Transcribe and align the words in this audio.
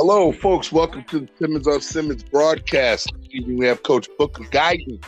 Hello, 0.00 0.30
folks. 0.30 0.70
Welcome 0.70 1.02
to 1.06 1.18
the 1.18 1.28
Simmons 1.40 1.66
on 1.66 1.80
Simmons 1.80 2.22
broadcast. 2.22 3.12
We 3.48 3.66
have 3.66 3.82
Coach 3.82 4.08
Booker 4.16 4.44
Guyton. 4.44 5.04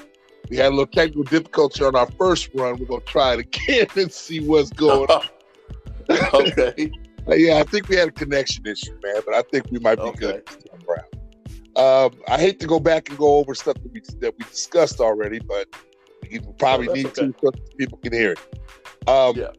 We 0.51 0.57
had 0.57 0.67
a 0.67 0.71
little 0.71 0.89
technical 0.89 1.23
difficulty 1.23 1.85
on 1.85 1.95
our 1.95 2.11
first 2.19 2.51
run. 2.55 2.77
We're 2.77 2.87
going 2.87 2.99
to 3.03 3.07
try 3.07 3.35
it 3.35 3.39
again 3.39 3.87
and 3.97 4.13
see 4.13 4.45
what's 4.45 4.71
going 4.71 5.09
on. 5.09 5.27
okay. 6.35 6.91
Yeah, 7.29 7.59
I 7.59 7.63
think 7.63 7.89
we 7.89 7.95
had 7.95 8.09
a 8.09 8.11
connection 8.11 8.67
issue, 8.67 8.99
man, 9.05 9.23
but 9.25 9.33
I 9.33 9.43
think 9.53 9.71
we 9.71 9.79
might 9.79 9.95
be 9.97 10.03
Okay. 10.03 10.19
good. 10.19 10.47
this 10.47 10.65
time 10.65 10.81
around. 10.89 12.15
Um, 12.15 12.21
I 12.27 12.41
hate 12.41 12.59
to 12.59 12.67
go 12.67 12.81
back 12.81 13.09
and 13.11 13.17
go 13.17 13.37
over 13.37 13.55
stuff 13.55 13.75
that 13.75 13.93
we, 13.93 14.01
that 14.19 14.35
we 14.37 14.45
discussed 14.47 14.99
already, 14.99 15.39
but 15.39 15.69
you 16.29 16.41
probably 16.59 16.89
No, 16.89 16.93
need 16.95 17.15
to 17.15 17.33
so 17.41 17.53
people 17.79 17.99
can 17.99 18.13
hear 18.13 18.33
it. 18.33 19.09
Um, 19.09 19.37
Yeah. 19.37 19.51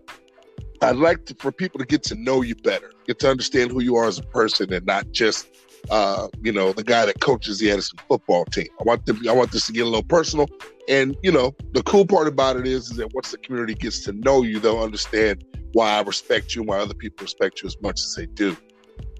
I'd 0.81 0.95
like 0.95 1.26
to, 1.26 1.35
for 1.35 1.52
people 1.52 1.80
to 1.80 1.85
get 1.85 2.03
to 2.03 2.16
know 2.16 2.41
you 2.41 2.55
better, 2.55 2.91
get 3.08 3.20
to 3.20 3.30
understand 3.30 3.71
who 3.71 3.81
you 3.81 3.95
are 3.95 4.08
as 4.08 4.20
a 4.20 4.23
person, 4.23 4.73
and 4.73 4.85
not 4.85 5.12
just 5.12 5.48
uh, 5.90 6.27
you 6.41 6.52
know 6.52 6.73
the 6.73 6.84
guy 6.84 7.05
that 7.05 7.20
coaches 7.20 7.59
the 7.59 7.71
Edison 7.71 7.99
football 8.07 8.45
team. 8.45 8.67
I 8.80 8.84
want 8.84 9.05
them. 9.05 9.20
I 9.27 9.31
want 9.34 9.52
this 9.52 9.67
to 9.67 9.73
get 9.73 9.81
a 9.81 9.85
little 9.85 10.04
personal, 10.04 10.49
and 10.90 11.16
you 11.21 11.31
know 11.31 11.55
the 11.73 11.84
cool 11.84 12.05
part 12.05 12.27
about 12.27 12.57
it 12.57 12.66
is, 12.66 12.90
is 12.90 12.98
that 12.98 13.13
once 13.13 13.31
the 13.31 13.38
community 13.38 13.76
gets 13.76 14.04
to 14.05 14.13
know 14.13 14.41
you, 14.41 14.59
they'll 14.59 14.81
understand 14.81 15.44
why 15.73 15.91
I 15.91 16.02
respect 16.02 16.55
you, 16.55 16.62
and 16.62 16.70
why 16.70 16.80
other 16.80 16.93
people 16.95 17.23
respect 17.23 17.62
you 17.62 17.68
as 17.68 17.76
much 17.82 17.99
as 17.99 18.16
they 18.16 18.26
do. 18.26 18.55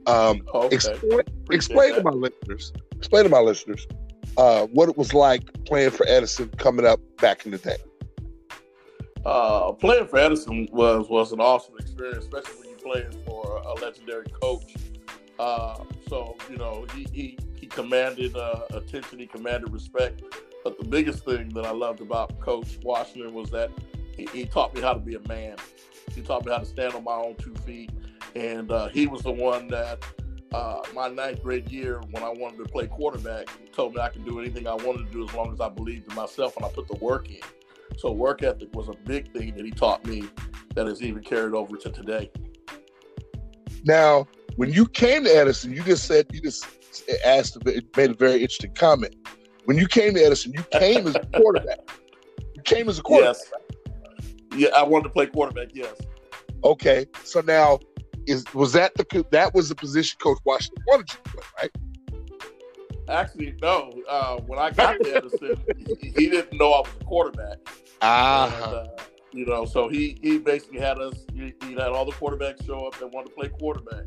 Um, 0.08 0.42
Okay. 0.54 0.76
explain, 0.76 1.22
explain 1.52 1.96
to 1.96 2.04
my 2.04 2.12
listeners. 2.12 2.74
Explain 2.98 3.24
to 3.24 3.30
my 3.30 3.40
listeners 3.40 3.86
uh, 4.38 4.66
what 4.68 4.90
it 4.90 4.98
was 4.98 5.14
like 5.14 5.44
playing 5.66 5.92
for 5.92 6.06
Edison 6.08 6.50
coming 6.58 6.86
up 6.86 7.00
back 7.20 7.46
in 7.46 7.52
the 7.52 7.58
day. 7.58 7.78
Uh, 9.26 9.72
playing 9.74 10.08
for 10.08 10.18
Edison 10.18 10.68
was 10.72 11.08
was 11.10 11.32
an 11.32 11.40
awesome 11.40 11.76
experience, 11.78 12.26
especially 12.26 12.60
when 12.60 12.70
you're 12.70 12.80
playing 12.80 13.26
for 13.26 13.62
a 13.66 13.74
legendary 13.76 14.26
coach. 14.42 14.76
Uh, 15.38 15.84
so 16.08 16.36
you 16.50 16.58
know 16.58 16.86
he 16.96 17.06
he, 17.12 17.38
he 17.56 17.68
commanded 17.68 18.36
uh, 18.36 18.62
attention, 18.74 19.20
he 19.20 19.28
commanded 19.28 19.72
respect. 19.72 20.24
But 20.64 20.80
the 20.80 20.86
biggest 20.86 21.26
thing 21.26 21.50
that 21.50 21.66
I 21.66 21.72
loved 21.72 22.02
about 22.02 22.40
Coach 22.40 22.80
Washington 22.84 23.34
was 23.34 23.50
that 23.52 23.72
he, 24.16 24.28
he 24.28 24.46
taught 24.46 24.74
me 24.76 24.82
how 24.82 24.94
to 24.94 25.00
be 25.00 25.16
a 25.16 25.28
man. 25.28 25.58
He 26.14 26.22
taught 26.22 26.46
me 26.46 26.52
how 26.52 26.60
to 26.60 26.66
stand 26.66 26.94
on 26.94 27.04
my 27.04 27.16
own 27.16 27.36
two 27.36 27.56
feet, 27.66 27.92
and 28.36 28.72
uh, 28.72 28.90
he 28.90 29.08
was 29.08 29.22
the 29.22 29.32
one 29.32 29.68
that 29.70 30.04
uh, 30.54 30.82
my 30.94 31.08
ninth 31.08 31.42
grade 31.44 31.72
year 31.72 32.02
when 32.12 32.24
I 32.24 32.30
wanted 32.30 32.58
to 32.58 32.66
play 32.66 32.88
quarterback 32.88 33.48
told 33.72 33.96
me 33.96 34.02
I 34.02 34.10
could 34.10 34.26
do 34.26 34.40
anything 34.40 34.68
I 34.68 34.76
wanted 34.76 35.08
to 35.08 35.12
do 35.12 35.24
as 35.28 35.34
long 35.34 35.54
as 35.54 35.62
I 35.62 35.70
believed 35.70 36.10
in 36.10 36.16
myself 36.16 36.58
and 36.58 36.66
I 36.66 36.70
put 36.70 36.88
the 36.88 36.98
work 36.98 37.30
in. 37.30 37.40
So 37.98 38.12
work 38.12 38.44
ethic 38.44 38.74
was 38.74 38.90
a 38.90 38.96
big 39.06 39.32
thing 39.34 39.56
that 39.56 39.66
he 39.66 39.72
taught 39.72 40.06
me 40.06 40.24
that 40.76 40.88
has 40.88 41.02
even 41.02 41.24
carried 41.24 41.54
over 41.54 41.78
to 41.78 41.90
today. 41.90 42.32
Now, 43.84 44.28
when 44.56 44.72
you 44.72 44.88
came 44.88 45.24
to 45.24 45.30
Edison, 45.30 45.74
you 45.74 45.84
just 45.84 46.06
said 46.06 46.28
you 46.32 46.42
just 46.42 46.66
asked, 47.26 47.58
made 47.66 48.12
a 48.12 48.14
very 48.14 48.42
interesting 48.42 48.74
comment. 48.74 49.16
When 49.66 49.78
you 49.78 49.88
came 49.88 50.14
to 50.16 50.24
Edison, 50.24 50.54
you 50.54 50.64
came 50.80 51.08
as 51.08 51.16
a 51.16 51.20
quarterback. 51.36 51.80
You 52.56 52.62
came 52.64 52.90
as 52.90 53.00
a 53.00 53.02
quarterback. 53.02 53.38
Yes. 53.38 53.54
Yeah, 54.56 54.70
I 54.76 54.84
wanted 54.84 55.06
to 55.06 55.10
play 55.10 55.28
quarterback. 55.28 55.70
Yes. 55.74 55.96
Okay, 56.64 57.06
so 57.24 57.42
now 57.42 57.80
is 58.28 58.46
was 58.54 58.74
that 58.74 58.94
the 58.96 59.26
that 59.32 59.54
was 59.54 59.70
the 59.70 59.76
position 59.76 60.18
Coach 60.22 60.38
Washington 60.46 60.84
wanted 60.88 61.10
you 61.10 61.18
to 61.24 61.30
play, 61.32 61.44
right? 61.62 61.72
Actually, 63.12 63.56
no. 63.62 63.92
Uh, 64.10 64.38
when 64.48 64.58
I 64.58 64.72
got 64.72 65.00
to 65.04 65.16
Edison, 65.16 65.58
he, 66.00 66.10
he 66.10 66.30
didn't 66.30 66.58
know 66.58 66.72
I 66.72 66.80
was 66.80 66.90
a 67.00 67.04
quarterback. 67.04 67.58
And, 67.68 67.78
Ah, 68.04 68.64
uh, 68.66 68.88
you 69.34 69.46
know, 69.46 69.66
so 69.66 69.88
he 69.88 70.18
he 70.22 70.40
basically 70.40 70.80
had 70.80 70.98
us. 70.98 71.26
He, 71.34 71.54
he 71.66 71.74
had 71.74 71.90
all 71.90 72.06
the 72.06 72.14
quarterbacks 72.14 72.66
show 72.66 72.88
up 72.88 72.98
that 73.00 73.12
wanted 73.12 73.30
to 73.30 73.36
play 73.36 73.50
quarterback, 73.50 74.06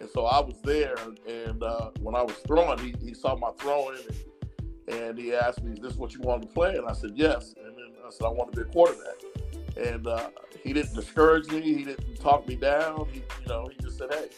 and 0.00 0.08
so 0.10 0.26
I 0.26 0.40
was 0.40 0.60
there. 0.62 0.96
And 1.26 1.62
uh, 1.62 1.90
when 2.00 2.14
I 2.14 2.22
was 2.22 2.36
throwing, 2.46 2.78
he, 2.78 2.94
he 3.04 3.14
saw 3.14 3.36
my 3.36 3.50
throwing, 3.58 3.98
and, 4.88 4.96
and 4.98 5.18
he 5.18 5.34
asked 5.34 5.62
me, 5.62 5.72
"Is 5.72 5.80
this 5.80 5.96
what 5.96 6.14
you 6.14 6.20
wanted 6.20 6.48
to 6.48 6.54
play?" 6.54 6.76
And 6.76 6.86
I 6.88 6.92
said, 6.92 7.12
"Yes." 7.14 7.54
And 7.62 7.76
then 7.76 7.92
I 8.06 8.10
said, 8.10 8.26
"I 8.26 8.30
want 8.30 8.52
to 8.52 8.64
be 8.64 8.68
a 8.68 8.72
quarterback." 8.72 9.16
And 9.76 10.06
uh, 10.06 10.28
he 10.62 10.72
didn't 10.72 10.94
discourage 10.94 11.48
me. 11.48 11.60
He 11.62 11.84
didn't 11.84 12.20
talk 12.20 12.46
me 12.46 12.56
down. 12.56 13.08
He, 13.10 13.22
you 13.42 13.48
know, 13.48 13.68
he 13.70 13.76
just 13.82 13.98
said, 13.98 14.12
"Hey, 14.12 14.28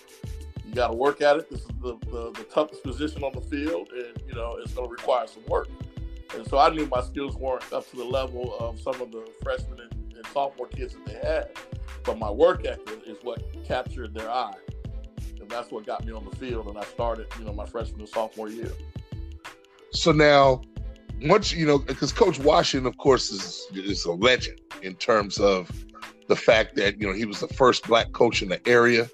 you 0.75 0.81
got 0.81 0.89
to 0.89 0.97
work 0.97 1.21
at 1.21 1.37
it. 1.37 1.49
This 1.49 1.61
is 1.61 1.69
the, 1.81 1.97
the 2.11 2.33
the 2.33 2.45
toughest 2.53 2.83
position 2.83 3.23
on 3.23 3.33
the 3.33 3.41
field, 3.41 3.91
and 3.93 4.21
you 4.27 4.35
know, 4.35 4.57
it's 4.61 4.73
going 4.73 4.89
to 4.89 4.93
require 4.93 5.27
some 5.27 5.45
work." 5.47 5.69
And 6.35 6.47
so 6.49 6.59
I 6.59 6.69
knew 6.71 6.87
my 6.87 7.01
skills 7.01 7.37
weren't 7.37 7.73
up 7.73 7.89
to 7.91 7.97
the 7.97 8.05
level 8.05 8.57
of 8.59 8.81
some 8.81 9.01
of 9.01 9.13
the 9.13 9.31
freshmen 9.43 9.79
and, 9.81 10.15
and 10.17 10.27
sophomore 10.33 10.67
kids 10.67 10.95
that 10.95 11.07
they 11.07 11.15
had. 11.15 11.51
But 12.03 12.19
my 12.19 12.31
work 12.31 12.67
ethic 12.67 13.03
is 13.07 13.19
what 13.23 13.45
captured 13.65 14.15
their 14.15 14.29
eye. 14.29 14.57
And 15.41 15.49
that's 15.49 15.71
what 15.71 15.87
got 15.87 16.05
me 16.05 16.13
on 16.13 16.25
the 16.29 16.35
field. 16.37 16.67
And 16.67 16.77
I 16.77 16.83
started, 16.85 17.29
you 17.39 17.45
know, 17.45 17.53
my 17.53 17.67
freshman 17.67 18.01
and 18.01 18.09
sophomore 18.09 18.49
year. 18.49 18.73
so 19.93 20.11
now 20.11 20.63
once 21.23 21.53
you 21.53 21.67
know, 21.67 21.79
because 21.79 22.13
Coach 22.13 22.41
Washington, 22.41 22.87
of 22.87 22.99
course, 22.99 23.31
is 23.31 23.69
is 23.75 24.05
a 24.07 24.13
legend 24.13 24.61
in 24.83 24.97
terms 24.97 25.39
of 25.39 25.71
the 26.27 26.37
fact 26.37 26.75
that 26.77 27.01
you 27.01 27.07
know 27.07 27.13
he 27.13 27.25
was 27.25 27.39
the 27.39 27.49
first 27.49 27.87
black 27.87 28.11
coach 28.11 28.43
in 28.43 28.49
the 28.49 28.69
area, 28.69 29.09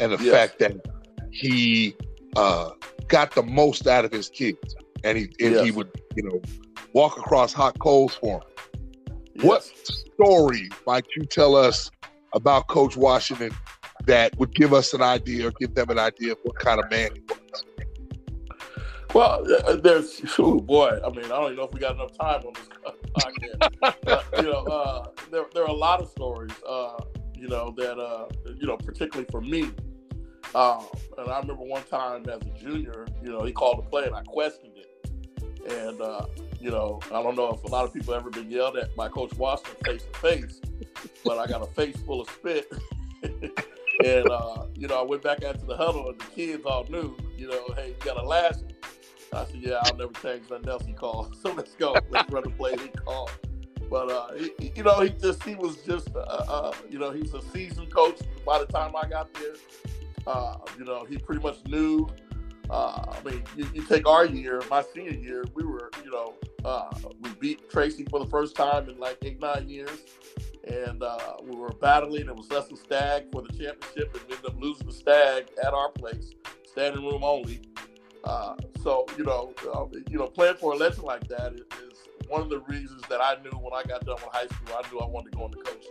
and 0.00 0.12
the 0.12 0.18
Yes. 0.22 0.32
fact 0.32 0.58
that 0.60 0.74
he 1.30 1.94
uh, 2.36 2.70
got 3.08 3.34
the 3.34 3.42
most 3.42 3.86
out 3.86 4.04
of 4.04 4.12
his 4.12 4.28
kids, 4.28 4.74
and 5.04 5.16
he 5.18 5.28
and 5.40 5.56
he 5.56 5.70
would 5.70 5.88
you 6.16 6.22
know 6.22 6.40
walk 6.92 7.16
across 7.18 7.52
hot 7.52 7.78
coals 7.78 8.14
for 8.14 8.40
them. 8.40 8.66
What 9.42 9.64
Yes. 9.74 10.04
story 10.14 10.68
might 10.86 11.04
you 11.16 11.24
tell 11.24 11.54
us 11.56 11.90
about 12.32 12.68
Coach 12.68 12.96
Washington 12.96 13.52
that 14.06 14.36
would 14.38 14.54
give 14.54 14.72
us 14.72 14.92
an 14.94 15.02
idea 15.02 15.48
or 15.48 15.52
give 15.60 15.74
them 15.74 15.90
an 15.90 15.98
idea 15.98 16.32
of 16.32 16.38
what 16.44 16.58
kind 16.58 16.80
of 16.80 16.90
man 16.90 17.10
he 17.14 17.20
was? 17.28 17.64
Well, 19.14 19.44
uh, 19.66 19.76
there's, 19.76 20.20
oh 20.38 20.60
boy, 20.60 20.98
I 21.04 21.08
mean, 21.10 21.24
I 21.26 21.28
don't 21.28 21.44
even 21.44 21.56
know 21.56 21.64
if 21.64 21.72
we 21.72 21.80
got 21.80 21.94
enough 21.94 22.12
time 22.18 22.42
on 22.46 22.52
this 22.54 22.68
podcast. 23.16 24.36
you 24.42 24.42
know, 24.50 24.64
uh, 24.66 25.06
there, 25.30 25.44
there 25.54 25.62
are 25.64 25.68
a 25.70 25.72
lot 25.72 26.00
of 26.02 26.08
stories, 26.08 26.52
uh, 26.68 26.98
you 27.36 27.48
know, 27.48 27.72
that, 27.76 27.98
uh, 27.98 28.26
you 28.58 28.66
know, 28.66 28.76
particularly 28.76 29.26
for 29.30 29.40
me. 29.40 29.70
Uh, 30.54 30.82
and 31.18 31.28
I 31.28 31.38
remember 31.40 31.64
one 31.64 31.82
time 31.84 32.28
as 32.28 32.40
a 32.42 32.58
junior, 32.58 33.06
you 33.22 33.30
know, 33.30 33.44
he 33.44 33.52
called 33.52 33.84
a 33.84 33.88
play 33.88 34.04
and 34.06 34.14
I 34.14 34.22
questioned 34.22 34.72
it. 34.76 35.10
And, 35.70 36.00
uh, 36.00 36.26
you 36.60 36.70
know, 36.70 37.00
I 37.06 37.22
don't 37.22 37.36
know 37.36 37.52
if 37.52 37.64
a 37.64 37.68
lot 37.68 37.84
of 37.84 37.92
people 37.92 38.14
ever 38.14 38.30
been 38.30 38.50
yelled 38.50 38.76
at 38.76 38.94
by 38.96 39.08
Coach 39.08 39.34
Washington 39.34 39.76
face 39.84 40.04
to 40.12 40.18
face, 40.20 40.60
but 41.24 41.38
I 41.38 41.46
got 41.46 41.62
a 41.62 41.66
face 41.66 41.96
full 42.06 42.20
of 42.20 42.30
spit. 42.30 42.72
and, 43.22 44.30
uh, 44.30 44.66
you 44.74 44.86
know, 44.88 45.00
I 45.00 45.02
went 45.02 45.22
back 45.22 45.42
out 45.44 45.58
to 45.58 45.66
the 45.66 45.76
huddle 45.76 46.08
and 46.08 46.18
the 46.18 46.24
kids 46.26 46.64
all 46.64 46.86
knew, 46.88 47.16
you 47.36 47.48
know, 47.48 47.74
hey, 47.74 47.88
you 47.88 48.04
got 48.04 48.14
to 48.14 48.26
lash. 48.26 48.54
I 49.32 49.44
said, 49.44 49.56
yeah, 49.60 49.80
I'll 49.82 49.96
never 49.96 50.12
change 50.22 50.48
nothing 50.50 50.68
else 50.68 50.86
he 50.86 50.92
called. 50.92 51.36
So 51.42 51.52
let's 51.52 51.74
go. 51.74 51.96
Let's 52.10 52.30
run 52.30 52.44
the 52.44 52.50
play 52.50 52.76
he 52.76 52.88
called. 52.88 53.30
But, 53.90 54.10
uh, 54.10 54.32
he, 54.34 54.72
you 54.74 54.82
know, 54.82 55.00
he 55.00 55.10
just, 55.10 55.42
he 55.44 55.54
was 55.54 55.76
just, 55.78 56.14
uh, 56.14 56.20
uh, 56.20 56.72
you 56.90 56.98
know, 56.98 57.10
he 57.10 57.20
was 57.22 57.34
a 57.34 57.42
seasoned 57.50 57.92
coach 57.92 58.18
by 58.44 58.58
the 58.58 58.66
time 58.66 58.94
I 58.96 59.08
got 59.08 59.32
there. 59.34 59.54
Uh, 60.26 60.56
you 60.78 60.84
know, 60.84 61.04
he 61.04 61.18
pretty 61.18 61.42
much 61.42 61.58
knew. 61.66 62.08
Uh, 62.68 63.04
I 63.08 63.28
mean, 63.28 63.44
you, 63.56 63.68
you 63.72 63.82
take 63.82 64.08
our 64.08 64.26
year, 64.26 64.60
my 64.68 64.82
senior 64.82 65.12
year, 65.12 65.44
we 65.54 65.64
were, 65.64 65.90
you 66.04 66.10
know, 66.10 66.34
uh, 66.64 66.90
we 67.20 67.30
beat 67.34 67.70
Tracy 67.70 68.04
for 68.10 68.18
the 68.18 68.26
first 68.26 68.56
time 68.56 68.88
in 68.88 68.98
like 68.98 69.18
eight, 69.22 69.40
nine 69.40 69.68
years. 69.68 70.04
And 70.68 71.04
we 71.44 71.54
were 71.54 71.70
battling. 71.80 72.22
It 72.22 72.34
was 72.34 72.50
us 72.50 72.68
and 72.70 72.78
Stagg 72.78 73.30
for 73.30 73.42
the 73.42 73.50
championship, 73.50 74.12
and 74.16 74.22
we 74.28 74.34
ended 74.34 74.46
up 74.46 74.60
losing 74.60 74.88
the 74.88 74.92
Stagg 74.92 75.46
at 75.62 75.72
our 75.72 75.90
place, 75.90 76.32
standing 76.64 77.04
room 77.04 77.22
only. 77.22 77.60
So 78.82 79.06
you 79.16 79.22
know, 79.22 79.52
you 80.10 80.18
know, 80.18 80.26
playing 80.26 80.56
for 80.56 80.72
a 80.72 80.76
legend 80.76 81.04
like 81.04 81.26
that 81.28 81.54
is 81.54 81.62
one 82.28 82.42
of 82.42 82.48
the 82.50 82.60
reasons 82.60 83.02
that 83.08 83.20
I 83.20 83.36
knew 83.42 83.50
when 83.58 83.72
I 83.74 83.82
got 83.84 84.04
done 84.04 84.16
with 84.16 84.32
high 84.32 84.46
school, 84.46 84.76
I 84.76 84.90
knew 84.92 84.98
I 85.00 85.06
wanted 85.06 85.32
to 85.32 85.36
go 85.38 85.46
into 85.46 85.58
coaching. 85.58 85.90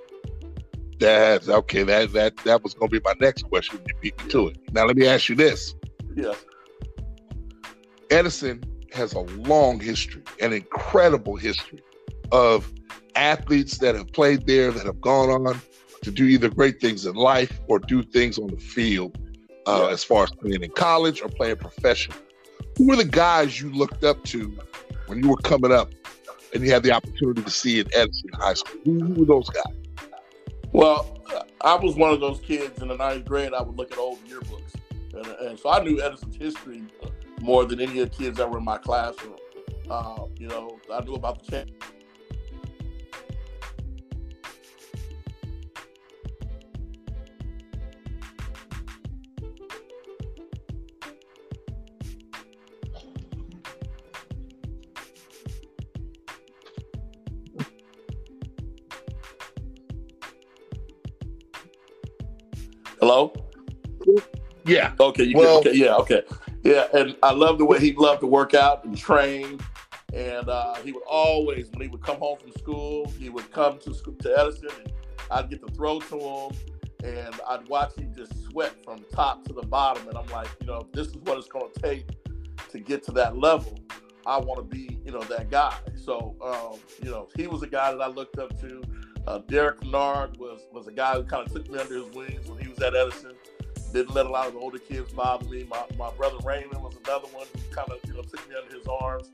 That's 0.99 1.49
okay. 1.49 1.83
That 1.83 2.13
that 2.13 2.37
that 2.37 2.63
was 2.63 2.73
going 2.73 2.89
to 2.89 2.99
be 2.99 3.03
my 3.03 3.13
next 3.19 3.43
question. 3.43 3.79
You 3.87 3.93
beat 4.01 4.23
me 4.23 4.29
to 4.31 4.47
it. 4.49 4.57
Now 4.71 4.85
let 4.85 4.95
me 4.95 5.05
ask 5.07 5.27
you 5.29 5.35
this: 5.35 5.75
Yes, 6.15 6.37
Edison 8.09 8.63
has 8.93 9.13
a 9.13 9.19
long 9.19 9.79
history, 9.79 10.23
an 10.39 10.53
incredible 10.53 11.35
history 11.35 11.81
of 12.31 12.71
athletes 13.15 13.77
that 13.79 13.95
have 13.95 14.11
played 14.13 14.47
there 14.47 14.71
that 14.71 14.85
have 14.85 15.01
gone 15.01 15.29
on 15.29 15.59
to 16.01 16.11
do 16.11 16.25
either 16.25 16.49
great 16.49 16.79
things 16.79 17.05
in 17.05 17.15
life 17.15 17.59
or 17.67 17.79
do 17.79 18.01
things 18.03 18.37
on 18.37 18.47
the 18.47 18.57
field, 18.57 19.17
uh, 19.65 19.85
Yeah. 19.87 19.93
as 19.93 20.03
far 20.03 20.23
as 20.23 20.31
playing 20.31 20.63
in 20.63 20.71
college 20.71 21.21
or 21.21 21.29
playing 21.29 21.57
professional. 21.57 22.17
Who 22.77 22.87
were 22.87 22.95
the 22.95 23.05
guys 23.05 23.59
you 23.59 23.71
looked 23.71 24.03
up 24.03 24.23
to 24.25 24.55
when 25.07 25.21
you 25.23 25.29
were 25.29 25.37
coming 25.37 25.71
up 25.71 25.91
and 26.55 26.63
you 26.63 26.71
had 26.71 26.83
the 26.83 26.91
opportunity 26.91 27.43
to 27.43 27.51
see 27.51 27.79
at 27.79 27.87
Edison 27.93 28.29
High 28.33 28.53
School? 28.53 28.79
Who, 28.85 29.05
who 29.05 29.13
were 29.13 29.25
those 29.25 29.49
guys? 29.49 29.75
Well, 30.71 31.19
I 31.61 31.75
was 31.75 31.95
one 31.95 32.11
of 32.11 32.19
those 32.19 32.39
kids 32.39 32.81
in 32.81 32.87
the 32.87 32.95
ninth 32.95 33.25
grade. 33.25 33.53
I 33.53 33.61
would 33.61 33.77
look 33.77 33.91
at 33.91 33.97
old 33.97 34.19
yearbooks, 34.25 34.73
and, 35.13 35.27
and 35.47 35.59
so 35.59 35.69
I 35.69 35.83
knew 35.83 36.01
Edison's 36.01 36.35
history 36.35 36.83
more 37.41 37.65
than 37.65 37.79
any 37.79 37.99
of 37.99 38.09
the 38.09 38.17
kids 38.17 38.37
that 38.37 38.49
were 38.49 38.57
in 38.57 38.65
my 38.65 38.77
classroom. 38.77 39.35
Uh, 39.89 40.23
you 40.37 40.47
know, 40.47 40.79
I 40.91 41.01
knew 41.03 41.13
about 41.13 41.45
the. 41.45 41.67
Hello. 62.99 63.33
Yeah. 64.65 64.93
Okay. 64.99 65.23
You 65.23 65.37
well, 65.37 65.59
okay. 65.59 65.73
Yeah. 65.73 65.95
Okay. 65.95 66.23
Yeah. 66.63 66.87
And 66.93 67.15
I 67.21 67.31
love 67.31 67.57
the 67.57 67.65
way 67.65 67.79
he 67.79 67.93
loved 67.93 68.21
to 68.21 68.27
work 68.27 68.53
out 68.53 68.85
and 68.85 68.97
train. 68.97 69.59
And 70.13 70.47
uh, 70.47 70.75
he 70.75 70.91
would 70.93 71.03
always, 71.07 71.69
when 71.71 71.81
he 71.81 71.87
would 71.89 72.01
come 72.01 72.17
home 72.17 72.37
from 72.39 72.51
school, 72.53 73.11
he 73.19 73.29
would 73.29 73.51
come 73.51 73.79
to 73.79 73.93
school 73.93 74.15
to 74.21 74.39
Edison, 74.39 74.69
and 74.79 74.93
I'd 75.29 75.49
get 75.49 75.65
to 75.65 75.73
throw 75.73 75.99
to 75.99 76.17
him, 76.17 76.51
and 77.03 77.35
I'd 77.49 77.67
watch 77.67 77.95
him 77.95 78.13
just 78.15 78.45
sweat 78.45 78.81
from 78.85 79.03
top 79.11 79.43
to 79.45 79.53
the 79.53 79.63
bottom. 79.63 80.07
And 80.07 80.17
I'm 80.17 80.27
like, 80.27 80.47
you 80.61 80.67
know, 80.67 80.87
this 80.93 81.07
is 81.07 81.15
what 81.17 81.37
it's 81.37 81.49
going 81.49 81.69
to 81.69 81.81
take 81.81 82.07
to 82.69 82.79
get 82.79 83.03
to 83.03 83.11
that 83.13 83.37
level. 83.37 83.77
I 84.25 84.37
want 84.37 84.57
to 84.57 84.63
be, 84.63 84.99
you 85.03 85.11
know, 85.11 85.21
that 85.23 85.51
guy. 85.51 85.75
So, 85.95 86.35
um, 86.41 86.79
you 87.03 87.11
know, 87.11 87.27
he 87.35 87.47
was 87.47 87.61
a 87.61 87.67
guy 87.67 87.91
that 87.91 88.01
I 88.01 88.07
looked 88.07 88.39
up 88.39 88.57
to. 88.61 88.81
Uh, 89.27 89.39
Derek 89.47 89.81
Kennard 89.81 90.37
was 90.37 90.61
was 90.71 90.87
a 90.87 90.91
guy 90.91 91.15
who 91.15 91.23
kind 91.23 91.47
of 91.47 91.53
took 91.53 91.69
me 91.69 91.79
under 91.79 91.95
his 91.95 92.13
wings 92.13 92.47
when 92.47 92.59
he 92.59 92.67
was 92.67 92.79
at 92.79 92.95
Edison. 92.95 93.33
Didn't 93.91 94.13
let 94.13 94.25
a 94.25 94.29
lot 94.29 94.47
of 94.47 94.53
the 94.53 94.59
older 94.59 94.77
kids 94.77 95.13
bother 95.13 95.47
me. 95.47 95.65
My, 95.69 95.83
my 95.97 96.11
brother 96.11 96.37
Raymond 96.43 96.83
was 96.83 96.95
another 97.05 97.27
one 97.27 97.47
who 97.53 97.75
kind 97.75 97.89
of 97.89 97.99
you 98.05 98.13
know 98.13 98.21
took 98.21 98.47
me 98.49 98.55
under 98.61 98.75
his 98.75 98.85
arms. 98.87 99.31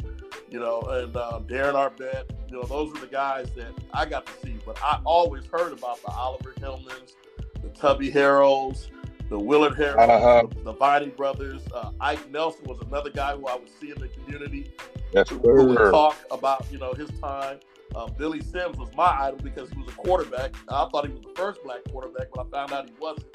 You 0.49 0.59
know, 0.59 0.81
and 0.81 1.15
uh, 1.15 1.39
Darren 1.47 1.73
Arbet. 1.73 2.29
You 2.49 2.57
know, 2.57 2.63
those 2.63 2.93
were 2.93 2.99
the 2.99 3.07
guys 3.07 3.49
that 3.55 3.73
I 3.93 4.05
got 4.05 4.25
to 4.27 4.33
see. 4.45 4.57
But 4.65 4.77
I 4.83 4.99
always 5.03 5.45
heard 5.45 5.73
about 5.73 6.01
the 6.03 6.11
Oliver 6.11 6.53
Hillmans, 6.59 7.15
the 7.61 7.69
Tubby 7.69 8.11
Harrells, 8.11 8.89
the 9.29 9.39
Willard 9.39 9.73
Harrells, 9.73 10.09
uh-huh. 10.09 10.47
the 10.63 10.73
Viney 10.73 11.07
brothers. 11.07 11.63
Uh, 11.73 11.91
Ike 11.99 12.29
Nelson 12.31 12.65
was 12.65 12.79
another 12.81 13.09
guy 13.09 13.35
who 13.35 13.47
I 13.47 13.55
would 13.55 13.69
see 13.79 13.91
in 13.91 13.99
the 13.99 14.09
community. 14.09 14.71
Yes, 15.13 15.29
who, 15.29 15.39
who 15.39 15.67
would 15.67 15.91
talk 15.91 16.17
about 16.29 16.65
you 16.71 16.77
know 16.77 16.93
his 16.93 17.09
time. 17.19 17.59
Uh, 17.95 18.07
Billy 18.07 18.41
Sims 18.41 18.77
was 18.77 18.89
my 18.95 19.09
idol 19.21 19.39
because 19.43 19.69
he 19.69 19.77
was 19.77 19.89
a 19.89 19.95
quarterback. 19.95 20.55
I 20.69 20.87
thought 20.89 21.05
he 21.05 21.11
was 21.11 21.21
the 21.21 21.33
first 21.35 21.63
black 21.63 21.79
quarterback, 21.91 22.27
but 22.33 22.47
I 22.47 22.49
found 22.49 22.71
out 22.71 22.89
he 22.89 22.95
wasn't. 22.99 23.27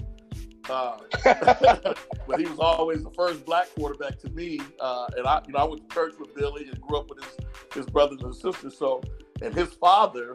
Uh, 0.68 0.98
but 2.26 2.40
he 2.40 2.46
was 2.46 2.58
always 2.58 3.04
the 3.04 3.10
first 3.10 3.44
black 3.44 3.68
quarterback 3.76 4.18
to 4.18 4.30
me. 4.30 4.60
Uh, 4.80 5.06
and 5.16 5.26
I, 5.26 5.40
you 5.46 5.52
know, 5.52 5.60
I 5.60 5.64
went 5.64 5.88
to 5.88 5.94
church 5.94 6.14
with 6.18 6.34
Billy 6.34 6.68
and 6.68 6.80
grew 6.80 6.98
up 6.98 7.08
with 7.08 7.22
his 7.22 7.36
his 7.72 7.86
brothers 7.86 8.20
and 8.22 8.34
sisters. 8.34 8.76
So, 8.76 9.02
and 9.42 9.54
his 9.54 9.74
father 9.74 10.34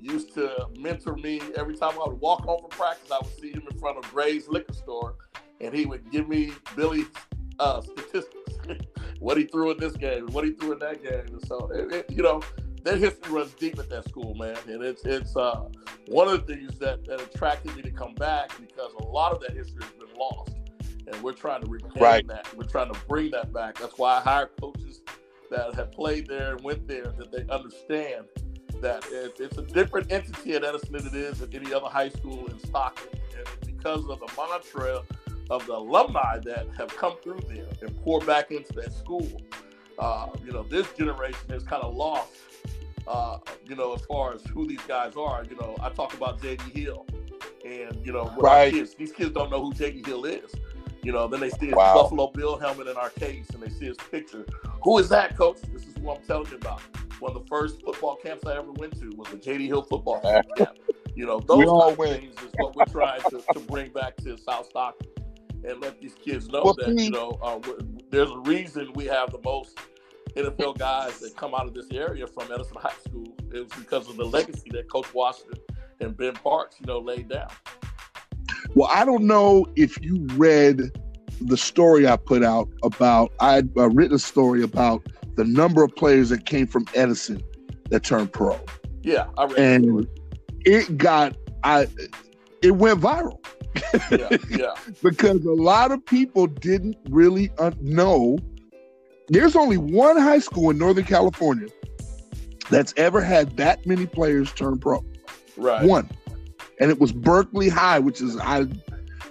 used 0.00 0.34
to 0.34 0.68
mentor 0.78 1.16
me 1.16 1.40
every 1.56 1.76
time 1.76 1.94
I 1.94 2.08
would 2.08 2.20
walk 2.20 2.44
home 2.44 2.60
from 2.60 2.70
practice. 2.70 3.10
I 3.10 3.18
would 3.18 3.40
see 3.40 3.50
him 3.50 3.64
in 3.68 3.78
front 3.78 3.98
of 3.98 4.10
Gray's 4.12 4.48
liquor 4.48 4.74
store, 4.74 5.16
and 5.60 5.74
he 5.74 5.86
would 5.86 6.10
give 6.10 6.28
me 6.28 6.52
Billy's 6.76 7.06
uh, 7.58 7.80
statistics, 7.80 8.58
what 9.18 9.36
he 9.36 9.44
threw 9.44 9.70
in 9.70 9.78
this 9.78 9.96
game, 9.96 10.26
what 10.28 10.44
he 10.44 10.52
threw 10.52 10.72
in 10.72 10.78
that 10.80 11.02
game. 11.02 11.26
And 11.26 11.44
so, 11.46 11.70
it, 11.74 11.92
it, 11.92 12.10
you 12.10 12.22
know, 12.22 12.42
that 12.88 12.98
history 12.98 13.32
runs 13.32 13.52
deep 13.52 13.78
at 13.78 13.90
that 13.90 14.08
school, 14.08 14.34
man. 14.34 14.56
And 14.66 14.82
it's 14.82 15.04
it's 15.04 15.36
uh, 15.36 15.68
one 16.06 16.28
of 16.28 16.46
the 16.46 16.54
things 16.54 16.78
that, 16.78 17.04
that 17.04 17.20
attracted 17.20 17.76
me 17.76 17.82
to 17.82 17.90
come 17.90 18.14
back 18.14 18.50
because 18.58 18.92
a 19.00 19.04
lot 19.04 19.32
of 19.32 19.40
that 19.40 19.52
history 19.52 19.82
has 19.82 19.92
been 19.92 20.16
lost, 20.18 20.52
and 21.06 21.22
we're 21.22 21.32
trying 21.32 21.62
to 21.62 21.68
reclaim 21.68 22.02
right. 22.02 22.26
that. 22.28 22.48
We're 22.56 22.64
trying 22.64 22.92
to 22.92 22.98
bring 23.06 23.30
that 23.32 23.52
back. 23.52 23.78
That's 23.78 23.98
why 23.98 24.16
I 24.16 24.20
hire 24.20 24.50
coaches 24.60 25.02
that 25.50 25.74
have 25.74 25.92
played 25.92 26.26
there 26.26 26.52
and 26.52 26.64
went 26.64 26.88
there 26.88 27.12
that 27.18 27.30
they 27.30 27.44
understand 27.52 28.24
that 28.80 29.04
it, 29.10 29.36
it's 29.38 29.58
a 29.58 29.62
different 29.62 30.10
entity 30.12 30.54
at 30.54 30.64
Edison 30.64 30.92
than 30.92 31.06
it 31.06 31.14
is 31.14 31.42
at 31.42 31.54
any 31.54 31.74
other 31.74 31.88
high 31.88 32.08
school 32.08 32.46
in 32.46 32.58
Stockton, 32.60 33.20
and 33.36 33.76
because 33.76 34.08
of 34.08 34.18
the 34.20 34.28
mantra 34.36 35.02
of 35.50 35.66
the 35.66 35.74
alumni 35.74 36.38
that 36.38 36.66
have 36.76 36.94
come 36.96 37.16
through 37.22 37.40
there 37.48 37.66
and 37.82 37.96
pour 38.02 38.20
back 38.20 38.50
into 38.50 38.72
that 38.74 38.92
school. 38.92 39.28
Uh, 39.98 40.28
you 40.44 40.52
know, 40.52 40.62
this 40.62 40.86
generation 40.92 41.40
has 41.48 41.64
kind 41.64 41.82
of 41.82 41.92
lost 41.96 42.30
uh, 43.08 43.38
you 43.64 43.74
know, 43.74 43.94
as 43.94 44.02
far 44.02 44.34
as 44.34 44.42
who 44.44 44.66
these 44.66 44.82
guys 44.82 45.16
are. 45.16 45.44
You 45.44 45.56
know, 45.56 45.76
I 45.80 45.88
talk 45.88 46.14
about 46.14 46.40
JD 46.40 46.60
Hill, 46.72 47.06
and 47.64 48.04
you 48.04 48.12
know, 48.12 48.32
right. 48.38 48.72
kids, 48.72 48.94
these 48.94 49.12
kids 49.12 49.32
don't 49.32 49.50
know 49.50 49.62
who 49.62 49.72
JD 49.72 50.06
Hill 50.06 50.24
is. 50.26 50.54
You 51.02 51.12
know, 51.12 51.26
then 51.26 51.40
they 51.40 51.50
see 51.50 51.66
his 51.66 51.74
wow. 51.74 51.94
Buffalo 51.94 52.26
Bill 52.28 52.58
helmet 52.58 52.86
in 52.86 52.96
our 52.96 53.10
case, 53.10 53.48
and 53.50 53.62
they 53.62 53.70
see 53.70 53.86
his 53.86 53.96
picture. 54.10 54.44
Who 54.82 54.98
is 54.98 55.08
that, 55.08 55.36
coach? 55.36 55.58
This 55.72 55.86
is 55.86 55.96
who 55.96 56.10
I'm 56.10 56.22
telling 56.22 56.50
you 56.50 56.56
about. 56.56 56.82
One 57.20 57.34
of 57.34 57.42
the 57.42 57.48
first 57.48 57.82
football 57.82 58.16
camps 58.16 58.46
I 58.46 58.56
ever 58.56 58.72
went 58.72 58.98
to 59.00 59.10
was 59.16 59.28
the 59.30 59.38
JD 59.38 59.66
Hill 59.66 59.82
football 59.82 60.20
camp. 60.56 60.78
You 61.14 61.26
know, 61.26 61.40
those 61.40 61.64
kind 61.64 61.98
of 61.98 62.20
things 62.20 62.34
is 62.42 62.50
what 62.56 62.76
we're 62.76 62.84
trying 62.84 63.20
to, 63.30 63.42
to 63.52 63.60
bring 63.60 63.90
back 63.90 64.16
to 64.18 64.36
South 64.36 64.66
Stockton 64.66 65.08
and 65.64 65.80
let 65.80 66.00
these 66.00 66.14
kids 66.14 66.48
know 66.48 66.62
well, 66.62 66.74
that 66.74 66.96
you 66.96 67.10
know 67.10 67.38
uh, 67.42 67.58
there's 68.10 68.30
a 68.30 68.38
reason 68.38 68.92
we 68.94 69.04
have 69.06 69.32
the 69.32 69.40
most 69.44 69.78
NFL 70.38 70.78
guys 70.78 71.18
that 71.18 71.36
come 71.36 71.54
out 71.54 71.66
of 71.66 71.74
this 71.74 71.90
area 71.90 72.26
from 72.26 72.52
Edison 72.52 72.76
High 72.80 72.94
School. 73.04 73.34
It 73.52 73.60
was 73.60 73.72
because 73.78 74.08
of 74.08 74.16
the 74.16 74.24
legacy 74.24 74.70
that 74.70 74.88
Coach 74.88 75.12
Washington 75.12 75.58
and 76.00 76.16
Ben 76.16 76.34
Parks, 76.34 76.76
you 76.80 76.86
know, 76.86 77.00
laid 77.00 77.28
down. 77.28 77.48
Well, 78.74 78.88
I 78.92 79.04
don't 79.04 79.24
know 79.24 79.66
if 79.74 80.00
you 80.00 80.26
read 80.34 80.80
the 81.40 81.56
story 81.56 82.06
I 82.06 82.16
put 82.16 82.44
out 82.44 82.68
about. 82.84 83.32
I 83.40 83.54
had 83.54 83.70
uh, 83.76 83.88
written 83.90 84.14
a 84.14 84.20
story 84.20 84.62
about 84.62 85.04
the 85.34 85.44
number 85.44 85.82
of 85.82 85.94
players 85.96 86.28
that 86.28 86.46
came 86.46 86.66
from 86.66 86.86
Edison 86.94 87.42
that 87.90 88.04
turned 88.04 88.32
pro. 88.32 88.58
Yeah, 89.02 89.26
I 89.36 89.46
read. 89.46 89.58
And 89.58 90.06
it 90.64 90.98
got 90.98 91.36
I. 91.64 91.88
It 92.62 92.72
went 92.72 93.00
viral. 93.00 93.38
yeah, 94.10 94.36
yeah. 94.50 94.74
because 95.02 95.44
a 95.44 95.52
lot 95.52 95.90
of 95.90 96.04
people 96.04 96.46
didn't 96.46 96.96
really 97.08 97.50
know 97.80 98.38
there's 99.28 99.56
only 99.56 99.76
one 99.76 100.18
high 100.18 100.38
school 100.38 100.70
in 100.70 100.78
Northern 100.78 101.04
California 101.04 101.68
that's 102.70 102.94
ever 102.96 103.20
had 103.20 103.56
that 103.56 103.84
many 103.86 104.06
players 104.06 104.52
turn 104.52 104.78
pro. 104.78 105.04
Right. 105.56 105.86
One. 105.86 106.08
And 106.80 106.90
it 106.90 107.00
was 107.00 107.12
Berkeley 107.12 107.68
High, 107.68 107.98
which 107.98 108.20
is 108.20 108.38
I 108.38 108.66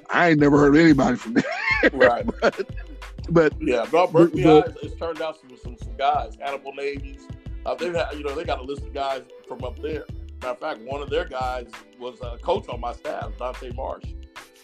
I 0.09 0.29
ain't 0.29 0.39
never 0.39 0.57
heard 0.57 0.75
anybody 0.75 1.17
from 1.17 1.33
there. 1.33 1.43
Right. 1.93 2.25
but, 2.41 2.67
but, 3.29 3.53
yeah, 3.61 3.85
but 3.91 4.11
Berkeley 4.11 4.41
High 4.41 4.63
it's 4.81 4.95
turned 4.95 5.21
out 5.21 5.37
some 5.39 5.55
some, 5.61 5.77
some 5.77 5.95
guys, 5.95 6.35
Hannibal 6.41 6.73
Navies. 6.73 7.27
Uh, 7.65 7.75
they've 7.75 7.93
had, 7.93 8.13
you 8.13 8.23
know, 8.23 8.33
they 8.33 8.43
got 8.43 8.59
a 8.59 8.63
list 8.63 8.81
of 8.81 8.93
guys 8.93 9.21
from 9.47 9.63
up 9.63 9.79
there. 9.79 10.05
Matter 10.41 10.53
of 10.53 10.59
fact, 10.59 10.79
one 10.81 11.01
of 11.01 11.09
their 11.09 11.25
guys 11.25 11.67
was 11.99 12.17
a 12.21 12.37
coach 12.39 12.67
on 12.69 12.79
my 12.79 12.93
staff, 12.93 13.31
Dante 13.37 13.71
Marsh, 13.73 14.05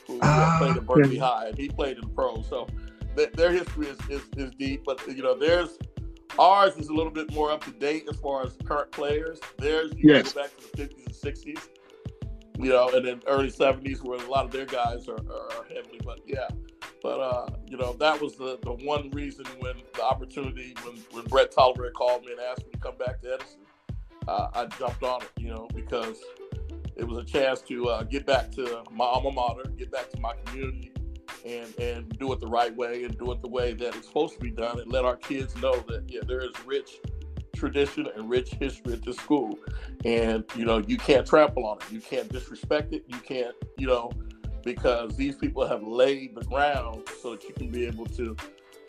who 0.08 0.20
uh, 0.22 0.58
played 0.58 0.78
at 0.78 0.86
Berkeley 0.86 1.18
yeah. 1.18 1.26
High, 1.26 1.48
and 1.50 1.58
he 1.58 1.70
played 1.70 1.98
in 1.98 2.02
the 2.02 2.08
pro. 2.08 2.42
So 2.42 2.68
their 3.16 3.52
history 3.52 3.88
is, 3.88 3.98
is, 4.10 4.22
is 4.38 4.52
deep, 4.52 4.84
but 4.86 5.06
you 5.08 5.24
know, 5.24 5.38
there's 5.38 5.78
ours 6.40 6.76
is 6.78 6.90
a 6.90 6.94
little 6.94 7.12
bit 7.12 7.32
more 7.34 7.52
up 7.52 7.64
to 7.64 7.72
date 7.72 8.08
as 8.10 8.18
far 8.18 8.46
as 8.46 8.56
current 8.66 8.92
players. 8.92 9.40
Theirs 9.58 9.92
you 9.96 10.14
yes. 10.14 10.34
go 10.34 10.42
back 10.42 10.52
to 10.58 10.72
the 10.72 10.84
50s 10.84 11.06
and 11.06 11.36
60s, 11.36 11.68
you 12.58 12.70
know, 12.70 12.90
and 12.90 13.06
then 13.06 13.22
early 13.28 13.52
70s 13.52 14.04
where 14.04 14.24
a 14.24 14.30
lot 14.30 14.46
of 14.46 14.52
their 14.52 14.66
guys 14.66 15.08
are, 15.08 15.20
are 15.20 15.66
heavily. 15.68 16.00
But 16.04 16.20
yeah, 16.26 16.48
but 17.02 17.20
uh, 17.20 17.50
you 17.68 17.78
know, 17.78 17.94
that 17.94 18.20
was 18.20 18.36
the, 18.36 18.60
the 18.64 18.74
one 18.86 19.10
reason 19.12 19.46
when 19.60 19.76
the 19.94 20.04
opportunity 20.04 20.76
when 20.84 20.98
when 21.12 21.26
Brett 21.26 21.52
Tolliver 21.52 21.92
called 21.92 22.26
me 22.26 22.32
and 22.32 22.42
asked 22.42 22.66
me 22.66 22.72
to 22.72 22.80
come 22.80 22.98
back 22.98 23.22
to 23.22 23.34
Edison, 23.34 23.62
uh, 24.28 24.48
I 24.54 24.66
jumped 24.78 25.04
on 25.04 25.22
it, 25.22 25.32
you 25.38 25.50
know, 25.50 25.68
because 25.76 26.20
it 26.96 27.08
was 27.08 27.18
a 27.18 27.26
chance 27.26 27.62
to 27.62 27.90
uh, 27.90 28.04
get 28.04 28.26
back 28.26 28.52
to 28.52 28.84
my 28.92 29.06
alma 29.06 29.32
mater, 29.32 29.70
get 29.78 29.92
back 29.92 30.10
to 30.12 30.20
my 30.20 30.34
community 30.46 30.93
and 31.46 31.74
and 31.80 32.18
do 32.18 32.32
it 32.34 32.40
the 32.40 32.48
right 32.48 32.76
way 32.76 33.04
and 33.04 33.18
do 33.18 33.32
it 33.32 33.42
the 33.42 33.48
way 33.48 33.74
that 33.74 33.96
it's 33.96 34.08
supposed 34.08 34.34
to 34.34 34.40
be 34.40 34.52
done 34.52 34.80
and 34.80 34.92
let 34.92 35.06
our 35.06 35.18
kids 35.18 35.56
know 35.58 35.76
that 35.88 36.04
yeah 36.08 36.22
there 36.26 36.42
is 36.42 36.52
rich 36.66 37.00
tradition 37.56 38.08
and 38.16 38.30
rich 38.30 38.52
history 38.60 38.94
at 38.94 39.04
this 39.04 39.18
school. 39.18 39.58
And 40.06 40.44
you 40.56 40.66
know 40.66 40.80
you 40.80 40.98
can't 40.98 41.26
trample 41.26 41.66
on 41.66 41.78
it. 41.78 41.92
You 41.92 42.02
can't 42.02 42.30
disrespect 42.30 42.94
it. 42.94 43.04
You 43.08 43.18
can't 43.18 43.56
you 43.78 43.88
know 43.88 44.12
because 44.64 45.16
these 45.16 45.36
people 45.36 45.68
have 45.68 45.84
laid 45.84 46.36
the 46.36 46.44
ground 46.44 47.08
so 47.22 47.32
that 47.32 47.44
you 47.44 47.54
can 47.54 47.70
be 47.70 47.86
able 47.86 48.06
to 48.08 48.36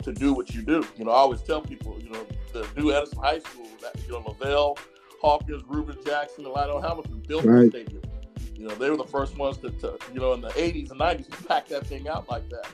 to 0.03 0.13
do 0.13 0.33
what 0.33 0.53
you 0.53 0.61
do. 0.61 0.85
You 0.97 1.05
know 1.05 1.11
i 1.11 1.15
always 1.15 1.41
tell 1.41 1.61
people 1.61 1.97
you 1.99 2.09
know 2.09 2.25
the 2.53 2.67
new 2.77 2.91
edison 2.91 3.19
high 3.19 3.39
school 3.39 3.67
that 3.81 3.95
you 4.05 4.13
know 4.13 4.23
lavelle 4.25 4.77
hawkins 5.21 5.63
ruben 5.67 5.97
jackson 6.05 6.45
and 6.45 6.53
lionel 6.53 6.81
hamilton 6.81 7.23
built 7.27 7.43
right. 7.45 7.71
the 7.71 7.83
stadium 7.83 8.01
you 8.57 8.67
know, 8.67 8.75
they 8.75 8.89
were 8.89 8.97
the 8.97 9.03
first 9.03 9.37
ones 9.37 9.57
to, 9.57 9.69
to 9.71 9.97
you 10.13 10.19
know, 10.19 10.33
in 10.33 10.41
the 10.41 10.49
80s 10.49 10.91
and 10.91 10.99
90s 10.99 11.29
to 11.29 11.43
pack 11.43 11.67
that 11.67 11.85
thing 11.87 12.07
out 12.07 12.29
like 12.29 12.49
that. 12.49 12.67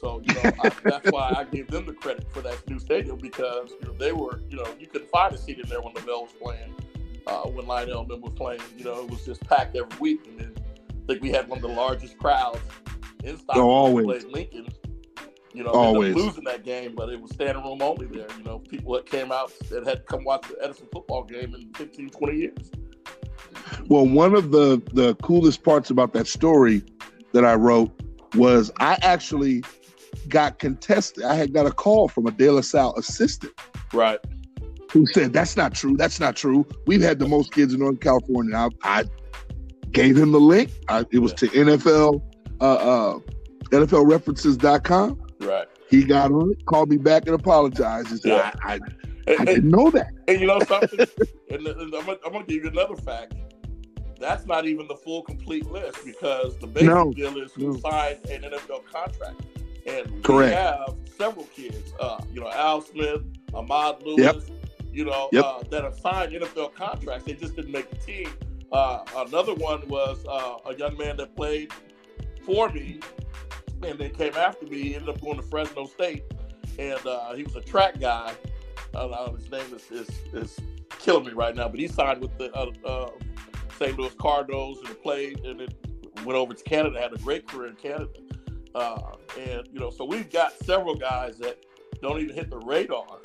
So, 0.00 0.22
you 0.24 0.34
know, 0.34 0.40
I, 0.64 0.68
that's 0.84 1.10
why 1.12 1.34
I 1.36 1.44
give 1.44 1.68
them 1.68 1.86
the 1.86 1.92
credit 1.92 2.26
for 2.32 2.40
that 2.40 2.68
new 2.68 2.78
stadium 2.78 3.18
because, 3.18 3.70
you 3.80 3.86
know, 3.86 3.92
they 3.94 4.12
were, 4.12 4.40
you 4.48 4.56
know, 4.56 4.66
you 4.78 4.86
couldn't 4.86 5.10
find 5.10 5.34
a 5.34 5.38
seat 5.38 5.58
in 5.58 5.68
there 5.68 5.82
when 5.82 5.92
the 5.94 6.00
Bell 6.00 6.22
was 6.22 6.32
playing, 6.40 6.74
uh, 7.26 7.42
when 7.48 7.66
Lionel 7.66 8.04
them 8.04 8.22
was 8.22 8.32
playing. 8.34 8.62
You 8.78 8.84
know, 8.84 9.04
it 9.04 9.10
was 9.10 9.24
just 9.24 9.46
packed 9.46 9.76
every 9.76 9.98
week. 9.98 10.26
And 10.26 10.40
then 10.40 10.54
I 10.90 11.06
think 11.06 11.22
we 11.22 11.30
had 11.30 11.48
one 11.48 11.58
of 11.58 11.62
the 11.62 11.68
largest 11.68 12.18
crowds 12.18 12.60
in 13.24 13.36
Stockton. 13.36 13.62
Oh, 13.62 13.68
always. 13.68 14.24
Played 14.24 14.32
Lincoln. 14.32 14.68
You 15.52 15.64
know, 15.64 15.70
always 15.70 16.14
losing 16.14 16.44
that 16.44 16.64
game, 16.64 16.94
but 16.94 17.08
it 17.08 17.20
was 17.20 17.32
standing 17.32 17.64
room 17.64 17.82
only 17.82 18.06
there. 18.06 18.28
You 18.38 18.44
know, 18.44 18.60
people 18.60 18.94
that 18.94 19.06
came 19.06 19.32
out 19.32 19.52
that 19.70 19.84
had 19.84 20.06
come 20.06 20.22
watch 20.22 20.46
the 20.48 20.56
Edison 20.62 20.86
football 20.92 21.24
game 21.24 21.54
in 21.54 21.72
15, 21.74 22.10
20 22.10 22.36
years. 22.36 22.70
Well, 23.88 24.06
one 24.06 24.34
of 24.34 24.50
the 24.50 24.82
the 24.92 25.14
coolest 25.16 25.62
parts 25.62 25.90
about 25.90 26.12
that 26.14 26.26
story 26.26 26.82
that 27.32 27.44
I 27.44 27.54
wrote 27.54 27.90
was 28.34 28.70
I 28.78 28.98
actually 29.02 29.62
got 30.28 30.58
contested. 30.58 31.24
I 31.24 31.34
had 31.34 31.52
got 31.52 31.66
a 31.66 31.72
call 31.72 32.08
from 32.08 32.26
a 32.26 32.30
De 32.30 32.50
La 32.50 32.60
Salle 32.60 32.94
assistant, 32.96 33.52
right, 33.92 34.18
who 34.92 35.06
said 35.06 35.32
that's 35.32 35.56
not 35.56 35.74
true. 35.74 35.96
That's 35.96 36.20
not 36.20 36.36
true. 36.36 36.66
We've 36.86 37.02
had 37.02 37.18
the 37.18 37.28
most 37.28 37.52
kids 37.52 37.74
in 37.74 37.80
Northern 37.80 37.98
California. 37.98 38.56
I, 38.56 38.68
I 38.84 39.04
gave 39.92 40.16
him 40.16 40.32
the 40.32 40.40
link. 40.40 40.70
I, 40.88 41.04
it 41.10 41.18
was 41.18 41.32
yeah. 41.32 41.36
to 41.38 41.46
NFL 41.48 42.22
uh, 42.60 42.64
uh, 42.64 43.18
NFLreferences.com. 43.70 45.20
Right. 45.40 45.66
He 45.88 46.04
got 46.04 46.30
on 46.30 46.52
it, 46.52 46.64
called 46.66 46.90
me 46.90 46.98
back 46.98 47.26
and 47.26 47.34
apologized. 47.34 48.08
He 48.08 48.16
said, 48.18 48.28
Yeah. 48.28 48.52
I, 48.62 48.74
I, 48.74 48.78
I 49.28 49.34
and- 49.34 49.46
didn't 49.46 49.70
know 49.70 49.90
that. 49.90 50.12
and 50.28 50.40
you 50.40 50.46
know 50.46 50.60
something? 50.60 51.00
and, 51.50 51.66
and 51.66 51.94
I'm, 51.94 52.06
gonna, 52.06 52.18
I'm 52.24 52.32
gonna 52.32 52.44
give 52.44 52.64
you 52.64 52.70
another 52.70 52.96
fact. 52.96 53.34
That's 54.20 54.46
not 54.46 54.66
even 54.66 54.86
the 54.86 54.94
full 54.96 55.22
complete 55.22 55.66
list 55.70 56.04
because 56.04 56.56
the 56.58 56.66
basic 56.66 56.88
No. 56.90 57.12
deal 57.12 57.36
is 57.38 57.52
who 57.52 57.72
No. 57.72 57.78
signed 57.78 58.18
an 58.30 58.44
NFL 58.44 58.80
contract, 58.92 59.40
and 59.86 60.22
Correct. 60.22 60.50
we 60.50 60.54
have 60.54 60.94
several 61.16 61.46
kids. 61.46 61.92
Uh, 61.98 62.18
you 62.32 62.40
know, 62.40 62.48
Al 62.50 62.82
Smith, 62.82 63.22
Ahmad 63.54 64.02
Lewis. 64.04 64.20
Yep. 64.48 64.58
You 64.92 65.04
know, 65.04 65.28
Yep. 65.32 65.44
uh, 65.44 65.58
that 65.70 65.84
have 65.84 65.94
signed 65.94 66.32
NFL 66.34 66.68
contracts. 66.74 67.24
They 67.24 67.32
just 67.34 67.56
didn't 67.56 67.70
make 67.72 67.88
the 67.90 67.96
team. 67.96 68.28
Uh, 68.72 69.04
another 69.16 69.54
one 69.54 69.86
was 69.88 70.24
uh, 70.28 70.58
a 70.68 70.74
young 70.76 70.96
man 70.98 71.16
that 71.16 71.34
played 71.34 71.72
for 72.44 72.68
me 72.70 73.00
and 73.82 73.98
then 73.98 74.10
came 74.10 74.34
after 74.36 74.66
me. 74.66 74.82
He 74.82 74.94
ended 74.96 75.08
up 75.08 75.20
going 75.20 75.36
to 75.36 75.42
Fresno 75.42 75.86
State, 75.86 76.24
and 76.78 77.04
uh, 77.06 77.32
he 77.34 77.42
was 77.44 77.56
a 77.56 77.60
track 77.60 77.98
guy. 78.00 78.32
His 79.38 79.50
name 79.50 79.74
is, 79.74 79.90
is 79.90 80.08
is 80.32 80.58
killing 80.98 81.24
me 81.26 81.32
right 81.32 81.54
now, 81.54 81.68
but 81.68 81.78
he 81.80 81.86
signed 81.86 82.20
with 82.20 82.36
the 82.36 82.52
uh, 82.54 82.70
uh, 82.84 83.10
St. 83.80 83.98
Louis 83.98 84.14
Cardinals 84.14 84.78
and 84.86 85.00
played, 85.02 85.40
and 85.44 85.60
then 85.60 85.68
went 86.24 86.38
over 86.38 86.52
to 86.52 86.64
Canada. 86.64 87.00
Had 87.00 87.12
a 87.12 87.18
great 87.18 87.48
career 87.48 87.68
in 87.68 87.76
Canada, 87.76 88.10
uh, 88.74 89.14
and 89.38 89.66
you 89.72 89.80
know, 89.80 89.90
so 89.90 90.04
we've 90.04 90.30
got 90.30 90.52
several 90.64 90.94
guys 90.94 91.38
that 91.38 91.64
don't 92.02 92.20
even 92.20 92.34
hit 92.34 92.50
the 92.50 92.58
radar, 92.58 93.20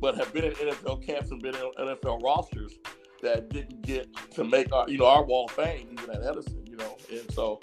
but 0.00 0.16
have 0.16 0.32
been 0.32 0.44
in 0.44 0.52
NFL 0.52 1.04
camps 1.04 1.30
and 1.30 1.40
been 1.40 1.54
in 1.54 1.70
NFL 1.78 2.22
rosters 2.22 2.78
that 3.22 3.48
didn't 3.48 3.80
get 3.82 4.08
to 4.32 4.44
make 4.44 4.70
our 4.72 4.88
you 4.88 4.98
know 4.98 5.06
our 5.06 5.24
Wall 5.24 5.46
of 5.46 5.52
Fame 5.52 5.88
even 5.92 6.10
at 6.10 6.22
Edison, 6.22 6.64
you 6.66 6.76
know, 6.76 6.96
and 7.10 7.30
so. 7.32 7.58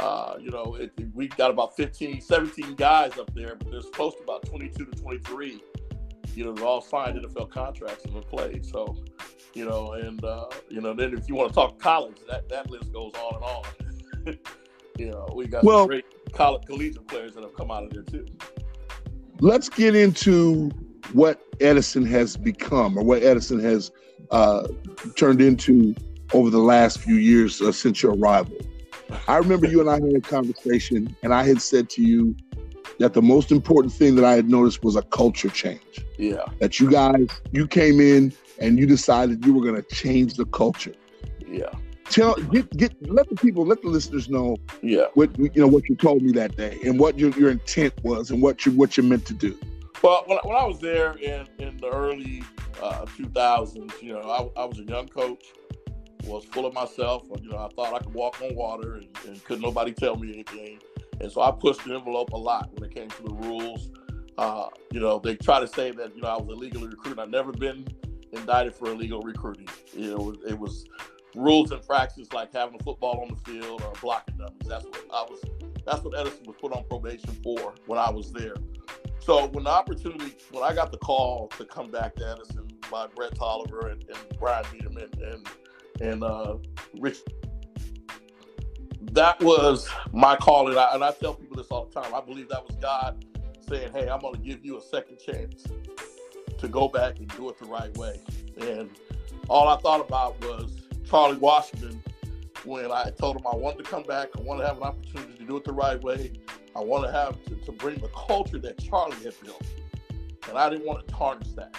Uh, 0.00 0.36
you 0.40 0.50
know, 0.50 0.74
it, 0.74 0.92
we 1.14 1.28
got 1.28 1.52
about 1.52 1.76
15, 1.76 2.20
17 2.20 2.74
guys 2.74 3.16
up 3.16 3.32
there, 3.32 3.54
but 3.54 3.70
there's 3.70 3.86
close 3.90 4.12
to 4.16 4.22
about 4.24 4.44
22 4.44 4.86
to 4.86 4.90
23 4.90 5.62
you 6.34 6.44
know, 6.44 6.64
all 6.64 6.80
signed 6.80 7.18
NFL 7.18 7.50
contracts 7.50 8.04
and 8.04 8.14
been 8.14 8.22
played. 8.22 8.66
So, 8.66 8.96
you 9.54 9.64
know, 9.64 9.92
and 9.92 10.22
uh, 10.24 10.46
you 10.68 10.80
know, 10.80 10.94
then 10.94 11.16
if 11.16 11.28
you 11.28 11.34
want 11.34 11.48
to 11.50 11.54
talk 11.54 11.78
college, 11.78 12.16
that 12.28 12.48
that 12.48 12.70
list 12.70 12.92
goes 12.92 13.12
on 13.14 13.34
and 13.36 13.44
on. 13.44 14.38
you 14.98 15.10
know, 15.10 15.28
we 15.34 15.46
got 15.46 15.64
Well- 15.64 15.80
some 15.80 15.88
great 15.88 16.04
college 16.32 16.62
collegiate 16.66 17.06
players 17.06 17.34
that 17.34 17.42
have 17.42 17.54
come 17.54 17.70
out 17.70 17.84
of 17.84 17.90
there 17.90 18.02
too. 18.02 18.26
Let's 19.40 19.68
get 19.68 19.94
into 19.94 20.70
what 21.12 21.42
Edison 21.60 22.04
has 22.06 22.36
become 22.36 22.96
or 22.98 23.04
what 23.04 23.22
Edison 23.22 23.60
has 23.60 23.90
uh, 24.30 24.66
turned 25.16 25.40
into 25.40 25.94
over 26.32 26.50
the 26.50 26.58
last 26.58 26.98
few 26.98 27.16
years 27.16 27.60
uh, 27.60 27.70
since 27.72 28.02
your 28.02 28.14
arrival. 28.14 28.56
I 29.28 29.36
remember 29.36 29.66
you 29.66 29.80
and 29.80 29.90
I 29.90 29.94
had 29.94 30.14
a 30.16 30.20
conversation, 30.20 31.14
and 31.22 31.32
I 31.34 31.44
had 31.46 31.60
said 31.60 31.90
to 31.90 32.02
you 32.02 32.34
that 32.98 33.12
the 33.12 33.22
most 33.22 33.52
important 33.52 33.92
thing 33.92 34.14
that 34.16 34.24
I 34.24 34.32
had 34.32 34.48
noticed 34.48 34.82
was 34.82 34.96
a 34.96 35.02
culture 35.02 35.50
change. 35.50 35.80
Yeah, 36.18 36.44
That 36.60 36.80
you 36.80 36.90
guys, 36.90 37.26
you 37.52 37.66
came 37.66 38.00
in 38.00 38.32
and 38.64 38.78
you 38.78 38.86
decided 38.86 39.44
you 39.44 39.52
were 39.52 39.62
going 39.62 39.80
to 39.80 39.94
change 39.94 40.34
the 40.34 40.46
culture. 40.46 40.94
yeah, 41.46 41.70
Tell, 42.08 42.34
get, 42.34 42.70
get, 42.76 42.92
let 43.10 43.28
the 43.28 43.36
people, 43.36 43.64
let 43.64 43.82
the 43.82 43.88
listeners 43.88 44.28
know 44.28 44.56
yeah. 44.82 45.06
what 45.14 45.38
you 45.38 45.50
know 45.56 45.66
what 45.66 45.88
you 45.88 45.96
told 45.96 46.22
me 46.22 46.32
that 46.32 46.56
day 46.56 46.78
and 46.84 46.98
what 46.98 47.18
your, 47.18 47.30
your 47.30 47.50
intent 47.50 47.94
was 48.02 48.30
and 48.30 48.42
what 48.42 48.66
you 48.66 48.72
what 48.72 48.96
you 48.96 49.02
meant 49.02 49.24
to 49.26 49.34
do. 49.34 49.58
Well, 50.02 50.22
when, 50.26 50.38
when 50.44 50.56
I 50.56 50.64
was 50.64 50.80
there 50.80 51.12
in, 51.12 51.46
in 51.58 51.78
the 51.78 51.88
early 51.88 52.42
uh, 52.82 53.06
2000s, 53.06 54.02
you 54.02 54.12
know, 54.12 54.20
I, 54.20 54.60
I 54.60 54.64
was 54.66 54.78
a 54.78 54.84
young 54.84 55.08
coach, 55.08 55.44
was 56.24 56.44
full 56.44 56.66
of 56.66 56.74
myself. 56.74 57.22
You 57.40 57.50
know, 57.50 57.58
I 57.58 57.68
thought 57.74 57.94
I 57.94 57.98
could 58.04 58.12
walk 58.12 58.40
on 58.42 58.54
water 58.54 58.96
and, 58.96 59.08
and 59.26 59.42
couldn't 59.44 59.62
nobody 59.62 59.92
tell 59.92 60.16
me 60.16 60.30
anything. 60.32 60.80
And 61.20 61.32
so 61.32 61.40
I 61.40 61.52
pushed 61.52 61.84
the 61.84 61.94
envelope 61.94 62.32
a 62.32 62.36
lot 62.36 62.68
when 62.74 62.90
it 62.90 62.94
came 62.94 63.08
to 63.08 63.22
the 63.22 63.34
rules. 63.34 63.88
Uh, 64.36 64.68
you 64.90 65.00
know, 65.00 65.18
they 65.18 65.36
try 65.36 65.60
to 65.60 65.66
say 65.66 65.90
that, 65.92 66.14
you 66.14 66.20
know, 66.20 66.28
I 66.28 66.36
was 66.36 66.54
illegally 66.54 66.88
recruited. 66.88 67.18
I've 67.18 67.30
never 67.30 67.52
been 67.52 67.86
indicted 68.36 68.74
for 68.74 68.86
illegal 68.86 69.20
recruiting. 69.20 69.68
You 69.92 70.10
know, 70.10 70.34
it 70.46 70.58
was 70.58 70.86
rules 71.34 71.70
and 71.70 71.84
practices 71.86 72.32
like 72.32 72.52
having 72.52 72.76
a 72.80 72.82
football 72.82 73.20
on 73.20 73.28
the 73.28 73.50
field 73.50 73.82
or 73.82 73.92
blocking 74.00 74.36
dummies. 74.36 74.66
That's 74.66 74.84
what 74.84 75.04
I 75.12 75.22
was. 75.22 75.40
That's 75.86 76.02
what 76.02 76.18
Edison 76.18 76.44
was 76.46 76.56
put 76.60 76.72
on 76.72 76.84
probation 76.84 77.30
for 77.42 77.74
when 77.86 77.98
I 77.98 78.10
was 78.10 78.32
there. 78.32 78.54
So 79.20 79.46
when 79.48 79.64
the 79.64 79.70
opportunity, 79.70 80.34
when 80.50 80.62
I 80.62 80.74
got 80.74 80.92
the 80.92 80.98
call 80.98 81.48
to 81.58 81.64
come 81.64 81.90
back 81.90 82.14
to 82.16 82.28
Edison 82.28 82.68
by 82.90 83.06
Brett 83.06 83.34
Tolliver 83.34 83.88
and, 83.88 84.04
and 84.04 84.38
Brian 84.38 84.64
and 84.80 85.22
and, 85.22 85.48
and 86.00 86.24
uh, 86.24 86.56
Rich, 86.98 87.18
that 89.12 89.40
was 89.40 89.88
my 90.12 90.36
call, 90.36 90.68
and 90.68 90.78
I, 90.78 90.94
and 90.94 91.04
I 91.04 91.12
tell 91.12 91.34
people 91.34 91.56
this 91.56 91.68
all 91.68 91.86
the 91.86 92.00
time. 92.00 92.14
I 92.14 92.20
believe 92.20 92.48
that 92.48 92.66
was 92.66 92.76
God 92.76 93.24
saying, 93.68 93.92
"Hey, 93.92 94.08
I'm 94.08 94.20
going 94.20 94.34
to 94.34 94.40
give 94.40 94.64
you 94.64 94.78
a 94.78 94.80
second 94.80 95.18
chance 95.18 95.64
to 96.64 96.68
go 96.68 96.88
back 96.88 97.18
and 97.18 97.28
do 97.36 97.48
it 97.48 97.58
the 97.58 97.66
right 97.66 97.96
way." 97.96 98.20
And 98.60 98.90
all 99.48 99.68
I 99.68 99.76
thought 99.76 100.00
about 100.00 100.40
was 100.42 100.80
Charlie 101.08 101.36
Washington 101.36 102.02
when 102.64 102.90
I 102.90 103.10
told 103.10 103.36
him 103.36 103.46
I 103.46 103.54
wanted 103.54 103.84
to 103.84 103.90
come 103.90 104.02
back. 104.04 104.28
I 104.36 104.40
wanted 104.40 104.62
to 104.62 104.68
have 104.68 104.78
an 104.78 104.84
opportunity 104.84 105.38
to 105.38 105.44
do 105.44 105.56
it 105.56 105.64
the 105.64 105.72
right 105.72 106.02
way. 106.02 106.32
I 106.76 106.80
want 106.80 107.04
to 107.04 107.12
have 107.12 107.42
to, 107.44 107.54
to 107.66 107.72
bring 107.72 107.98
the 107.98 108.08
culture 108.08 108.58
that 108.58 108.78
Charlie 108.78 109.16
had 109.22 109.34
built, 109.42 109.62
and 110.48 110.58
I 110.58 110.68
didn't 110.70 110.86
want 110.86 111.06
to 111.06 111.14
tarnish 111.14 111.52
that. 111.52 111.76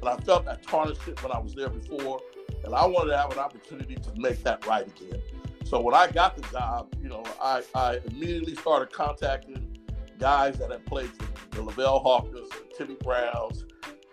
And 0.00 0.08
I 0.08 0.16
felt 0.18 0.46
I 0.46 0.56
tarnished 0.56 1.06
it 1.08 1.22
when 1.22 1.32
I 1.32 1.38
was 1.38 1.54
there 1.54 1.70
before, 1.70 2.20
and 2.64 2.74
I 2.74 2.84
wanted 2.84 3.12
to 3.12 3.16
have 3.16 3.32
an 3.32 3.38
opportunity 3.38 3.94
to 3.94 4.12
make 4.16 4.42
that 4.42 4.66
right 4.66 4.86
again. 4.86 5.22
So 5.64 5.80
when 5.80 5.94
I 5.94 6.10
got 6.10 6.36
the 6.36 6.42
job, 6.52 6.94
you 7.02 7.08
know, 7.08 7.24
I, 7.40 7.62
I 7.74 7.98
immediately 8.06 8.54
started 8.56 8.92
contacting 8.92 9.78
guys 10.18 10.58
that 10.58 10.70
had 10.70 10.84
played 10.86 11.10
for 11.10 11.56
the 11.56 11.62
Lavelle 11.62 11.98
Hawkins, 12.00 12.48
Timmy 12.76 12.96
Browns. 13.02 13.64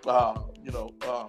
Uh, 0.05 0.39
you 0.63 0.72
know, 0.72 0.89
uh, 1.07 1.27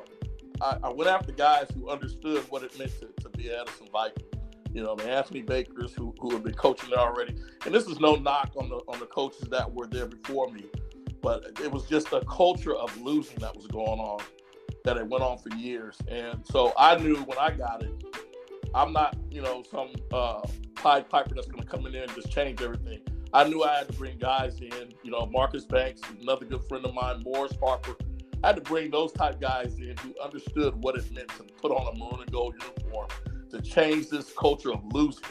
I, 0.61 0.78
I 0.85 0.93
went 0.93 1.11
after 1.11 1.33
guys 1.33 1.66
who 1.75 1.90
understood 1.90 2.45
what 2.49 2.62
it 2.62 2.78
meant 2.78 2.93
to, 3.00 3.09
to 3.23 3.28
be 3.31 3.49
an 3.49 3.57
Edison 3.61 3.88
Viking. 3.93 4.25
You 4.73 4.83
know, 4.83 4.97
the 4.97 5.04
Anthony 5.04 5.43
Bakers 5.43 5.95
who, 5.95 6.12
who 6.19 6.33
have 6.33 6.43
been 6.43 6.54
coaching 6.54 6.90
there 6.90 6.99
already. 6.99 7.37
And 7.64 7.75
this 7.75 7.87
is 7.87 8.00
no 8.00 8.16
knock 8.16 8.52
on 8.57 8.69
the 8.69 8.76
on 8.88 8.99
the 8.99 9.07
coaches 9.07 9.49
that 9.50 9.73
were 9.73 9.87
there 9.87 10.07
before 10.07 10.50
me, 10.50 10.64
but 11.23 11.47
it 11.62 11.71
was 11.71 11.87
just 11.87 12.12
a 12.12 12.25
culture 12.25 12.75
of 12.75 13.00
losing 13.00 13.38
that 13.38 13.54
was 13.54 13.69
going 13.69 14.00
on 14.00 14.21
that 14.85 14.97
it 14.97 15.07
went 15.07 15.23
on 15.23 15.38
for 15.38 15.54
years. 15.57 15.97
And 16.09 16.45
so 16.45 16.73
I 16.76 16.97
knew 16.97 17.16
when 17.16 17.38
I 17.38 17.52
got 17.52 17.83
it, 17.83 17.93
I'm 18.75 18.93
not, 18.93 19.16
you 19.31 19.40
know, 19.40 19.62
some 19.71 19.90
uh, 20.12 20.43
Pied 20.75 21.09
Piper 21.09 21.35
that's 21.35 21.47
going 21.47 21.62
to 21.62 21.69
come 21.69 21.87
in 21.87 21.93
there 21.93 22.02
and 22.02 22.14
just 22.14 22.31
change 22.31 22.61
everything. 22.61 23.00
I 23.33 23.45
knew 23.49 23.62
I 23.62 23.78
had 23.78 23.88
to 23.88 23.95
bring 23.95 24.19
guys 24.19 24.61
in, 24.61 24.93
you 25.02 25.11
know, 25.11 25.26
Marcus 25.26 25.64
Banks, 25.64 26.00
another 26.21 26.45
good 26.45 26.62
friend 26.64 26.85
of 26.85 26.95
mine, 26.95 27.23
Morris 27.25 27.54
Harper. 27.61 27.97
I 28.43 28.49
had 28.49 28.57
to 28.57 28.62
bring 28.62 28.91
those 28.91 29.12
type 29.12 29.41
guys 29.41 29.75
in 29.79 29.97
who 30.03 30.14
understood 30.23 30.75
what 30.83 30.97
it 30.97 31.11
meant 31.12 31.29
to 31.31 31.45
put 31.61 31.71
on 31.71 31.95
a 31.95 31.99
maroon 31.99 32.21
and 32.21 32.33
gold 32.33 32.55
uniform 32.61 33.09
to 33.50 33.61
change 33.61 34.09
this 34.09 34.33
culture 34.38 34.73
of 34.73 34.85
losing. 34.93 35.25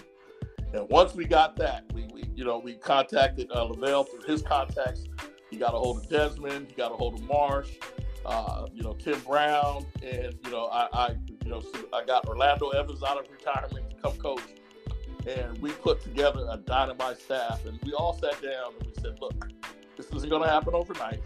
And 0.74 0.90
once 0.90 1.14
we 1.14 1.26
got 1.26 1.56
that, 1.58 1.86
we, 1.94 2.08
we 2.14 2.24
you 2.36 2.44
know, 2.44 2.58
we 2.58 2.74
contacted 2.74 3.52
uh, 3.52 3.64
Lavelle 3.64 4.04
through 4.06 4.24
his 4.26 4.42
contacts. 4.42 5.06
He 5.50 5.58
got 5.58 5.76
a 5.76 5.78
hold 5.78 5.98
of 6.00 6.10
Desmond. 6.10 6.68
He 6.70 6.76
got 6.76 6.92
a 6.92 6.96
hold 6.96 7.16
of 7.16 7.24
Marsh. 7.28 7.78
Uh, 8.26 8.68
you 8.74 8.82
know, 8.82 8.94
Tim 8.94 9.20
Brown, 9.20 9.86
and 10.02 10.34
you 10.46 10.52
know, 10.52 10.68
I, 10.68 10.88
I, 10.94 11.16
you 11.44 11.50
know, 11.50 11.62
I 11.92 12.06
got 12.06 12.26
Orlando 12.26 12.70
Evans 12.70 13.04
out 13.04 13.18
of 13.18 13.30
retirement 13.30 13.90
to 13.90 13.96
come 13.98 14.14
coach, 14.14 14.40
and 15.28 15.58
we 15.62 15.72
put 15.72 16.02
together 16.02 16.48
a 16.50 16.58
dynamite 16.58 17.20
staff, 17.20 17.66
and 17.66 17.78
we 17.84 17.92
all 17.92 18.14
sat 18.14 18.42
down 18.42 18.76
and 18.80 18.88
we 18.88 18.94
said, 19.02 19.20
look, 19.20 19.50
this 19.98 20.08
isn't 20.08 20.30
going 20.30 20.42
to 20.42 20.48
happen 20.48 20.74
overnight. 20.74 21.20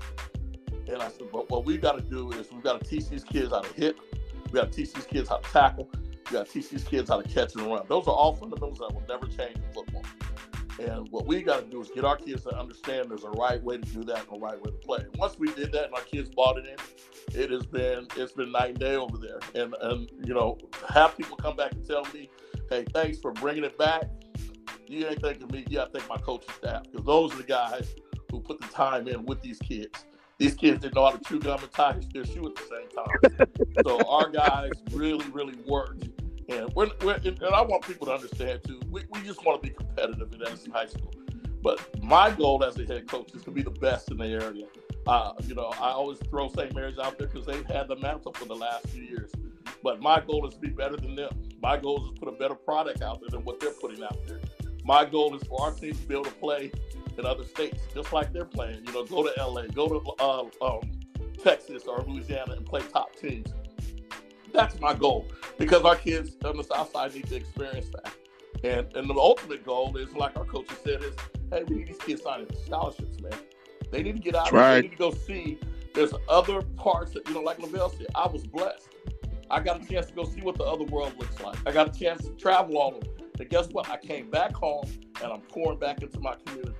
And 0.87 1.01
I 1.01 1.09
said, 1.09 1.27
but 1.31 1.49
what 1.49 1.65
we 1.65 1.77
got 1.77 1.97
to 1.97 2.01
do 2.01 2.31
is 2.31 2.51
we've 2.51 2.63
got 2.63 2.81
to 2.81 2.89
teach 2.89 3.09
these 3.09 3.23
kids 3.23 3.51
how 3.51 3.61
to 3.61 3.73
hit, 3.73 3.97
we 4.45 4.51
got 4.51 4.71
to 4.71 4.77
teach 4.77 4.93
these 4.93 5.05
kids 5.05 5.29
how 5.29 5.37
to 5.37 5.49
tackle, 5.51 5.89
we 5.93 6.31
got 6.31 6.45
to 6.45 6.51
teach 6.51 6.69
these 6.69 6.83
kids 6.83 7.09
how 7.09 7.21
to 7.21 7.27
catch 7.27 7.55
and 7.55 7.67
run. 7.67 7.83
Those 7.87 8.07
are 8.07 8.13
all 8.13 8.35
fundamentals 8.35 8.79
that 8.79 8.93
will 8.93 9.03
never 9.07 9.27
change 9.27 9.55
in 9.55 9.73
football. 9.73 10.03
And 10.79 11.09
what 11.09 11.25
we 11.25 11.41
got 11.41 11.61
to 11.61 11.65
do 11.65 11.81
is 11.81 11.89
get 11.89 12.05
our 12.05 12.17
kids 12.17 12.43
to 12.43 12.55
understand 12.55 13.09
there's 13.09 13.23
a 13.23 13.31
right 13.31 13.61
way 13.63 13.77
to 13.77 13.83
do 13.83 14.03
that 14.05 14.27
and 14.27 14.37
a 14.37 14.39
right 14.39 14.61
way 14.61 14.71
to 14.71 14.77
play. 14.77 14.99
And 14.99 15.15
once 15.17 15.37
we 15.39 15.51
did 15.53 15.71
that 15.71 15.85
and 15.85 15.93
our 15.95 16.01
kids 16.01 16.29
bought 16.29 16.57
it 16.57 16.65
in, 16.65 17.41
it 17.41 17.49
has 17.49 17.65
been 17.65 18.07
it's 18.15 18.31
been 18.33 18.51
night 18.51 18.69
and 18.69 18.79
day 18.79 18.95
over 18.95 19.17
there. 19.17 19.39
And 19.55 19.73
and 19.81 20.09
you 20.23 20.33
know, 20.33 20.57
have 20.89 21.17
people 21.17 21.35
come 21.35 21.55
back 21.55 21.71
and 21.71 21.85
tell 21.85 22.05
me, 22.13 22.29
hey, 22.69 22.85
thanks 22.93 23.17
for 23.17 23.31
bringing 23.31 23.63
it 23.63 23.77
back. 23.77 24.03
You 24.87 25.07
ain't 25.07 25.21
thanking 25.21 25.47
me. 25.51 25.65
You 25.67 25.77
got 25.77 25.91
to 25.91 25.99
thank 25.99 26.09
my 26.09 26.17
coaching 26.17 26.53
staff 26.55 26.83
because 26.83 27.05
those 27.05 27.33
are 27.33 27.37
the 27.37 27.43
guys 27.43 27.95
who 28.31 28.39
put 28.39 28.61
the 28.61 28.67
time 28.67 29.07
in 29.07 29.25
with 29.25 29.41
these 29.41 29.59
kids. 29.59 30.05
These 30.39 30.53
kids 30.53 30.81
didn't 30.81 30.93
know 30.93 31.05
how 31.05 31.11
to 31.11 31.23
chew 31.27 31.39
gum 31.39 31.59
and 31.61 31.71
tie 31.71 31.99
their 32.13 32.25
shoe 32.25 32.45
at 32.45 32.55
the 32.55 32.61
same 32.69 33.39
time. 33.39 33.47
so 33.83 34.07
our 34.07 34.29
guys 34.29 34.71
really, 34.91 35.27
really 35.29 35.55
worked. 35.65 36.09
And 36.47 36.71
we're, 36.75 36.89
we're 37.01 37.15
and 37.15 37.43
I 37.43 37.61
want 37.63 37.85
people 37.85 38.05
to 38.07 38.13
understand 38.13 38.61
too. 38.63 38.79
We, 38.89 39.03
we 39.11 39.21
just 39.23 39.43
want 39.43 39.61
to 39.61 39.67
be 39.67 39.73
competitive 39.73 40.31
in 40.31 40.41
Edison 40.43 40.71
High 40.71 40.85
School. 40.85 41.11
But 41.63 42.01
my 42.03 42.29
goal 42.29 42.63
as 42.63 42.77
a 42.77 42.85
head 42.85 43.07
coach 43.07 43.33
is 43.33 43.43
to 43.45 43.51
be 43.51 43.63
the 43.63 43.71
best 43.71 44.11
in 44.11 44.17
the 44.17 44.27
area. 44.27 44.67
Uh, 45.07 45.33
you 45.43 45.55
know, 45.55 45.73
I 45.81 45.89
always 45.89 46.19
throw 46.29 46.49
St. 46.49 46.73
Mary's 46.75 46.99
out 46.99 47.17
there 47.17 47.27
because 47.27 47.45
they've 47.45 47.65
had 47.65 47.87
the 47.87 47.95
mantle 47.95 48.33
for 48.33 48.45
the 48.45 48.55
last 48.55 48.87
few 48.89 49.03
years. 49.03 49.31
But 49.81 50.01
my 50.01 50.19
goal 50.19 50.47
is 50.47 50.53
to 50.53 50.59
be 50.59 50.69
better 50.69 50.97
than 50.97 51.15
them. 51.15 51.31
My 51.61 51.77
goal 51.77 52.03
is 52.03 52.13
to 52.13 52.19
put 52.19 52.29
a 52.29 52.37
better 52.37 52.55
product 52.55 53.01
out 53.01 53.19
there 53.21 53.29
than 53.29 53.43
what 53.43 53.59
they're 53.59 53.71
putting 53.71 54.03
out 54.03 54.17
there. 54.27 54.39
My 54.83 55.03
goal 55.03 55.35
is 55.35 55.43
for 55.47 55.61
our 55.63 55.71
team 55.71 55.95
to 55.95 56.07
be 56.07 56.13
able 56.13 56.25
to 56.25 56.31
play 56.31 56.71
in 57.17 57.25
other 57.25 57.45
states, 57.45 57.83
just 57.93 58.13
like 58.13 58.33
they're 58.33 58.45
playing. 58.45 58.85
You 58.85 58.93
know, 58.93 59.03
go 59.05 59.23
to 59.23 59.43
LA, 59.43 59.63
go 59.67 59.87
to 59.87 60.23
uh, 60.23 60.43
um, 60.61 60.91
Texas 61.43 61.83
or 61.83 62.03
Louisiana 62.07 62.53
and 62.53 62.65
play 62.65 62.81
top 62.81 63.15
teams. 63.15 63.53
That's 64.53 64.79
my 64.79 64.93
goal 64.93 65.27
because 65.57 65.83
our 65.83 65.95
kids 65.95 66.37
on 66.45 66.57
the 66.57 66.63
South 66.63 66.91
Side 66.91 67.13
need 67.15 67.27
to 67.27 67.35
experience 67.35 67.87
that. 67.89 68.13
And 68.63 68.95
and 68.95 69.09
the 69.09 69.13
ultimate 69.13 69.65
goal 69.65 69.95
is, 69.97 70.13
like 70.13 70.37
our 70.37 70.45
coach 70.45 70.67
said, 70.83 71.03
is 71.03 71.13
hey, 71.51 71.63
we 71.67 71.77
need 71.77 71.87
these 71.87 71.97
kids 71.97 72.23
signing 72.23 72.47
scholarships, 72.65 73.19
man. 73.21 73.33
They 73.91 74.03
need 74.03 74.15
to 74.15 74.21
get 74.21 74.35
out. 74.35 74.51
Right. 74.51 74.75
They 74.75 74.81
need 74.83 74.91
to 74.91 74.97
go 74.97 75.11
see. 75.11 75.59
There's 75.93 76.13
other 76.29 76.61
parts 76.61 77.11
that 77.13 77.27
you 77.27 77.35
know, 77.35 77.41
like 77.41 77.59
Lavelle 77.59 77.89
said. 77.89 78.07
I 78.15 78.27
was 78.27 78.45
blessed. 78.45 78.89
I 79.49 79.61
got 79.61 79.81
a 79.81 79.87
chance 79.87 80.07
to 80.07 80.13
go 80.13 80.23
see 80.25 80.41
what 80.41 80.57
the 80.57 80.63
other 80.63 80.83
world 80.85 81.13
looks 81.17 81.39
like. 81.41 81.57
I 81.65 81.71
got 81.71 81.95
a 81.95 81.99
chance 81.99 82.25
to 82.25 82.31
travel 82.31 82.77
all 82.77 82.95
over. 82.95 83.07
But 83.37 83.49
guess 83.49 83.69
what? 83.69 83.89
I 83.89 83.97
came 83.97 84.29
back 84.29 84.53
home 84.53 84.89
and 85.21 85.31
I'm 85.31 85.41
pouring 85.41 85.79
back 85.79 86.01
into 86.01 86.19
my 86.19 86.35
community. 86.45 86.75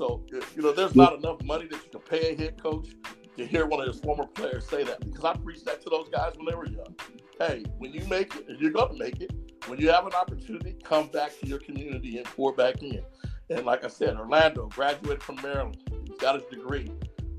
So 0.00 0.24
you 0.30 0.62
know, 0.62 0.72
there's 0.72 0.96
not 0.96 1.12
enough 1.12 1.42
money 1.44 1.66
that 1.66 1.84
you 1.84 1.90
can 1.90 2.00
pay 2.00 2.32
a 2.32 2.34
head 2.34 2.62
coach 2.62 2.88
to 3.36 3.46
hear 3.46 3.66
one 3.66 3.82
of 3.82 3.86
his 3.86 4.00
former 4.00 4.24
players 4.24 4.66
say 4.66 4.82
that 4.82 5.00
because 5.00 5.22
I 5.26 5.34
preached 5.34 5.66
that 5.66 5.82
to 5.82 5.90
those 5.90 6.08
guys 6.08 6.32
when 6.38 6.46
they 6.46 6.54
were 6.54 6.66
young. 6.66 6.96
Hey, 7.38 7.64
when 7.76 7.92
you 7.92 8.02
make 8.06 8.34
it, 8.34 8.48
and 8.48 8.58
you're 8.58 8.70
gonna 8.70 8.96
make 8.96 9.20
it, 9.20 9.30
when 9.66 9.78
you 9.78 9.90
have 9.90 10.06
an 10.06 10.14
opportunity, 10.14 10.74
come 10.82 11.08
back 11.08 11.38
to 11.40 11.46
your 11.46 11.58
community 11.58 12.16
and 12.16 12.24
pour 12.24 12.54
back 12.54 12.82
in. 12.82 13.02
And 13.50 13.66
like 13.66 13.84
I 13.84 13.88
said, 13.88 14.16
Orlando 14.16 14.68
graduated 14.68 15.22
from 15.22 15.36
Maryland. 15.42 15.76
He's 16.06 16.16
got 16.16 16.36
his 16.36 16.44
degree. 16.50 16.90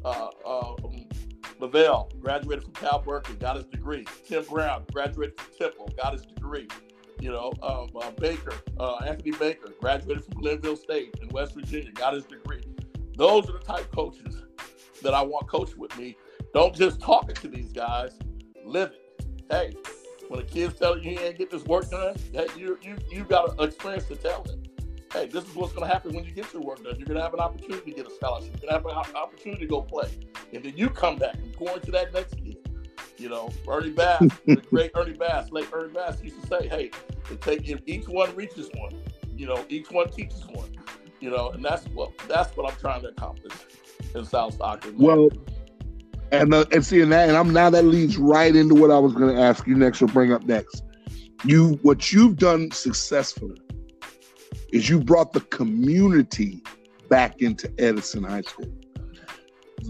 Uh, 0.06 0.28
uh, 0.46 0.74
um, 0.86 1.10
Lavelle 1.60 2.12
graduated 2.20 2.64
from 2.64 2.74
Cal 2.74 3.00
Berkeley, 3.00 3.38
got 3.38 3.56
his 3.56 3.66
degree. 3.66 4.06
Tim 4.28 4.44
Brown 4.44 4.84
graduated 4.94 5.40
from 5.42 5.52
Temple, 5.58 5.92
got 5.98 6.14
his 6.14 6.28
degree. 6.28 6.68
You 7.22 7.32
know, 7.32 7.54
um, 7.62 7.90
uh, 8.02 8.10
Baker, 8.20 8.54
uh, 8.80 8.96
Anthony 9.06 9.32
Baker 9.32 9.70
graduated 9.80 10.26
from 10.26 10.42
Glenville 10.42 10.76
State 10.76 11.16
in 11.22 11.30
West 11.30 11.54
Virginia, 11.54 11.92
got 11.92 12.16
his 12.16 12.26
degree. 12.26 12.51
Those 13.22 13.48
are 13.50 13.52
the 13.52 13.60
type 13.60 13.92
coaches 13.92 14.42
that 15.04 15.14
I 15.14 15.22
want 15.22 15.48
coaching 15.48 15.78
with 15.78 15.96
me. 15.96 16.18
Don't 16.56 16.74
just 16.74 17.00
talk 17.00 17.30
it 17.30 17.36
to 17.36 17.48
these 17.48 17.72
guys, 17.72 18.18
live 18.66 18.94
it. 18.94 19.26
Hey, 19.48 19.76
when 20.28 20.40
a 20.40 20.44
kid's 20.44 20.80
telling 20.80 21.04
you 21.04 21.12
he 21.12 21.18
ain't 21.20 21.38
get 21.38 21.52
this 21.52 21.64
work 21.66 21.88
done, 21.92 22.16
hey, 22.34 22.48
you 22.58 22.80
you 22.82 22.98
you 23.12 23.24
got 23.24 23.60
an 23.60 23.64
experience 23.64 24.06
to 24.06 24.16
tell 24.16 24.44
him. 24.46 24.64
Hey, 25.14 25.28
this 25.28 25.48
is 25.48 25.54
what's 25.54 25.72
going 25.72 25.88
to 25.88 25.94
happen 25.94 26.16
when 26.16 26.26
you 26.26 26.32
get 26.32 26.52
your 26.52 26.64
work 26.64 26.84
done. 26.84 26.96
You're 26.98 27.06
going 27.06 27.20
to 27.20 27.22
have 27.22 27.36
an 27.36 27.42
opportunity 27.42 27.92
to 27.92 27.96
get 27.96 28.08
a 28.08 28.16
scholarship. 28.16 28.60
You're 28.60 28.72
going 28.72 28.96
to 28.96 28.96
have 28.96 29.10
an 29.12 29.16
opportunity 29.16 29.62
to 29.62 29.68
go 29.68 29.84
play, 29.84 30.10
and 30.52 30.64
then 30.64 30.74
you 30.76 30.90
come 30.90 31.18
back 31.18 31.36
and 31.36 31.54
pour 31.54 31.70
into 31.74 31.92
that 31.92 32.12
next 32.16 32.38
kid. 32.44 32.58
You 33.20 33.30
know, 33.30 33.52
Ernie 33.68 33.92
Bass, 33.92 34.22
the 34.48 34.64
great 34.68 34.94
Ernie 34.96 35.14
Bass, 35.14 35.52
late 35.52 35.68
Ernie 35.72 35.94
Bass 35.94 36.24
used 36.24 36.42
to 36.42 36.48
say, 36.48 36.68
"Hey, 36.68 36.90
it 37.30 37.40
take 37.40 37.70
if 37.70 37.82
each 37.86 38.08
one 38.08 38.36
reaches 38.36 38.72
one, 38.78 39.00
you 39.38 39.46
know, 39.46 39.64
each 39.70 39.92
one 39.92 40.10
teaches 40.10 40.44
one." 40.48 40.72
You 41.22 41.30
know, 41.30 41.52
and 41.52 41.64
that's 41.64 41.86
what 41.90 42.18
that's 42.28 42.56
what 42.58 42.72
I'm 42.72 42.78
trying 42.80 43.04
to 43.04 43.10
accomplish 43.10 43.54
in 44.16 44.26
South 44.26 44.56
Stockton. 44.56 44.98
Well, 44.98 45.30
and 46.32 46.54
uh, 46.54 46.66
and 46.72 46.86
seeing 46.86 47.10
that, 47.10 47.30
and 47.30 47.38
I'm 47.38 47.54
now 47.54 47.70
that 47.70 47.86
leads 47.86 48.18
right 48.18 48.56
into 48.56 48.76
what 48.76 48.92
I 48.92 48.98
was 48.98 49.14
going 49.14 49.34
to 49.36 49.42
ask 49.42 49.68
you 49.68 49.76
next 49.76 50.02
or 50.02 50.08
bring 50.08 50.34
up 50.34 50.44
next. 50.44 50.84
You 51.46 51.80
what 51.84 52.12
you've 52.12 52.38
done 52.38 52.72
successfully 52.72 53.62
is 54.74 54.90
you 54.90 55.00
brought 55.00 55.34
the 55.34 55.42
community 55.42 56.64
back 57.10 57.42
into 57.42 57.72
Edison 57.78 58.24
High 58.24 58.42
School. 58.42 58.72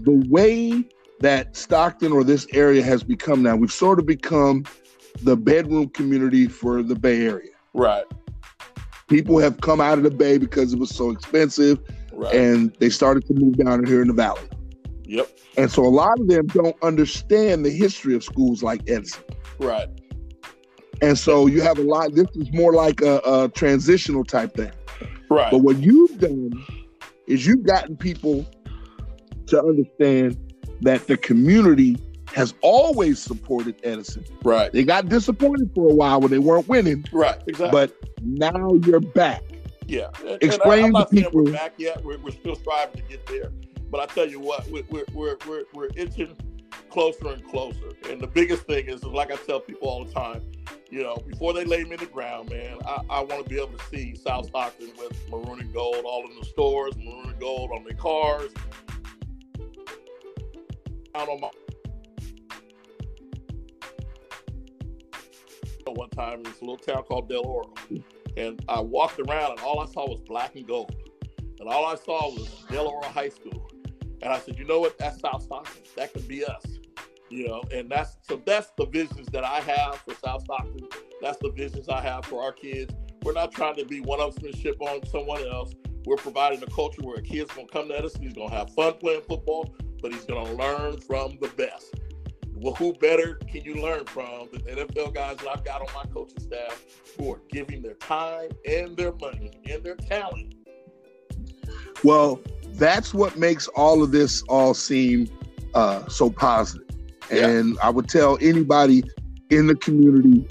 The 0.04 0.26
way 0.28 0.84
that 1.20 1.56
Stockton 1.56 2.12
or 2.12 2.24
this 2.24 2.46
area 2.52 2.82
has 2.82 3.02
become 3.02 3.42
now, 3.42 3.56
we've 3.56 3.72
sort 3.72 3.98
of 3.98 4.06
become 4.06 4.64
the 5.22 5.36
bedroom 5.36 5.88
community 5.90 6.48
for 6.48 6.82
the 6.82 6.96
Bay 6.96 7.24
Area. 7.26 7.52
Right. 7.74 8.04
People 9.12 9.38
have 9.38 9.60
come 9.60 9.80
out 9.80 9.98
of 9.98 10.04
the 10.04 10.10
Bay 10.10 10.38
because 10.38 10.72
it 10.72 10.78
was 10.78 10.90
so 10.90 11.10
expensive, 11.10 11.78
Right. 12.12 12.34
and 12.34 12.74
they 12.78 12.88
started 12.88 13.26
to 13.26 13.34
move 13.34 13.56
down 13.58 13.84
here 13.84 14.00
in 14.02 14.08
the 14.08 14.14
Valley. 14.14 14.40
yep. 15.04 15.28
And 15.58 15.70
so 15.70 15.84
a 15.84 15.88
lot 15.88 16.18
of 16.18 16.28
them 16.28 16.46
don't 16.46 16.76
understand 16.82 17.64
the 17.66 17.70
history 17.70 18.14
of 18.14 18.24
schools 18.24 18.62
like 18.62 18.80
Edison. 18.88 19.22
Right. 19.58 19.88
And 21.02 21.18
so 21.18 21.46
you 21.46 21.60
have 21.60 21.78
a 21.78 21.82
lot, 21.82 22.14
this 22.14 22.28
is 22.36 22.50
more 22.54 22.72
like 22.72 23.02
a, 23.02 23.20
a 23.24 23.50
transitional 23.54 24.24
type 24.24 24.54
thing. 24.54 24.72
Right. 25.28 25.50
But 25.50 25.58
what 25.58 25.76
you've 25.78 26.18
done 26.18 26.52
is 27.26 27.46
you've 27.46 27.64
gotten 27.64 27.96
people 27.96 28.46
to 29.48 29.62
understand 29.62 30.38
that 30.80 31.06
the 31.06 31.16
community 31.18 31.98
has 32.34 32.54
always 32.62 33.18
supported 33.18 33.76
Edison. 33.82 34.24
Right. 34.42 34.72
They 34.72 34.84
got 34.84 35.08
disappointed 35.08 35.70
for 35.74 35.90
a 35.90 35.94
while 35.94 36.20
when 36.20 36.30
they 36.30 36.38
weren't 36.38 36.68
winning, 36.68 37.04
Right. 37.12 37.40
Exactly. 37.46 37.70
but 37.70 37.96
now 38.22 38.74
you're 38.84 39.00
back. 39.00 39.42
Yeah. 39.86 40.08
And, 40.24 40.42
Explain 40.42 40.86
and 40.86 40.96
I, 40.96 41.04
to 41.04 41.08
people- 41.08 41.44
we're 41.44 41.52
back 41.52 41.74
yet. 41.76 42.02
We're, 42.04 42.18
we're 42.18 42.30
still 42.30 42.54
striving 42.54 43.02
to 43.02 43.08
get 43.08 43.26
there. 43.26 43.50
But 43.90 44.00
I 44.00 44.06
tell 44.14 44.28
you 44.28 44.40
what, 44.40 44.66
we're, 44.70 44.84
we're, 44.88 45.04
we're, 45.14 45.36
we're, 45.46 45.64
we're 45.74 45.88
closer 46.88 47.28
and 47.28 47.44
closer. 47.48 47.90
And 48.08 48.20
the 48.20 48.26
biggest 48.26 48.62
thing 48.64 48.86
is, 48.88 49.04
like 49.04 49.30
I 49.30 49.36
tell 49.36 49.60
people 49.60 49.88
all 49.88 50.04
the 50.04 50.12
time, 50.12 50.42
you 50.90 51.02
know, 51.02 51.16
before 51.26 51.52
they 51.52 51.64
lay 51.64 51.84
me 51.84 51.92
in 51.92 51.98
the 52.00 52.06
ground, 52.06 52.50
man, 52.50 52.78
I, 52.86 53.00
I 53.10 53.20
want 53.20 53.42
to 53.44 53.48
be 53.48 53.56
able 53.56 53.76
to 53.78 53.84
see 53.86 54.14
South 54.14 54.46
Stockton 54.46 54.92
with 54.98 55.12
maroon 55.30 55.60
and 55.60 55.72
gold 55.72 56.04
all 56.04 56.26
in 56.30 56.38
the 56.38 56.44
stores, 56.46 56.94
maroon 56.96 57.30
and 57.30 57.40
gold 57.40 57.70
on 57.74 57.84
their 57.84 57.96
cars. 57.96 58.50
Out 61.14 61.28
on 61.28 61.40
my 61.40 61.50
one 65.94 66.10
time 66.10 66.38
in 66.38 66.42
this 66.44 66.60
little 66.60 66.76
town 66.76 67.02
called 67.04 67.28
Del 67.28 67.46
Oro. 67.46 67.72
And 68.36 68.64
I 68.68 68.80
walked 68.80 69.18
around 69.20 69.52
and 69.52 69.60
all 69.60 69.80
I 69.80 69.86
saw 69.86 70.08
was 70.08 70.20
black 70.20 70.56
and 70.56 70.66
gold. 70.66 70.94
And 71.60 71.68
all 71.68 71.86
I 71.86 71.94
saw 71.94 72.30
was 72.30 72.64
Del 72.70 72.88
Oro 72.88 73.06
High 73.06 73.28
School. 73.28 73.70
And 74.22 74.32
I 74.32 74.38
said, 74.38 74.58
you 74.58 74.64
know 74.64 74.80
what? 74.80 74.98
That's 74.98 75.20
South 75.20 75.42
Stockton. 75.42 75.82
That 75.96 76.12
could 76.12 76.26
be 76.28 76.44
us. 76.44 76.64
You 77.28 77.48
know, 77.48 77.62
and 77.72 77.90
that's 77.90 78.18
so 78.28 78.42
that's 78.44 78.72
the 78.76 78.84
visions 78.86 79.26
that 79.28 79.42
I 79.42 79.60
have 79.60 79.96
for 80.00 80.14
South 80.14 80.42
Stockton. 80.42 80.86
That's 81.22 81.38
the 81.38 81.50
visions 81.50 81.88
I 81.88 82.02
have 82.02 82.26
for 82.26 82.42
our 82.42 82.52
kids. 82.52 82.94
We're 83.22 83.32
not 83.32 83.52
trying 83.52 83.76
to 83.76 83.86
be 83.86 84.00
one-upsmanship 84.00 84.80
on 84.80 85.06
someone 85.06 85.46
else. 85.46 85.72
We're 86.04 86.16
providing 86.16 86.62
a 86.62 86.66
culture 86.66 87.00
where 87.02 87.16
a 87.16 87.22
kid's 87.22 87.50
gonna 87.52 87.68
come 87.68 87.88
to 87.88 87.96
Edison, 87.96 88.22
he's 88.22 88.34
gonna 88.34 88.50
have 88.50 88.74
fun 88.74 88.94
playing 88.94 89.22
football, 89.22 89.74
but 90.02 90.12
he's 90.12 90.24
gonna 90.24 90.52
learn 90.54 91.00
from 91.00 91.38
the 91.40 91.48
best. 91.56 91.94
Well, 92.62 92.74
who 92.74 92.92
better 92.92 93.40
can 93.48 93.62
you 93.64 93.74
learn 93.82 94.04
from 94.04 94.48
than 94.52 94.62
NFL 94.62 95.14
guys 95.14 95.36
that 95.38 95.48
I've 95.48 95.64
got 95.64 95.80
on 95.80 95.88
my 95.92 96.04
coaching 96.12 96.38
staff 96.38 96.84
who 97.18 97.32
are 97.32 97.40
giving 97.50 97.82
their 97.82 97.94
time 97.94 98.50
and 98.64 98.96
their 98.96 99.12
money 99.12 99.50
and 99.68 99.82
their 99.82 99.96
talent? 99.96 100.54
Well, 102.04 102.40
that's 102.74 103.12
what 103.12 103.36
makes 103.36 103.66
all 103.68 104.00
of 104.00 104.12
this 104.12 104.42
all 104.42 104.74
seem 104.74 105.28
uh, 105.74 106.06
so 106.06 106.30
positive. 106.30 106.86
Yeah. 107.32 107.48
And 107.48 107.76
I 107.82 107.90
would 107.90 108.08
tell 108.08 108.38
anybody 108.40 109.02
in 109.50 109.66
the 109.66 109.74
community, 109.74 110.46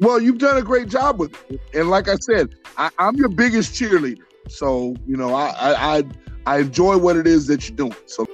well, 0.00 0.20
you've 0.20 0.38
done 0.38 0.56
a 0.56 0.62
great 0.62 0.88
job 0.88 1.20
with 1.20 1.32
it. 1.48 1.60
And 1.74 1.90
like 1.90 2.08
I 2.08 2.16
said, 2.16 2.56
I, 2.76 2.90
I'm 2.98 3.14
your 3.14 3.28
biggest 3.28 3.72
cheerleader. 3.72 4.24
So, 4.48 4.96
you 5.06 5.16
know, 5.16 5.34
I, 5.34 5.50
I 5.50 5.98
I 5.98 6.04
I 6.46 6.58
enjoy 6.58 6.98
what 6.98 7.16
it 7.16 7.26
is 7.28 7.46
that 7.46 7.68
you're 7.68 7.76
doing. 7.76 7.94
So 8.06 8.26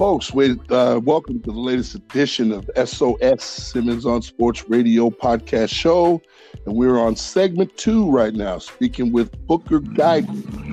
Folks, 0.00 0.32
we 0.32 0.58
uh, 0.70 0.98
welcome 1.04 1.42
to 1.42 1.52
the 1.52 1.58
latest 1.58 1.94
edition 1.94 2.52
of 2.52 2.70
SOS 2.88 3.44
Simmons 3.44 4.06
on 4.06 4.22
Sports 4.22 4.66
Radio 4.66 5.10
podcast 5.10 5.68
show. 5.68 6.22
And 6.64 6.74
we're 6.74 6.98
on 6.98 7.16
segment 7.16 7.76
two 7.76 8.10
right 8.10 8.32
now, 8.32 8.56
speaking 8.56 9.12
with 9.12 9.30
Booker 9.46 9.78
Guyton. 9.78 10.72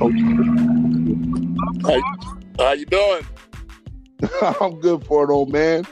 Coach, 1.84 2.02
How 2.58 2.72
you 2.72 2.86
doing? 2.86 3.28
I'm 4.62 4.80
good 4.80 5.06
for 5.06 5.26
it, 5.26 5.30
old 5.30 5.52
man. 5.52 5.84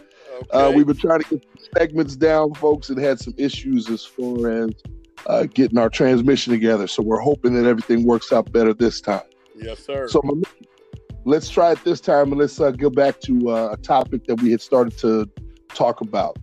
Uh, 0.52 0.72
we've 0.74 0.88
been 0.88 0.96
trying 0.96 1.20
to 1.20 1.30
get 1.32 1.46
segments 1.78 2.16
down, 2.16 2.54
folks, 2.54 2.90
and 2.90 2.98
had 2.98 3.20
some 3.20 3.34
issues 3.38 3.90
as 3.90 4.06
far 4.06 4.50
as 4.50 4.70
uh, 5.26 5.44
getting 5.44 5.78
our 5.78 5.90
transmission 5.90 6.54
together. 6.54 6.88
So 6.88 7.04
we're 7.04 7.20
hoping 7.20 7.54
that 7.56 7.66
everything 7.66 8.06
works 8.06 8.32
out 8.32 8.50
better 8.54 8.74
this 8.74 9.02
time. 9.02 9.24
yes, 9.58 9.86
sir. 9.86 10.08
So 10.08 10.22
my 10.24 10.42
let's 11.26 11.50
try 11.50 11.72
it 11.72 11.84
this 11.84 12.00
time, 12.00 12.32
and 12.32 12.40
let's 12.40 12.60
uh, 12.62 12.72
go 12.72 12.90
back 12.90 13.20
to 13.22 13.50
uh, 13.50 13.70
a 13.74 13.78
topic 13.78 14.26
that 14.28 14.42
we 14.42 14.52
had 14.52 14.62
started 14.62 14.98
to 15.00 15.30
talk 15.70 16.02
about. 16.02 16.38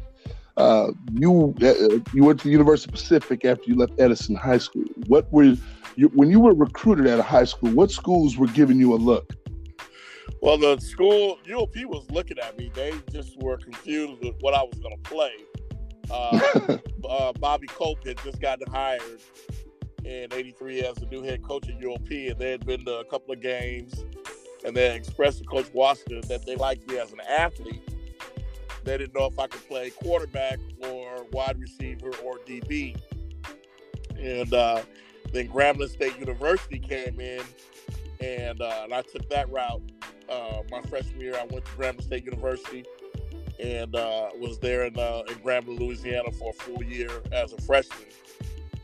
Uh, 0.58 0.92
you 1.14 1.54
uh, 1.62 1.98
you 2.12 2.24
went 2.24 2.38
to 2.40 2.44
the 2.44 2.50
University 2.50 2.90
of 2.90 2.94
Pacific 2.94 3.44
after 3.44 3.64
you 3.66 3.76
left 3.76 3.92
Edison 3.98 4.36
High 4.36 4.58
School. 4.58 4.84
What 5.06 5.32
were 5.32 5.56
you, 5.96 6.08
when 6.08 6.30
you 6.30 6.40
were 6.40 6.52
recruited 6.52 7.06
at 7.06 7.18
a 7.18 7.22
high 7.22 7.44
school? 7.44 7.70
What 7.70 7.90
schools 7.90 8.36
were 8.36 8.48
giving 8.48 8.78
you 8.78 8.92
a 8.92 8.96
look? 8.96 9.32
Well, 10.42 10.58
the 10.58 10.78
school 10.80 11.38
UOP 11.46 11.86
was 11.86 12.10
looking 12.10 12.38
at 12.38 12.58
me. 12.58 12.70
They 12.74 12.92
just 13.10 13.40
were 13.40 13.56
confused 13.56 14.22
with 14.22 14.34
what 14.40 14.54
I 14.54 14.62
was 14.62 14.78
going 14.78 14.96
to 14.96 15.10
play. 15.10 15.32
Uh, 16.10 16.78
uh, 17.08 17.32
Bobby 17.34 17.68
Cope 17.68 18.06
had 18.06 18.18
just 18.22 18.40
gotten 18.40 18.70
hired 18.70 19.22
in 20.04 20.26
'83 20.32 20.80
as 20.84 20.96
the 20.96 21.06
new 21.06 21.22
head 21.22 21.42
coach 21.42 21.68
at 21.70 21.80
UOP, 21.80 22.30
and 22.30 22.38
they 22.38 22.50
had 22.50 22.66
been 22.66 22.84
to 22.84 22.98
a 22.98 23.04
couple 23.06 23.32
of 23.32 23.40
games. 23.40 24.04
And 24.64 24.76
they 24.76 24.94
expressed 24.94 25.38
to 25.38 25.44
Coach 25.44 25.70
Washington 25.72 26.22
that 26.28 26.46
they 26.46 26.56
liked 26.56 26.88
me 26.88 26.98
as 26.98 27.12
an 27.12 27.20
athlete. 27.20 27.82
They 28.84 28.98
didn't 28.98 29.14
know 29.14 29.26
if 29.26 29.38
I 29.38 29.46
could 29.46 29.66
play 29.68 29.90
quarterback 29.90 30.58
or 30.84 31.26
wide 31.32 31.60
receiver 31.60 32.10
or 32.24 32.38
DB. 32.46 32.96
And 34.18 34.52
uh, 34.52 34.82
then 35.32 35.48
Grambling 35.48 35.88
State 35.90 36.18
University 36.18 36.78
came 36.78 37.20
in, 37.20 37.42
and, 38.20 38.60
uh, 38.60 38.80
and 38.84 38.92
I 38.92 39.02
took 39.02 39.28
that 39.30 39.50
route. 39.50 39.82
Uh, 40.28 40.62
my 40.70 40.80
freshman 40.82 41.20
year, 41.20 41.36
I 41.36 41.44
went 41.44 41.64
to 41.64 41.70
Grambling 41.72 42.02
State 42.02 42.24
University 42.24 42.84
and 43.62 43.94
uh, 43.94 44.28
was 44.38 44.58
there 44.58 44.84
in, 44.84 44.98
uh, 44.98 45.22
in 45.28 45.34
Grambling, 45.36 45.78
Louisiana 45.78 46.32
for 46.32 46.50
a 46.50 46.52
full 46.52 46.82
year 46.82 47.10
as 47.32 47.52
a 47.52 47.60
freshman. 47.62 48.08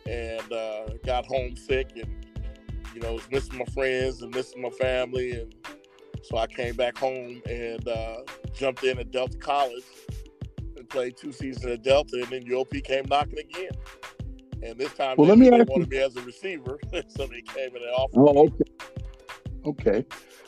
And 0.07 0.53
uh, 0.53 0.89
got 1.05 1.27
homesick 1.27 1.91
and, 1.97 2.09
you 2.95 3.01
know, 3.01 3.15
was 3.15 3.31
missing 3.31 3.59
my 3.59 3.65
friends 3.67 4.23
and 4.23 4.35
missing 4.35 4.63
my 4.63 4.71
family. 4.71 5.33
And 5.33 5.55
so 6.23 6.39
I 6.39 6.47
came 6.47 6.75
back 6.77 6.99
home 6.99 7.43
and 7.49 7.87
uh, 7.87 8.19
jumped 8.55 8.85
in 8.85 8.99
at 8.99 9.11
Delta 9.11 9.39
College 9.39 9.85
and 10.77 10.89
played 10.89 11.17
two 11.17 11.33
seasons 11.33 11.67
at 11.67 11.83
Delta. 11.83 12.17
And 12.17 12.27
then 12.27 12.45
UOP 12.45 12.83
came 12.85 13.05
knocking 13.09 13.39
again. 13.39 13.71
And 14.63 14.79
this 14.79 14.93
time, 14.95 15.17
well, 15.17 15.27
they, 15.27 15.31
let 15.31 15.39
me 15.39 15.51
they 15.51 15.63
wanted 15.63 15.93
you. 15.93 15.99
me 15.99 16.05
as 16.05 16.17
a 16.17 16.23
receiver, 16.23 16.79
so 17.09 17.27
they 17.27 17.43
came 17.43 17.71
in 17.77 17.83
and 17.83 17.95
offered. 17.97 18.21
Well, 18.21 18.39
okay. 18.39 18.65
Okay. 19.65 20.07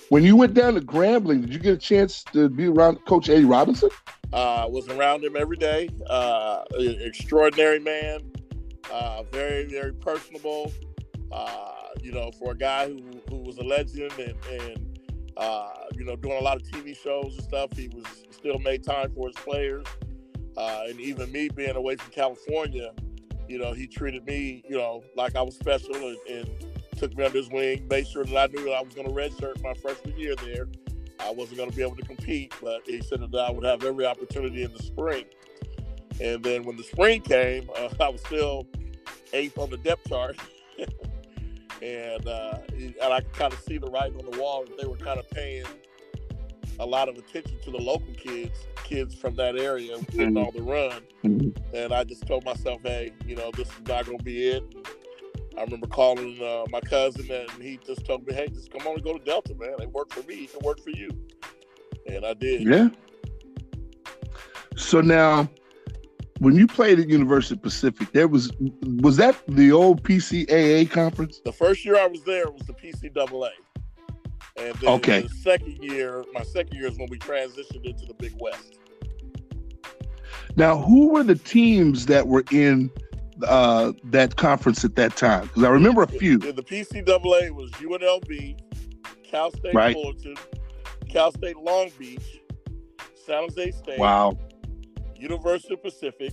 When 0.08 0.24
you 0.24 0.34
went 0.34 0.54
down 0.54 0.74
to 0.74 0.80
Grambling, 0.80 1.42
did 1.42 1.54
you 1.54 1.60
get 1.60 1.74
a 1.74 1.78
chance 1.78 2.24
to 2.32 2.48
be 2.48 2.66
around 2.66 2.96
Coach 3.06 3.28
Eddie 3.28 3.44
Robinson? 3.44 3.90
Uh, 4.32 4.66
was 4.68 4.88
around 4.88 5.22
him 5.22 5.36
every 5.36 5.56
day. 5.56 5.88
Uh, 6.08 6.64
extraordinary 6.74 7.78
man. 7.78 8.20
Uh, 8.90 9.22
very, 9.30 9.66
very 9.66 9.92
personable. 9.92 10.72
Uh, 11.30 11.79
you 12.02 12.12
know, 12.12 12.30
for 12.32 12.52
a 12.52 12.56
guy 12.56 12.88
who, 12.88 13.00
who 13.28 13.36
was 13.38 13.58
a 13.58 13.62
legend 13.62 14.12
and, 14.18 14.34
and 14.50 14.98
uh, 15.36 15.68
you 15.94 16.04
know, 16.04 16.16
doing 16.16 16.36
a 16.38 16.42
lot 16.42 16.56
of 16.56 16.62
TV 16.62 16.96
shows 16.96 17.34
and 17.34 17.44
stuff, 17.44 17.70
he 17.74 17.88
was 17.88 18.04
still 18.30 18.58
made 18.58 18.84
time 18.84 19.12
for 19.14 19.28
his 19.28 19.36
players. 19.36 19.86
Uh, 20.56 20.82
and 20.88 21.00
even 21.00 21.30
me 21.32 21.48
being 21.48 21.76
away 21.76 21.96
from 21.96 22.10
California, 22.12 22.92
you 23.48 23.58
know, 23.58 23.72
he 23.72 23.86
treated 23.86 24.24
me, 24.26 24.62
you 24.68 24.76
know, 24.76 25.02
like 25.16 25.36
I 25.36 25.42
was 25.42 25.54
special 25.56 25.94
and, 25.94 26.18
and 26.28 26.50
took 26.96 27.16
me 27.16 27.24
under 27.24 27.38
his 27.38 27.48
wing, 27.50 27.86
made 27.88 28.06
sure 28.06 28.24
that 28.24 28.36
I 28.36 28.46
knew 28.46 28.64
that 28.64 28.74
I 28.74 28.82
was 28.82 28.94
going 28.94 29.08
to 29.08 29.14
redshirt 29.14 29.62
my 29.62 29.74
freshman 29.74 30.18
year 30.18 30.34
there. 30.36 30.68
I 31.18 31.30
wasn't 31.30 31.58
going 31.58 31.70
to 31.70 31.76
be 31.76 31.82
able 31.82 31.96
to 31.96 32.02
compete, 32.02 32.54
but 32.62 32.82
he 32.84 33.02
said 33.02 33.20
that 33.20 33.38
I 33.38 33.50
would 33.50 33.64
have 33.64 33.84
every 33.84 34.06
opportunity 34.06 34.62
in 34.62 34.72
the 34.72 34.82
spring. 34.82 35.24
And 36.20 36.42
then 36.42 36.64
when 36.64 36.76
the 36.76 36.82
spring 36.82 37.22
came, 37.22 37.68
uh, 37.78 37.88
I 38.00 38.08
was 38.08 38.20
still 38.20 38.66
eighth 39.32 39.58
on 39.58 39.70
the 39.70 39.78
depth 39.78 40.08
chart. 40.08 40.36
and 41.82 42.26
uh, 42.26 42.58
and 42.72 42.94
I 43.00 43.20
could 43.20 43.32
kind 43.32 43.52
of 43.52 43.60
see 43.60 43.78
the 43.78 43.90
writing 43.90 44.18
on 44.18 44.30
the 44.30 44.38
wall 44.38 44.64
that 44.64 44.78
they 44.78 44.86
were 44.86 44.96
kind 44.96 45.18
of 45.18 45.28
paying 45.30 45.64
a 46.78 46.86
lot 46.86 47.08
of 47.08 47.16
attention 47.16 47.58
to 47.62 47.70
the 47.70 47.78
local 47.78 48.12
kids, 48.14 48.66
kids 48.84 49.14
from 49.14 49.34
that 49.36 49.56
area 49.56 49.98
getting 50.10 50.36
all 50.36 50.50
the 50.50 50.62
run. 50.62 51.02
Mm-hmm. 51.24 51.76
And 51.76 51.92
I 51.92 52.04
just 52.04 52.26
told 52.26 52.44
myself, 52.44 52.80
hey, 52.82 53.12
you 53.26 53.36
know, 53.36 53.50
this 53.54 53.68
is 53.68 53.86
not 53.86 54.06
going 54.06 54.18
to 54.18 54.24
be 54.24 54.48
it. 54.48 54.64
I 55.58 55.64
remember 55.64 55.88
calling 55.88 56.40
uh, 56.42 56.64
my 56.70 56.80
cousin, 56.80 57.30
and 57.30 57.62
he 57.62 57.78
just 57.84 58.06
told 58.06 58.26
me, 58.26 58.32
"Hey, 58.32 58.48
just 58.48 58.70
come 58.70 58.86
on 58.86 58.94
and 58.94 59.04
go 59.04 59.18
to 59.18 59.24
Delta, 59.24 59.54
man. 59.58 59.74
It 59.80 59.90
worked 59.90 60.14
for 60.14 60.22
me. 60.22 60.44
It 60.44 60.52
can 60.52 60.60
work 60.64 60.80
for 60.80 60.90
you." 60.90 61.10
And 62.06 62.24
I 62.24 62.34
did. 62.34 62.62
Yeah. 62.62 62.88
So 64.76 65.00
now, 65.00 65.50
when 66.40 66.56
you 66.56 66.66
played 66.66 66.98
at 66.98 67.08
University 67.08 67.54
of 67.54 67.62
Pacific, 67.62 68.12
there 68.12 68.26
was 68.26 68.50
was 69.02 69.16
that 69.18 69.36
the 69.46 69.70
old 69.70 70.02
PCAA 70.02 70.90
conference? 70.90 71.40
The 71.44 71.52
first 71.52 71.84
year 71.84 71.96
I 71.98 72.06
was 72.06 72.24
there 72.24 72.50
was 72.50 72.62
the 72.62 72.72
PCAA. 72.72 73.50
And 74.56 74.74
then 74.76 74.90
okay. 74.90 75.20
the 75.22 75.28
second 75.28 75.82
year, 75.82 76.24
my 76.32 76.42
second 76.42 76.76
year 76.76 76.88
is 76.88 76.98
when 76.98 77.08
we 77.10 77.18
transitioned 77.18 77.84
into 77.84 78.06
the 78.06 78.14
Big 78.14 78.34
West. 78.40 78.78
Now, 80.56 80.78
who 80.78 81.10
were 81.10 81.22
the 81.22 81.36
teams 81.36 82.06
that 82.06 82.26
were 82.26 82.44
in 82.50 82.90
uh, 83.46 83.92
that 84.04 84.36
conference 84.36 84.84
at 84.84 84.96
that 84.96 85.16
time? 85.16 85.46
Because 85.46 85.64
I 85.64 85.68
remember 85.68 86.02
a 86.02 86.08
few. 86.08 86.38
The, 86.38 86.52
the 86.52 86.62
PCAA 86.62 87.50
was 87.50 87.70
UNLV, 87.72 88.58
Cal 89.24 89.50
State 89.52 89.74
right. 89.74 89.94
Fullerton, 89.94 90.36
Cal 91.08 91.32
State 91.32 91.58
Long 91.58 91.90
Beach, 91.98 92.40
San 93.26 93.42
Jose 93.42 93.70
State. 93.72 93.98
Wow. 93.98 94.38
University 95.20 95.74
of 95.74 95.82
Pacific, 95.82 96.32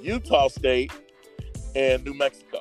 Utah 0.00 0.48
State, 0.48 0.92
and 1.76 2.04
New 2.04 2.14
Mexico. 2.14 2.60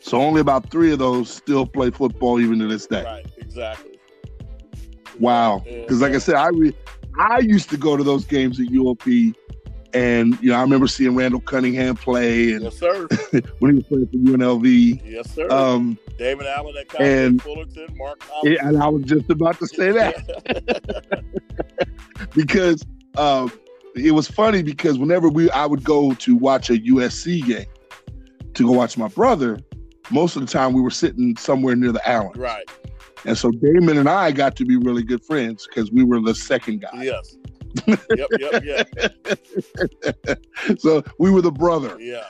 So 0.00 0.20
only 0.20 0.40
about 0.40 0.70
three 0.70 0.92
of 0.92 0.98
those 0.98 1.30
still 1.32 1.64
play 1.64 1.90
football 1.90 2.40
even 2.40 2.58
to 2.58 2.66
this 2.66 2.86
day. 2.86 3.04
Right, 3.04 3.26
exactly. 3.38 3.98
Wow. 5.18 5.62
Because 5.64 6.00
like 6.00 6.12
I 6.12 6.18
said, 6.18 6.34
I 6.34 6.48
re- 6.48 6.76
I 7.18 7.38
used 7.38 7.70
to 7.70 7.76
go 7.76 7.96
to 7.96 8.02
those 8.02 8.24
games 8.24 8.58
at 8.58 8.66
UOP 8.66 9.34
and 9.94 10.38
you 10.42 10.50
know, 10.50 10.56
I 10.56 10.62
remember 10.62 10.86
seeing 10.86 11.14
Randall 11.14 11.40
Cunningham 11.40 11.96
play, 11.96 12.52
and 12.52 12.62
yes, 12.64 12.78
sir. 12.78 13.06
when 13.58 13.72
he 13.72 13.76
was 13.76 13.84
playing 13.84 14.06
for 14.06 14.16
UNLV. 14.16 15.02
Yes, 15.04 15.30
sir. 15.34 15.50
Um, 15.50 15.98
Damon 16.18 16.46
Allen 16.46 16.76
at 16.78 16.88
Cal 16.88 17.00
State 17.00 17.42
Fullerton, 17.42 17.96
Mark. 17.96 18.22
Yeah, 18.42 18.66
and 18.68 18.82
I 18.82 18.88
was 18.88 19.02
just 19.04 19.28
about 19.30 19.58
to 19.58 19.66
say 19.66 19.92
that 19.92 21.24
because 22.34 22.84
um, 23.16 23.52
it 23.94 24.12
was 24.12 24.28
funny 24.28 24.62
because 24.62 24.98
whenever 24.98 25.28
we 25.28 25.50
I 25.50 25.66
would 25.66 25.84
go 25.84 26.14
to 26.14 26.36
watch 26.36 26.70
a 26.70 26.74
USC 26.74 27.46
game 27.46 27.66
to 28.54 28.66
go 28.66 28.72
watch 28.72 28.96
my 28.96 29.08
brother, 29.08 29.58
most 30.10 30.36
of 30.36 30.42
the 30.42 30.48
time 30.50 30.72
we 30.72 30.80
were 30.80 30.90
sitting 30.90 31.36
somewhere 31.36 31.76
near 31.76 31.92
the 31.92 32.08
Allen. 32.08 32.32
Right. 32.36 32.68
And 33.24 33.38
so 33.38 33.50
Damon 33.50 33.98
and 33.98 34.08
I 34.08 34.32
got 34.32 34.56
to 34.56 34.64
be 34.64 34.76
really 34.76 35.02
good 35.02 35.24
friends 35.24 35.66
because 35.66 35.92
we 35.92 36.02
were 36.02 36.20
the 36.20 36.34
second 36.34 36.82
guy. 36.82 37.04
Yes 37.04 37.36
yep, 37.86 38.28
yep, 38.38 38.64
yep. 38.64 40.38
so 40.78 41.02
we 41.18 41.30
were 41.30 41.40
the 41.40 41.50
brother. 41.50 41.96
Yeah. 41.98 42.26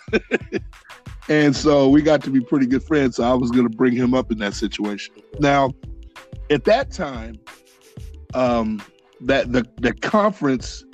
and 1.28 1.54
so 1.54 1.88
we 1.88 2.02
got 2.02 2.22
to 2.24 2.30
be 2.30 2.40
pretty 2.40 2.66
good 2.66 2.82
friends. 2.82 3.16
So 3.16 3.24
I 3.24 3.34
was 3.34 3.50
going 3.50 3.68
to 3.68 3.76
bring 3.76 3.94
him 3.94 4.14
up 4.14 4.30
in 4.30 4.38
that 4.38 4.54
situation. 4.54 5.14
Now, 5.40 5.72
at 6.50 6.64
that 6.64 6.92
time, 6.92 7.36
um, 8.34 8.82
that 9.22 9.52
the 9.52 9.66
the 9.80 9.92
conference 9.94 10.84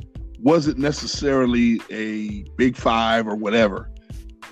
wasn't 0.40 0.78
necessarily 0.78 1.80
a 1.90 2.44
Big 2.56 2.76
Five 2.76 3.26
or 3.26 3.34
whatever. 3.34 3.90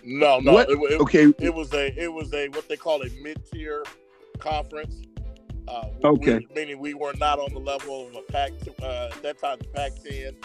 No, 0.05 0.39
no. 0.39 0.59
It, 0.59 0.69
it, 0.71 1.01
okay. 1.01 1.33
It 1.39 1.55
was 1.55 1.73
a 1.73 1.95
it 2.01 2.13
was 2.13 2.33
a 2.33 2.49
what 2.49 2.69
they 2.69 2.77
call 2.77 3.03
a 3.03 3.09
mid 3.23 3.45
tier 3.51 3.85
conference. 4.39 5.03
Uh, 5.69 5.89
okay. 6.05 6.39
We, 6.39 6.55
meaning 6.55 6.79
we 6.79 6.95
were 6.95 7.15
not 7.15 7.39
on 7.39 7.53
the 7.53 7.59
level 7.59 8.09
of 8.09 8.15
a 8.15 8.33
Pac. 8.33 8.53
Uh, 8.81 9.11
at 9.13 9.23
that 9.23 9.39
time, 9.39 9.59
the 9.59 9.69
Pac-10. 9.75 10.37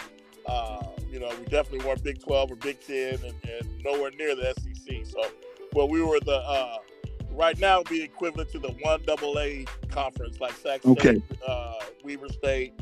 Uh, 0.46 0.82
you 1.08 1.20
know, 1.20 1.28
we 1.38 1.44
definitely 1.44 1.86
weren't 1.86 2.02
Big 2.02 2.20
12 2.20 2.50
or 2.50 2.56
Big 2.56 2.80
10, 2.80 3.14
and, 3.14 3.34
and 3.48 3.84
nowhere 3.84 4.10
near 4.10 4.34
the 4.34 4.52
SEC. 4.58 5.06
So, 5.06 5.22
well, 5.74 5.88
we 5.88 6.02
were 6.02 6.18
the 6.18 6.38
uh, 6.38 6.78
right 7.30 7.58
now 7.58 7.78
would 7.78 7.88
be 7.88 8.02
equivalent 8.02 8.50
to 8.50 8.58
the 8.58 8.70
one 8.82 9.00
AA 9.08 9.70
conference, 9.88 10.40
like 10.40 10.52
Sac 10.52 10.80
State, 10.80 10.90
okay. 10.90 11.22
uh, 11.46 11.74
Weber 12.04 12.28
State, 12.28 12.72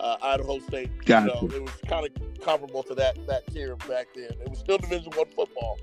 uh, 0.00 0.16
Idaho 0.22 0.58
State. 0.60 0.90
Got 1.04 1.22
you 1.22 1.28
know, 1.28 1.48
it. 1.48 1.56
it 1.56 1.62
was 1.62 1.72
kind 1.86 2.06
of 2.06 2.40
comparable 2.40 2.82
to 2.84 2.94
that 2.94 3.18
that 3.26 3.46
tier 3.52 3.76
back 3.88 4.08
then. 4.14 4.30
It 4.40 4.48
was 4.48 4.58
still 4.58 4.78
Division 4.78 5.12
One 5.14 5.26
football, 5.34 5.78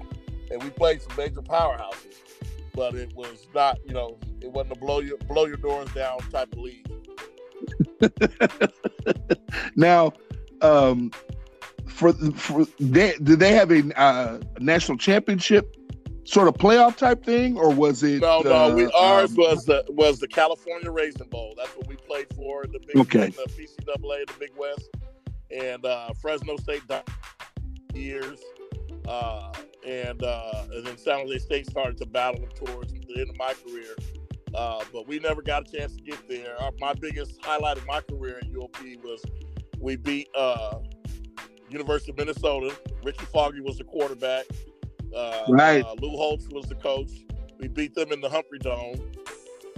and 0.51 0.63
we 0.63 0.69
played 0.69 1.01
some 1.01 1.15
major 1.17 1.41
powerhouses 1.41 2.15
but 2.73 2.95
it 2.95 3.15
was 3.15 3.47
not, 3.53 3.79
you 3.85 3.93
know, 3.93 4.17
it 4.41 4.51
wasn't 4.51 4.77
a 4.77 4.79
blow 4.79 4.99
your 4.99 5.17
blow 5.19 5.45
your 5.45 5.57
doors 5.57 5.91
down 5.93 6.17
type 6.31 6.51
of 6.53 6.59
league. 6.59 6.87
now, 9.75 10.11
um, 10.61 11.11
for 11.87 12.13
for 12.33 12.65
they 12.79 13.13
did 13.21 13.39
they 13.39 13.53
have 13.53 13.71
a 13.71 13.99
uh, 13.99 14.39
national 14.59 14.97
championship 14.97 15.75
sort 16.25 16.47
of 16.47 16.55
playoff 16.55 16.97
type 16.97 17.23
thing, 17.23 17.57
or 17.57 17.73
was 17.73 18.03
it? 18.03 18.21
No, 18.21 18.41
no. 18.41 18.73
we, 18.73 18.85
uh, 18.85 18.91
ours 18.95 19.31
um, 19.31 19.37
was 19.37 19.65
the 19.65 19.85
was 19.89 20.19
the 20.19 20.27
California 20.27 20.91
Raisin 20.91 21.27
Bowl. 21.29 21.53
That's 21.57 21.75
what 21.75 21.87
we 21.87 21.95
played 21.95 22.27
for. 22.35 22.65
The 22.65 22.79
big 22.79 22.97
okay. 22.97 23.29
the 23.29 23.49
PCAA, 23.49 24.27
the 24.27 24.33
Big 24.39 24.51
West, 24.57 24.89
and 25.51 25.85
uh, 25.85 26.13
Fresno 26.21 26.57
State 26.57 26.83
years. 27.93 28.39
Uh, 29.07 29.51
and 29.85 30.23
uh, 30.23 30.63
and 30.71 30.85
then 30.85 30.97
San 30.97 31.19
Jose 31.19 31.39
State 31.39 31.69
started 31.69 31.97
to 31.97 32.05
battle 32.05 32.39
them 32.39 32.49
towards 32.55 32.93
the 32.93 33.19
end 33.19 33.29
of 33.29 33.37
my 33.37 33.53
career. 33.65 33.95
Uh, 34.55 34.83
but 34.93 35.07
we 35.07 35.19
never 35.19 35.41
got 35.41 35.67
a 35.67 35.77
chance 35.77 35.95
to 35.95 36.01
get 36.01 36.29
there. 36.29 36.61
Our, 36.61 36.71
my 36.79 36.93
biggest 36.93 37.43
highlight 37.43 37.77
of 37.77 37.87
my 37.87 38.01
career 38.01 38.37
at 38.37 38.51
UOP 38.51 39.03
was 39.03 39.21
we 39.79 39.95
beat 39.95 40.29
uh, 40.35 40.79
University 41.69 42.11
of 42.11 42.17
Minnesota. 42.17 42.75
Rickey 43.03 43.25
Foggie 43.25 43.61
was 43.61 43.77
the 43.77 43.83
quarterback. 43.83 44.45
Uh, 45.15 45.43
right. 45.49 45.83
Uh, 45.83 45.95
Lou 45.99 46.15
Holtz 46.15 46.47
was 46.49 46.65
the 46.65 46.75
coach. 46.75 47.11
We 47.59 47.67
beat 47.67 47.95
them 47.95 48.11
in 48.11 48.21
the 48.21 48.29
Humphrey 48.29 48.59
Dome. 48.59 49.11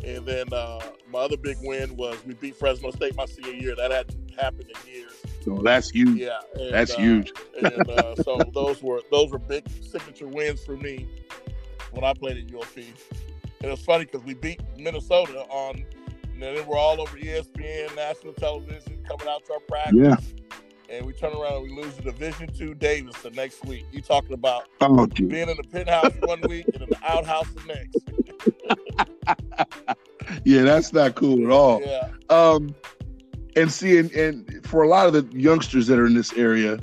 And 0.03 0.25
then 0.25 0.51
uh, 0.53 0.81
my 1.09 1.19
other 1.19 1.37
big 1.37 1.57
win 1.61 1.95
was 1.95 2.17
we 2.25 2.35
beat 2.35 2.55
Fresno 2.55 2.91
State 2.91 3.15
my 3.15 3.25
senior 3.25 3.53
year. 3.53 3.75
That 3.75 3.91
hadn't 3.91 4.39
happened 4.39 4.69
in 4.69 4.93
years. 4.93 5.11
So 5.43 5.61
that's 5.63 5.89
huge. 5.89 6.19
Yeah, 6.19 6.39
and, 6.55 6.73
that's 6.73 6.93
uh, 6.93 6.97
huge. 6.97 7.31
and 7.63 7.89
uh, 7.89 8.15
so 8.23 8.39
those 8.53 8.81
were 8.81 9.01
those 9.11 9.31
were 9.31 9.39
big 9.39 9.63
signature 9.81 10.27
wins 10.27 10.63
for 10.63 10.77
me 10.77 11.07
when 11.91 12.03
I 12.03 12.13
played 12.13 12.37
at 12.37 12.47
UOP. 12.47 12.85
And 13.61 13.71
it's 13.71 13.83
funny 13.83 14.05
because 14.05 14.23
we 14.23 14.33
beat 14.33 14.61
Minnesota 14.77 15.45
on, 15.49 15.85
and 16.33 16.41
then 16.41 16.65
we're 16.67 16.77
all 16.77 17.01
over 17.01 17.17
ESPN, 17.17 17.95
national 17.95 18.33
television, 18.33 19.03
coming 19.07 19.27
out 19.27 19.45
to 19.45 19.53
our 19.53 19.59
practice. 19.61 19.95
Yeah. 19.95 20.17
And 20.89 21.05
we 21.05 21.13
turn 21.13 21.33
around 21.33 21.53
and 21.53 21.63
we 21.63 21.83
lose 21.83 21.95
the 21.95 22.03
Division 22.03 22.47
Two 22.53 22.73
Davis 22.75 23.15
the 23.21 23.31
next 23.31 23.65
week. 23.65 23.85
You 23.91 24.01
talking 24.01 24.33
about 24.33 24.67
oh, 24.81 25.07
being 25.07 25.49
in 25.49 25.57
the 25.57 25.63
penthouse 25.71 26.13
one 26.21 26.41
week 26.41 26.65
and 26.73 26.83
in 26.83 26.89
the 26.89 26.99
outhouse 27.03 27.47
the 27.49 27.63
next? 27.73 27.97
yeah, 30.45 30.61
that's 30.61 30.93
not 30.93 31.15
cool 31.15 31.43
at 31.43 31.51
all. 31.51 31.81
Yeah. 31.81 32.09
Um, 32.29 32.75
and 33.55 33.71
see, 33.71 33.97
and, 33.97 34.11
and 34.11 34.65
for 34.65 34.83
a 34.83 34.87
lot 34.87 35.07
of 35.07 35.13
the 35.13 35.39
youngsters 35.39 35.87
that 35.87 35.97
are 35.97 36.05
in 36.05 36.13
this 36.13 36.33
area, 36.33 36.77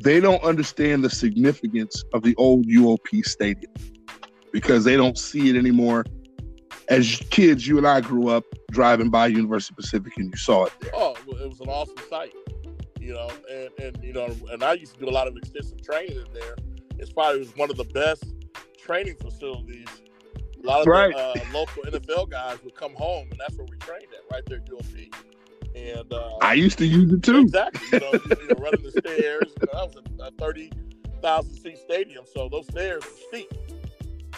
they 0.00 0.20
don't 0.20 0.42
understand 0.42 1.04
the 1.04 1.10
significance 1.10 2.04
of 2.12 2.22
the 2.22 2.34
old 2.36 2.66
UOP 2.66 3.24
stadium 3.24 3.72
because 4.52 4.84
they 4.84 4.96
don't 4.96 5.18
see 5.18 5.50
it 5.50 5.56
anymore. 5.56 6.04
As 6.88 7.22
kids, 7.30 7.66
you 7.66 7.76
and 7.76 7.86
I 7.86 8.00
grew 8.00 8.28
up 8.28 8.44
driving 8.70 9.10
by 9.10 9.26
University 9.26 9.74
Pacific 9.74 10.16
and 10.16 10.30
you 10.30 10.36
saw 10.38 10.64
it 10.64 10.72
there. 10.80 10.92
Oh, 10.94 11.14
it 11.28 11.48
was 11.48 11.60
an 11.60 11.68
awesome 11.68 11.96
site, 12.08 12.32
you 13.08 13.14
know, 13.14 13.30
and, 13.50 13.70
and 13.82 14.04
you 14.04 14.12
know, 14.12 14.36
and 14.52 14.62
I 14.62 14.74
used 14.74 14.92
to 14.92 15.00
do 15.00 15.08
a 15.08 15.10
lot 15.10 15.26
of 15.26 15.34
extensive 15.34 15.82
training 15.82 16.18
in 16.18 16.32
there. 16.34 16.56
It's 16.98 17.10
probably 17.10 17.38
was 17.38 17.56
one 17.56 17.70
of 17.70 17.78
the 17.78 17.84
best 17.84 18.34
training 18.76 19.14
facilities. 19.14 19.88
A 20.62 20.66
lot 20.66 20.82
of 20.82 20.88
right. 20.88 21.14
the 21.14 21.40
uh, 21.40 21.44
local 21.54 21.84
NFL 21.84 22.28
guys 22.30 22.58
would 22.62 22.74
come 22.74 22.92
home, 22.96 23.28
and 23.30 23.40
that's 23.40 23.56
where 23.56 23.66
we 23.66 23.78
trained 23.78 24.08
at, 24.12 24.30
right 24.30 24.44
there 24.46 24.58
at 24.58 24.66
UOP. 24.66 25.14
And 25.74 26.12
uh, 26.12 26.36
I 26.42 26.52
used 26.52 26.76
to 26.78 26.86
use 26.86 27.10
it 27.10 27.22
too. 27.22 27.40
Exactly. 27.40 27.80
You 27.92 28.00
know, 28.00 28.12
you 28.12 28.48
know 28.48 28.56
running 28.62 28.82
the 28.82 28.90
stairs. 28.90 29.54
You 29.58 29.68
know, 29.72 29.86
that 29.86 29.94
was 29.94 29.96
a, 29.96 30.24
a 30.24 30.30
thirty 30.32 30.70
thousand 31.22 31.54
seat 31.54 31.78
stadium, 31.78 32.24
so 32.30 32.50
those 32.50 32.66
stairs 32.66 33.02
were 33.02 33.16
steep. 33.28 33.50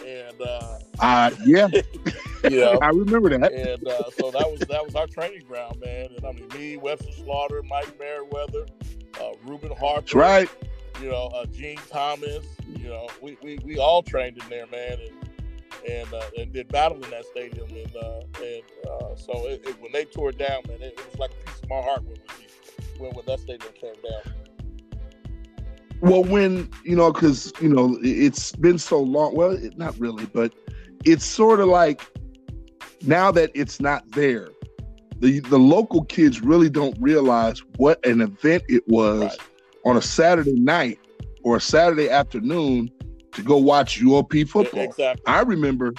And 0.07 0.41
uh, 0.41 0.79
uh 0.99 1.31
yeah, 1.45 1.69
you 2.45 2.61
know, 2.61 2.79
I 2.81 2.89
remember 2.89 3.31
that. 3.31 3.53
And 3.53 3.87
uh, 3.87 4.11
so 4.19 4.31
that 4.31 4.51
was 4.51 4.61
that 4.61 4.85
was 4.85 4.95
our 4.95 5.07
training 5.07 5.45
ground, 5.47 5.81
man. 5.85 6.09
And 6.17 6.25
I 6.25 6.33
mean, 6.33 6.49
me, 6.55 6.77
Webster 6.77 7.13
Slaughter, 7.13 7.63
Mike 7.63 7.99
Merriweather, 7.99 8.67
uh, 9.21 9.33
Reuben 9.45 9.71
Harper. 9.77 10.01
That's 10.01 10.15
right. 10.15 10.49
You 11.01 11.11
know, 11.11 11.31
uh, 11.35 11.47
Gene 11.47 11.79
Thomas. 11.91 12.45
You 12.67 12.89
know, 12.89 13.09
we, 13.21 13.37
we 13.43 13.59
we 13.65 13.79
all 13.79 14.03
trained 14.03 14.39
in 14.39 14.49
there, 14.49 14.67
man. 14.67 14.99
And 15.01 15.21
and 15.89 16.13
uh, 16.13 16.23
and 16.39 16.53
did 16.53 16.69
battle 16.69 17.03
in 17.03 17.11
that 17.11 17.25
stadium. 17.27 17.69
And 17.71 17.97
uh, 17.97 18.21
and 18.43 18.63
uh, 18.91 19.17
so 19.17 19.47
it, 19.47 19.63
it, 19.67 19.81
when 19.81 19.93
they 19.93 20.05
tore 20.05 20.31
it 20.31 20.39
down, 20.39 20.63
man, 20.69 20.81
it, 20.81 20.99
it, 20.99 21.07
was 21.11 21.19
like 21.19 21.31
a 21.31 21.51
piece 21.51 21.63
of 21.63 21.69
my 21.69 21.81
heart 21.81 22.03
when 22.05 22.17
we, 22.17 22.99
when, 22.99 23.13
when 23.13 23.25
that 23.27 23.41
stadium 23.41 23.73
came 23.75 23.95
down. 23.95 24.40
Well, 26.01 26.25
when 26.25 26.71
you 26.85 26.97
know, 26.97 27.13
because 27.13 27.53
you 27.61 27.69
know, 27.69 27.99
it's 28.03 28.53
been 28.53 28.79
so 28.79 29.01
long. 29.01 29.35
Well, 29.35 29.51
it, 29.51 29.77
not 29.77 29.99
really, 29.99 30.27
but 30.27 30.53
it's 31.05 31.25
sort 31.25 31.61
of 31.61 31.69
like 31.69 32.03
now 33.03 33.31
that 33.33 33.51
it's 33.55 33.81
not 33.81 34.11
there, 34.13 34.49
the 35.19 35.41
the 35.41 35.59
local 35.59 36.05
kids 36.05 36.41
really 36.41 36.71
don't 36.71 36.97
realize 37.01 37.61
what 37.77 38.05
an 38.07 38.21
event 38.21 38.63
it 38.69 38.87
was 38.89 39.23
right. 39.23 39.39
on 39.85 39.97
a 39.97 40.03
Saturday 40.03 40.59
night 40.59 40.99
or 41.43 41.57
a 41.57 41.61
Saturday 41.61 42.09
afternoon 42.09 42.91
to 43.33 43.43
go 43.43 43.57
watch 43.57 44.01
UOP 44.01 44.49
football. 44.49 44.83
Exactly. 44.83 45.23
I 45.27 45.43
remember 45.43 45.95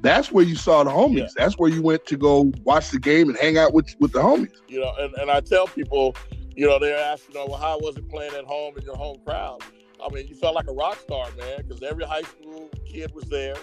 that's 0.00 0.32
where 0.32 0.44
you 0.44 0.56
saw 0.56 0.82
the 0.82 0.90
homies. 0.90 1.18
Yeah. 1.18 1.26
That's 1.36 1.54
where 1.58 1.70
you 1.70 1.80
went 1.80 2.06
to 2.06 2.16
go 2.16 2.52
watch 2.64 2.90
the 2.90 2.98
game 2.98 3.28
and 3.28 3.38
hang 3.38 3.56
out 3.56 3.72
with 3.72 3.94
with 4.00 4.12
the 4.12 4.20
homies. 4.20 4.56
You 4.68 4.80
know, 4.80 4.92
and, 4.98 5.14
and 5.14 5.30
I 5.30 5.40
tell 5.40 5.66
people, 5.66 6.16
you 6.56 6.66
know, 6.66 6.78
they're 6.78 6.98
asking, 6.98 7.34
you 7.34 7.40
know, 7.40 7.46
well, 7.46 7.58
how 7.58 7.78
was 7.78 7.96
it 7.96 8.08
playing 8.08 8.34
at 8.34 8.44
home 8.44 8.74
in 8.76 8.84
your 8.84 8.96
home 8.96 9.18
crowd? 9.24 9.62
I 10.04 10.12
mean, 10.12 10.26
you 10.26 10.34
felt 10.34 10.54
like 10.54 10.68
a 10.68 10.72
rock 10.72 10.98
star, 10.98 11.28
man, 11.38 11.64
because 11.66 11.82
every 11.82 12.04
high 12.04 12.22
school 12.22 12.68
kid 12.86 13.14
was 13.14 13.24
there 13.24 13.54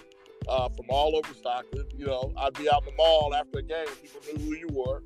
uh, 0.48 0.70
from 0.70 0.86
all 0.90 1.16
over 1.16 1.34
Stockton. 1.34 1.86
You 1.98 2.08
know, 2.08 2.34
I'd 2.38 2.54
be 2.54 2.70
out 2.70 2.84
in 2.84 2.92
the 2.92 2.98
mall 2.98 3.34
after 3.36 3.60
a 3.60 3.64
game, 3.64 3.88
people 4.02 4.22
knew 4.34 4.46
who 4.46 4.56
you 4.56 4.70
were. 4.72 5.04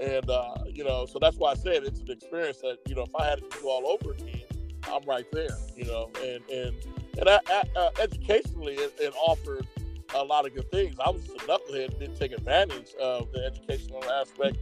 And, 0.00 0.30
uh, 0.30 0.54
you 0.72 0.84
know, 0.84 1.06
so 1.06 1.18
that's 1.18 1.36
why 1.36 1.52
I 1.52 1.54
said 1.54 1.82
it's 1.82 2.00
an 2.00 2.10
experience 2.10 2.58
that, 2.58 2.78
you 2.86 2.94
know, 2.94 3.02
if 3.02 3.14
I 3.16 3.26
had 3.26 3.38
to 3.38 3.58
do 3.58 3.68
all 3.68 3.86
over 3.88 4.12
again, 4.12 4.42
I'm 4.90 5.02
right 5.06 5.26
there, 5.32 5.56
you 5.76 5.84
know, 5.84 6.10
and, 6.22 6.40
and 6.50 6.76
and 7.18 7.28
I, 7.28 7.40
I, 7.48 7.62
uh, 7.76 7.90
educationally, 8.00 8.74
it, 8.74 8.94
it, 9.00 9.12
offered 9.20 9.66
a 10.14 10.22
lot 10.22 10.46
of 10.46 10.54
good 10.54 10.70
things. 10.70 10.94
I 11.04 11.10
was 11.10 11.28
a 11.28 11.32
knucklehead 11.46 11.90
and 11.90 11.98
didn't 11.98 12.16
take 12.16 12.30
advantage 12.30 12.94
of 12.94 13.32
the 13.32 13.44
educational 13.44 14.04
aspect. 14.04 14.58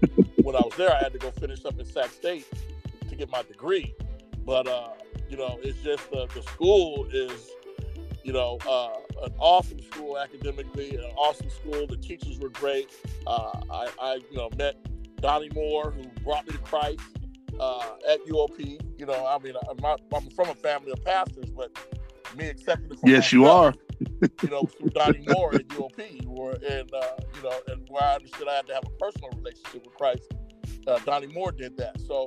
When 0.46 0.54
I 0.54 0.60
was 0.60 0.76
there, 0.76 0.94
I 0.94 1.02
had 1.02 1.12
to 1.12 1.18
go 1.18 1.32
finish 1.32 1.64
up 1.64 1.80
at 1.80 1.88
Sac 1.88 2.08
State 2.10 2.46
to 3.08 3.16
get 3.16 3.28
my 3.28 3.42
degree. 3.42 3.96
But 4.44 4.68
uh, 4.68 4.90
you 5.28 5.36
know, 5.36 5.58
it's 5.60 5.82
just 5.82 6.04
uh, 6.12 6.26
the 6.32 6.42
school 6.42 7.08
is, 7.12 7.50
you 8.22 8.32
know, 8.32 8.56
uh, 8.64 9.24
an 9.24 9.32
awesome 9.40 9.82
school 9.82 10.16
academically, 10.16 10.94
an 10.94 11.10
awesome 11.16 11.50
school. 11.50 11.88
The 11.88 11.96
teachers 11.96 12.38
were 12.38 12.50
great. 12.50 12.90
Uh, 13.26 13.58
I, 13.72 13.88
I, 14.00 14.14
you 14.30 14.36
know, 14.36 14.48
met 14.56 14.76
Donnie 15.20 15.50
Moore, 15.52 15.90
who 15.90 16.04
brought 16.22 16.46
me 16.46 16.52
to 16.52 16.58
Christ 16.58 17.00
uh, 17.58 17.96
at 18.08 18.24
UOP. 18.26 18.78
You 19.00 19.06
know, 19.06 19.26
I 19.26 19.38
mean, 19.40 19.54
I'm, 19.68 19.84
I'm 20.14 20.30
from 20.30 20.50
a 20.50 20.54
family 20.54 20.92
of 20.92 21.04
pastors, 21.04 21.50
but 21.50 21.76
me 22.36 22.48
accepting. 22.48 22.98
Yes, 23.04 23.32
you 23.32 23.46
are. 23.46 23.74
you 24.20 24.48
know, 24.50 24.62
through 24.64 24.90
Donnie 24.90 25.24
Moore 25.28 25.54
at 25.54 25.68
UOP, 25.68 26.26
or 26.28 26.52
and 26.52 26.92
uh, 26.92 27.06
you 27.34 27.42
know, 27.42 27.60
and 27.68 27.86
where 27.88 28.02
I 28.02 28.14
understood 28.16 28.48
I 28.48 28.56
had 28.56 28.66
to 28.66 28.74
have 28.74 28.84
a 28.86 28.90
personal 28.98 29.30
relationship 29.30 29.84
with 29.84 29.94
Christ. 29.94 30.32
Uh, 30.86 30.98
Donnie 31.00 31.28
Moore 31.28 31.52
did 31.52 31.76
that, 31.78 32.00
so 32.00 32.26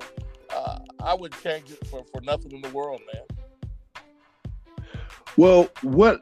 uh, 0.53 0.79
I 0.99 1.13
would 1.13 1.33
change 1.43 1.71
it 1.71 1.85
for, 1.87 2.03
for 2.11 2.21
nothing 2.21 2.51
in 2.51 2.61
the 2.61 2.69
world, 2.69 3.01
man. 3.13 3.23
Well, 5.37 5.69
what 5.81 6.21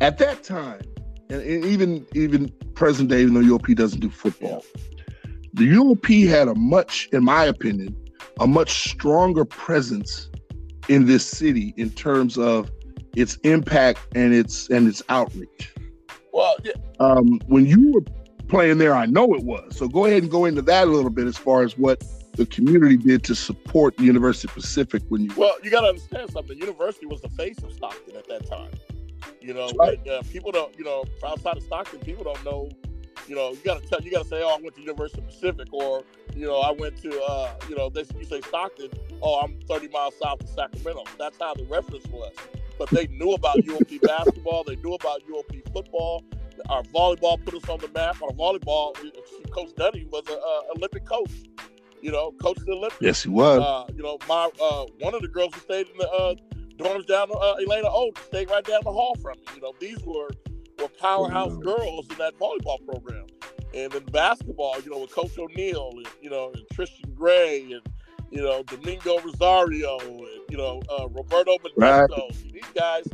at 0.00 0.18
that 0.18 0.42
time, 0.42 0.82
and, 1.28 1.40
and 1.40 1.64
even 1.64 2.06
even 2.14 2.48
present 2.74 3.10
day, 3.10 3.22
even 3.22 3.34
though 3.34 3.58
UOP 3.58 3.74
doesn't 3.76 4.00
do 4.00 4.10
football, 4.10 4.64
yeah. 4.74 5.30
the 5.54 5.64
UOP 5.72 6.28
had 6.28 6.48
a 6.48 6.54
much, 6.54 7.08
in 7.12 7.24
my 7.24 7.44
opinion, 7.44 7.96
a 8.40 8.46
much 8.46 8.90
stronger 8.90 9.44
presence 9.44 10.29
in 10.90 11.06
this 11.06 11.24
city 11.24 11.72
in 11.76 11.88
terms 11.90 12.36
of 12.36 12.70
its 13.16 13.36
impact 13.44 14.00
and 14.16 14.34
its 14.34 14.68
and 14.70 14.88
its 14.88 15.02
outreach. 15.08 15.72
Well, 16.32 16.56
yeah. 16.64 16.72
um, 16.98 17.40
when 17.46 17.64
you 17.64 17.92
were 17.92 18.02
playing 18.48 18.78
there, 18.78 18.94
I 18.94 19.06
know 19.06 19.32
it 19.34 19.44
was. 19.44 19.76
So 19.76 19.88
go 19.88 20.04
ahead 20.04 20.22
and 20.22 20.30
go 20.30 20.44
into 20.44 20.62
that 20.62 20.88
a 20.88 20.90
little 20.90 21.10
bit 21.10 21.26
as 21.26 21.38
far 21.38 21.62
as 21.62 21.78
what 21.78 22.02
the 22.34 22.44
community 22.46 22.96
did 22.96 23.22
to 23.24 23.34
support 23.34 23.96
the 23.96 24.04
University 24.04 24.48
of 24.48 24.54
Pacific 24.54 25.02
when 25.08 25.22
you. 25.22 25.30
Well, 25.36 25.54
you 25.62 25.70
got 25.70 25.82
to 25.82 25.88
understand 25.88 26.30
something. 26.30 26.58
University 26.58 27.06
was 27.06 27.20
the 27.20 27.30
face 27.30 27.58
of 27.58 27.72
Stockton 27.72 28.16
at 28.16 28.28
that 28.28 28.48
time. 28.48 28.72
You 29.40 29.54
know, 29.54 29.70
right. 29.78 30.06
uh, 30.08 30.22
people 30.22 30.50
don't. 30.50 30.76
You 30.76 30.84
know, 30.84 31.04
outside 31.24 31.56
of 31.56 31.62
Stockton, 31.62 32.00
people 32.00 32.24
don't 32.24 32.44
know 32.44 32.68
you 33.28 33.34
know, 33.34 33.50
you 33.50 33.60
gotta 33.64 33.86
tell, 33.86 34.00
you 34.00 34.10
gotta 34.10 34.28
say, 34.28 34.42
oh, 34.42 34.56
I 34.56 34.60
went 34.62 34.74
to 34.76 34.80
University 34.80 35.20
of 35.20 35.26
Pacific, 35.28 35.68
or 35.72 36.02
you 36.34 36.46
know, 36.46 36.60
I 36.60 36.70
went 36.70 37.00
to, 37.02 37.22
uh, 37.22 37.54
you 37.68 37.76
know, 37.76 37.88
they 37.88 38.04
you 38.18 38.24
say 38.24 38.40
Stockton, 38.40 38.88
oh, 39.22 39.40
I'm 39.40 39.58
30 39.68 39.88
miles 39.88 40.14
south 40.22 40.42
of 40.42 40.48
Sacramento. 40.48 41.04
That's 41.18 41.36
how 41.38 41.54
the 41.54 41.64
reference 41.64 42.06
was. 42.08 42.32
But 42.78 42.90
they 42.90 43.06
knew 43.08 43.32
about 43.32 43.58
UOP 43.58 44.00
basketball. 44.06 44.64
They 44.64 44.76
knew 44.76 44.94
about 44.94 45.20
UOP 45.28 45.72
football. 45.72 46.24
Our 46.68 46.82
volleyball 46.84 47.42
put 47.44 47.54
us 47.54 47.68
on 47.68 47.78
the 47.78 47.88
map. 47.88 48.22
Our 48.22 48.30
volleyball, 48.30 48.94
Coach 49.50 49.74
Dunning 49.76 50.08
was 50.10 50.26
an 50.28 50.38
uh, 50.38 50.76
Olympic 50.76 51.04
coach. 51.04 51.30
You 52.00 52.10
know, 52.10 52.32
coached 52.32 52.64
the 52.64 52.72
Olympics. 52.72 53.02
Yes, 53.02 53.22
he 53.22 53.28
was. 53.28 53.60
Uh, 53.60 53.92
you 53.94 54.02
know, 54.02 54.18
my 54.26 54.50
uh, 54.62 54.86
one 55.00 55.14
of 55.14 55.20
the 55.20 55.28
girls 55.28 55.54
who 55.54 55.60
stayed 55.60 55.88
in 55.88 55.98
the 55.98 56.08
uh, 56.08 56.34
dorms 56.78 57.06
down 57.06 57.28
uh, 57.34 57.54
Elena 57.54 57.88
Oaks 57.90 58.22
stayed 58.22 58.48
right 58.48 58.64
down 58.64 58.80
the 58.84 58.92
hall 58.92 59.14
from 59.20 59.38
me. 59.38 59.44
You 59.56 59.60
know, 59.60 59.74
these 59.78 60.02
were 60.04 60.30
were 60.80 60.88
powerhouse 60.88 61.56
girls 61.58 62.06
in 62.10 62.18
that 62.18 62.38
volleyball 62.38 62.84
program. 62.84 63.26
And 63.74 63.92
then 63.92 64.04
basketball, 64.06 64.80
you 64.80 64.90
know, 64.90 64.98
with 64.98 65.14
Coach 65.14 65.38
O'Neill, 65.38 65.92
and, 65.96 66.08
you 66.20 66.30
know, 66.30 66.50
and 66.52 66.64
Tristan 66.72 67.14
Gray, 67.14 67.72
and 67.72 67.82
you 68.30 68.42
know, 68.42 68.62
Domingo 68.64 69.18
Rosario, 69.20 69.98
and 69.98 70.20
you 70.50 70.56
know, 70.56 70.80
uh, 70.90 71.08
Roberto 71.08 71.56
Modesto. 71.58 71.76
Right. 71.76 72.52
These 72.52 72.64
guys, 72.74 73.04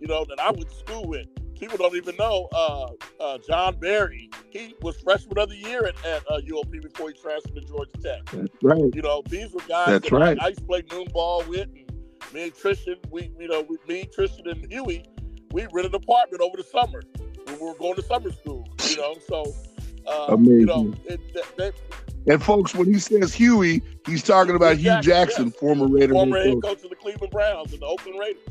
you 0.00 0.06
know, 0.06 0.24
that 0.28 0.40
I 0.40 0.50
went 0.50 0.68
to 0.68 0.74
school 0.74 1.06
with. 1.06 1.26
People 1.58 1.78
don't 1.78 1.96
even 1.96 2.16
know 2.16 2.48
uh, 2.52 2.88
uh, 3.20 3.38
Jon 3.46 3.78
Barry. 3.78 4.28
He 4.50 4.74
was 4.82 5.00
freshman 5.00 5.38
of 5.38 5.48
the 5.48 5.56
year 5.56 5.86
at, 5.86 6.04
at 6.04 6.22
uh, 6.28 6.40
UOP 6.40 6.82
before 6.82 7.10
he 7.10 7.14
transferred 7.14 7.54
to 7.54 7.60
Georgia 7.62 7.92
Tech. 8.02 8.24
That's 8.26 8.48
right. 8.62 8.94
You 8.94 9.02
know, 9.02 9.22
these 9.28 9.52
were 9.52 9.60
guys 9.60 9.86
That's 9.86 10.10
that 10.10 10.16
right. 10.16 10.38
I, 10.40 10.46
I, 10.46 10.48
used 10.48 10.60
to 10.60 10.66
play 10.66 10.82
noon 10.90 11.06
ball 11.12 11.44
with, 11.48 11.68
and 11.68 12.34
me 12.34 12.44
and 12.44 12.54
Tristan, 12.54 12.96
we, 13.10 13.30
you 13.38 13.48
know, 13.48 13.64
with 13.68 13.86
me, 13.88 14.08
Tristan, 14.12 14.48
and 14.48 14.70
Huey, 14.70 15.04
we 15.54 15.62
rented 15.72 15.94
an 15.94 15.94
apartment 15.94 16.42
over 16.42 16.56
the 16.56 16.64
summer 16.64 17.02
when 17.44 17.60
we 17.60 17.64
were 17.64 17.74
going 17.74 17.94
to 17.94 18.02
summer 18.02 18.32
school. 18.32 18.68
You 18.88 18.96
know, 18.96 19.14
so 19.26 19.54
uh, 20.06 20.26
Amazing. 20.34 20.60
You 20.60 20.66
know, 20.66 20.94
it, 21.04 21.32
that, 21.32 21.56
that, 21.56 21.74
and 22.26 22.42
folks, 22.42 22.74
when 22.74 22.92
he 22.92 22.98
says 22.98 23.32
Huey, 23.32 23.80
he's 24.04 24.22
talking 24.22 24.56
about 24.56 24.78
Jackson, 24.78 25.02
Jackson 25.02 25.44
yes. 25.46 25.56
former 25.56 25.86
Raider, 25.86 26.12
former 26.12 26.42
head 26.42 26.60
coach. 26.60 26.82
of 26.82 26.90
the 26.90 26.96
Cleveland 26.96 27.30
Browns 27.30 27.72
and 27.72 27.80
the 27.80 27.86
Oakland 27.86 28.18
Raiders. 28.18 28.42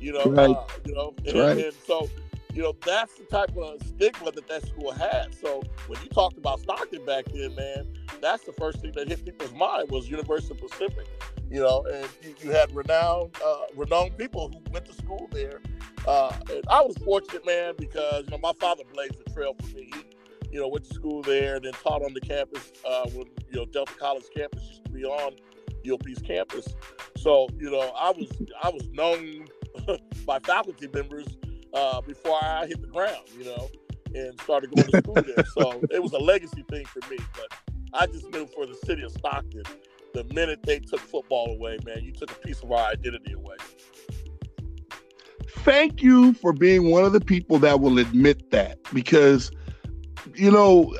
You 0.00 0.12
know, 0.12 0.24
right. 0.26 0.50
uh, 0.50 0.66
you 0.84 0.94
know, 0.94 1.14
and, 1.26 1.38
right. 1.38 1.64
and, 1.64 1.72
so 1.86 2.10
you 2.52 2.62
know 2.62 2.74
that's 2.84 3.14
the 3.14 3.24
type 3.24 3.56
of 3.56 3.80
stigma 3.86 4.30
that 4.32 4.46
that 4.46 4.66
school 4.66 4.92
had. 4.92 5.34
So 5.34 5.62
when 5.86 5.98
you 6.02 6.10
talked 6.10 6.36
about 6.36 6.60
Stockton 6.60 7.06
back 7.06 7.24
then, 7.32 7.54
man, 7.54 7.86
that's 8.20 8.44
the 8.44 8.52
first 8.52 8.80
thing 8.80 8.92
that 8.96 9.08
hit 9.08 9.24
people's 9.24 9.54
mind 9.54 9.90
was 9.90 10.10
University 10.10 10.52
of 10.52 10.60
Pacific 10.60 11.06
you 11.54 11.60
know, 11.60 11.86
and 11.92 12.08
you, 12.42 12.50
had 12.50 12.74
renowned 12.74 13.30
uh, 13.46 13.60
renowned 13.76 14.18
people 14.18 14.48
who 14.48 14.72
went 14.72 14.84
to 14.86 14.92
school 14.92 15.28
there. 15.30 15.60
Uh, 16.04 16.36
and 16.50 16.64
I 16.68 16.80
was 16.80 16.96
fortunate, 16.98 17.46
man, 17.46 17.74
because 17.78 18.24
you 18.24 18.32
know 18.32 18.38
my 18.38 18.52
father 18.58 18.82
blazed 18.92 19.24
the 19.24 19.30
trail 19.30 19.54
for 19.60 19.76
me. 19.76 19.88
He, 19.94 20.50
you 20.50 20.60
know, 20.60 20.66
went 20.66 20.84
to 20.88 20.92
school 20.92 21.22
there 21.22 21.54
and 21.54 21.64
then 21.64 21.72
taught 21.74 22.02
on 22.02 22.12
the 22.12 22.20
campus 22.20 22.72
uh, 22.84 23.08
when 23.10 23.28
you 23.52 23.60
know 23.60 23.66
Delta 23.66 23.92
College 23.94 24.24
campus 24.36 24.64
used 24.66 24.84
to 24.84 24.90
be 24.90 25.04
on 25.04 25.36
UOP's 25.84 26.22
campus. 26.22 26.66
So 27.16 27.48
you 27.56 27.70
know, 27.70 27.92
I 27.96 28.10
was 28.10 28.32
I 28.60 28.70
was 28.70 28.88
known 28.88 29.46
by 30.26 30.40
faculty 30.40 30.88
members 30.92 31.36
uh, 31.72 32.00
before 32.00 32.36
I 32.42 32.66
hit 32.66 32.80
the 32.80 32.88
ground, 32.88 33.28
you 33.38 33.44
know, 33.44 33.70
and 34.12 34.40
started 34.40 34.74
going 34.74 34.90
to 34.90 34.98
school 34.98 35.14
there. 35.14 35.44
So 35.56 35.84
it 35.92 36.02
was 36.02 36.14
a 36.14 36.18
legacy 36.18 36.64
thing 36.68 36.84
for 36.86 37.08
me. 37.08 37.18
But 37.32 37.76
I 37.92 38.06
just 38.06 38.28
knew 38.32 38.48
for 38.48 38.66
the 38.66 38.74
city 38.74 39.04
of 39.04 39.12
Stockton, 39.12 39.62
the 40.14 40.24
minute 40.32 40.60
they 40.62 40.78
took 40.78 41.00
football 41.00 41.50
away, 41.50 41.78
man, 41.84 42.02
you 42.02 42.12
took 42.12 42.30
a 42.30 42.34
piece 42.36 42.62
of 42.62 42.72
our 42.72 42.86
identity 42.90 43.32
away. 43.32 43.56
Thank 45.58 46.02
you 46.02 46.32
for 46.34 46.52
being 46.52 46.90
one 46.90 47.04
of 47.04 47.12
the 47.12 47.20
people 47.20 47.58
that 47.58 47.80
will 47.80 47.98
admit 47.98 48.50
that 48.50 48.78
because, 48.94 49.50
you 50.34 50.50
know, 50.50 50.96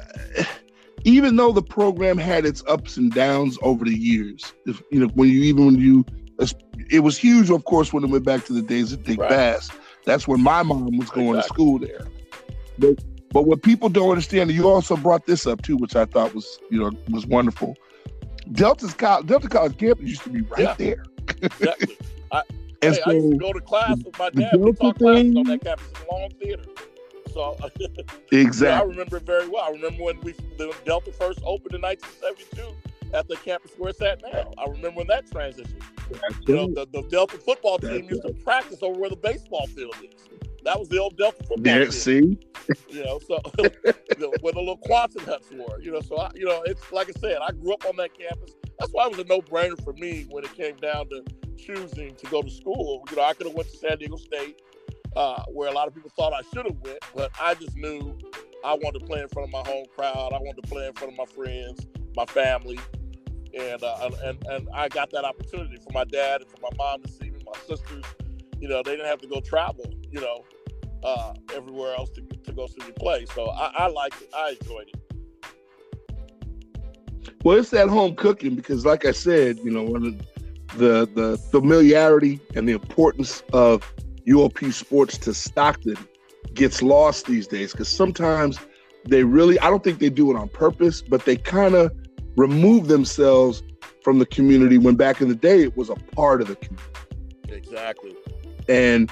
even 1.04 1.36
though 1.36 1.52
the 1.52 1.62
program 1.62 2.18
had 2.18 2.44
its 2.44 2.62
ups 2.66 2.96
and 2.96 3.12
downs 3.12 3.56
over 3.62 3.84
the 3.84 3.94
years, 3.94 4.52
if, 4.66 4.82
you 4.90 5.00
know, 5.00 5.06
when 5.14 5.28
you 5.28 5.42
even 5.42 5.66
when 5.66 5.78
you, 5.78 6.04
it 6.90 7.00
was 7.00 7.16
huge, 7.16 7.50
of 7.50 7.64
course, 7.64 7.92
when 7.92 8.04
it 8.04 8.10
went 8.10 8.24
back 8.24 8.44
to 8.46 8.52
the 8.52 8.62
days 8.62 8.92
of 8.92 9.04
Dick 9.04 9.18
right. 9.18 9.30
Bass. 9.30 9.70
That's 10.04 10.28
when 10.28 10.42
my 10.42 10.62
mom 10.62 10.98
was 10.98 11.10
going 11.10 11.36
exactly. 11.36 11.42
to 11.42 11.54
school 11.54 11.78
there. 11.78 12.06
But, 12.78 13.04
but 13.30 13.46
what 13.46 13.62
people 13.62 13.88
don't 13.88 14.10
understand, 14.10 14.50
you 14.50 14.68
also 14.68 14.96
brought 14.96 15.26
this 15.26 15.46
up 15.46 15.62
too, 15.62 15.76
which 15.76 15.96
I 15.96 16.04
thought 16.04 16.34
was, 16.34 16.58
you 16.70 16.80
know, 16.80 16.90
was 17.10 17.26
wonderful. 17.26 17.76
Delta's 18.52 18.94
college, 18.94 19.26
Delta 19.26 19.48
College 19.48 19.76
campus 19.78 20.08
used 20.08 20.22
to 20.22 20.30
be 20.30 20.42
right 20.42 20.60
yeah. 20.60 20.74
there. 20.74 21.04
exactly. 21.42 21.98
I, 22.32 22.42
hey, 22.82 22.92
so, 22.92 23.00
I 23.06 23.12
used 23.12 23.32
to 23.32 23.38
go 23.38 23.52
to 23.52 23.60
class 23.60 23.96
with 24.04 24.18
my 24.18 24.30
dad. 24.30 24.50
We 24.56 24.72
taught 24.72 24.98
classes 24.98 25.36
on 25.36 25.44
that 25.44 25.64
campus 25.64 25.86
Long 26.10 26.30
Theater. 26.42 26.64
So 27.32 27.56
exactly, 28.30 28.68
yeah, 28.68 28.80
I 28.80 28.84
remember 28.84 29.16
it 29.16 29.24
very 29.24 29.48
well. 29.48 29.64
I 29.64 29.70
remember 29.70 30.04
when 30.04 30.20
we 30.20 30.32
the 30.56 30.72
Delta 30.84 31.10
first 31.10 31.40
opened 31.44 31.74
in 31.74 31.82
1972 31.82 32.74
at 33.12 33.26
the 33.26 33.36
campus 33.36 33.72
where 33.76 33.90
it's 33.90 34.00
at 34.02 34.22
now. 34.22 34.52
I 34.56 34.66
remember 34.66 34.98
when 34.98 35.06
that 35.08 35.30
transition. 35.30 35.76
you 36.46 36.54
know, 36.54 36.66
the, 36.72 36.86
the, 36.92 37.02
Delta 37.08 37.38
football 37.38 37.78
team 37.78 37.90
That's 37.90 38.10
used 38.10 38.22
to 38.22 38.32
practice 38.44 38.78
over 38.82 38.98
where 38.98 39.10
the 39.10 39.16
baseball 39.16 39.66
field 39.68 39.96
is. 40.02 40.28
That 40.64 40.78
was 40.78 40.88
the 40.88 40.98
old 40.98 41.16
Delta 41.16 41.42
football 41.44 41.80
team. 41.80 41.90
See, 41.90 42.38
you 42.88 43.04
know, 43.04 43.18
so 43.26 43.40
where 44.40 44.52
the 44.52 44.58
little 44.58 44.78
Quonset 44.78 45.26
huts 45.26 45.50
were. 45.50 45.80
You 45.80 45.92
know, 45.92 46.00
so 46.00 46.18
I, 46.18 46.30
you 46.34 46.46
know, 46.46 46.62
it's 46.64 46.90
like 46.90 47.08
I 47.08 47.20
said, 47.20 47.38
I 47.42 47.52
grew 47.52 47.74
up 47.74 47.84
on 47.86 47.96
that 47.96 48.18
campus. 48.18 48.52
That's 48.78 48.90
why 48.92 49.06
it 49.06 49.10
was 49.10 49.18
a 49.18 49.24
no-brainer 49.24 49.82
for 49.84 49.92
me 49.94 50.26
when 50.30 50.44
it 50.44 50.54
came 50.54 50.76
down 50.76 51.08
to 51.10 51.22
choosing 51.56 52.14
to 52.16 52.26
go 52.26 52.42
to 52.42 52.50
school. 52.50 53.04
You 53.10 53.16
know, 53.16 53.24
I 53.24 53.34
could 53.34 53.46
have 53.46 53.54
went 53.54 53.70
to 53.70 53.76
San 53.76 53.98
Diego 53.98 54.16
State 54.16 54.60
uh, 55.16 55.42
where 55.48 55.68
a 55.68 55.72
lot 55.72 55.88
of 55.88 55.94
people 55.94 56.10
thought 56.16 56.32
I 56.32 56.42
should 56.52 56.66
have 56.66 56.76
went, 56.80 56.98
but 57.14 57.30
I 57.40 57.54
just 57.54 57.76
knew 57.76 58.18
I 58.64 58.74
wanted 58.74 59.00
to 59.00 59.04
play 59.06 59.20
in 59.20 59.28
front 59.28 59.48
of 59.48 59.52
my 59.52 59.70
home 59.70 59.84
crowd. 59.94 60.32
I 60.32 60.38
wanted 60.38 60.62
to 60.62 60.68
play 60.68 60.86
in 60.86 60.92
front 60.94 61.12
of 61.12 61.18
my 61.18 61.26
friends, 61.26 61.86
my 62.16 62.26
family, 62.26 62.78
and 63.58 63.82
uh, 63.82 64.10
and 64.24 64.46
and 64.46 64.68
I 64.74 64.88
got 64.88 65.10
that 65.10 65.24
opportunity 65.24 65.76
for 65.76 65.92
my 65.92 66.04
dad 66.04 66.40
and 66.40 66.50
for 66.50 66.58
my 66.62 66.70
mom 66.76 67.02
to 67.02 67.10
see 67.10 67.30
me, 67.30 67.38
my 67.44 67.58
sisters. 67.60 68.04
You 68.58 68.68
know, 68.68 68.82
they 68.82 68.92
didn't 68.92 69.06
have 69.06 69.20
to 69.20 69.28
go 69.28 69.40
travel. 69.40 69.84
You 70.10 70.20
know, 70.20 70.44
uh, 71.04 71.34
everywhere 71.54 71.94
else 71.94 72.10
to, 72.10 72.22
to 72.22 72.52
go 72.52 72.66
see 72.66 72.80
me 72.80 72.92
play. 72.98 73.26
So 73.34 73.50
I, 73.50 73.72
I 73.76 73.86
liked 73.88 74.22
it. 74.22 74.30
I 74.34 74.56
enjoyed 74.60 74.88
it. 74.88 75.00
Well, 77.44 77.58
it's 77.58 77.70
that 77.70 77.88
home 77.88 78.16
cooking 78.16 78.54
because, 78.54 78.86
like 78.86 79.04
I 79.04 79.12
said, 79.12 79.58
you 79.58 79.70
know, 79.70 79.82
one 79.82 80.06
of 80.06 80.78
the 80.78 81.08
the 81.14 81.38
familiarity 81.50 82.40
and 82.54 82.68
the 82.68 82.72
importance 82.72 83.42
of 83.52 83.92
UOP 84.26 84.72
sports 84.72 85.18
to 85.18 85.34
Stockton 85.34 85.98
gets 86.54 86.82
lost 86.82 87.26
these 87.26 87.46
days 87.46 87.72
because 87.72 87.88
sometimes 87.88 88.58
they 89.06 89.24
really, 89.24 89.58
I 89.60 89.68
don't 89.68 89.84
think 89.84 89.98
they 89.98 90.08
do 90.08 90.30
it 90.30 90.36
on 90.36 90.48
purpose, 90.48 91.02
but 91.02 91.24
they 91.24 91.36
kind 91.36 91.74
of 91.74 91.92
remove 92.36 92.88
themselves 92.88 93.62
from 94.02 94.18
the 94.18 94.26
community 94.26 94.78
when 94.78 94.94
back 94.96 95.20
in 95.20 95.28
the 95.28 95.34
day 95.34 95.62
it 95.62 95.76
was 95.76 95.90
a 95.90 95.94
part 95.94 96.40
of 96.40 96.48
the 96.48 96.56
community. 96.56 96.90
Exactly. 97.48 98.16
And 98.68 99.10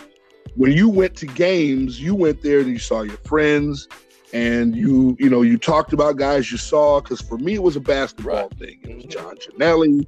when 0.57 0.73
you 0.73 0.88
went 0.88 1.17
to 1.17 1.27
games, 1.27 2.01
you 2.01 2.15
went 2.15 2.43
there 2.43 2.61
and 2.61 2.69
you 2.69 2.79
saw 2.79 3.03
your 3.03 3.17
friends 3.19 3.88
and 4.33 4.77
you, 4.77 5.17
you 5.19 5.29
know, 5.29 5.43
you 5.43 5.59
talked 5.59 5.93
about 5.93 6.17
guys 6.17 6.51
you 6.51 6.59
saw. 6.59 7.01
Cause 7.01 7.21
for 7.21 7.38
me, 7.38 7.55
it 7.55 7.62
was 7.62 7.77
a 7.77 7.81
basketball 7.81 8.49
right. 8.49 8.59
thing. 8.59 8.81
It 8.83 8.97
was 8.97 9.05
mm-hmm. 9.05 9.11
John 9.11 9.37
Janelli, 9.37 10.07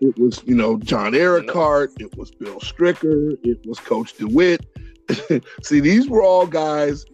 it 0.00 0.18
was, 0.18 0.42
you 0.44 0.54
know, 0.54 0.78
John 0.78 1.12
Ericart. 1.12 2.00
It 2.00 2.16
was 2.16 2.30
Bill 2.30 2.60
Stricker. 2.60 3.36
It 3.42 3.64
was 3.66 3.78
Coach 3.78 4.14
DeWitt. 4.14 4.66
See, 5.62 5.80
these 5.80 6.08
were 6.08 6.22
all 6.22 6.46
guys 6.46 7.04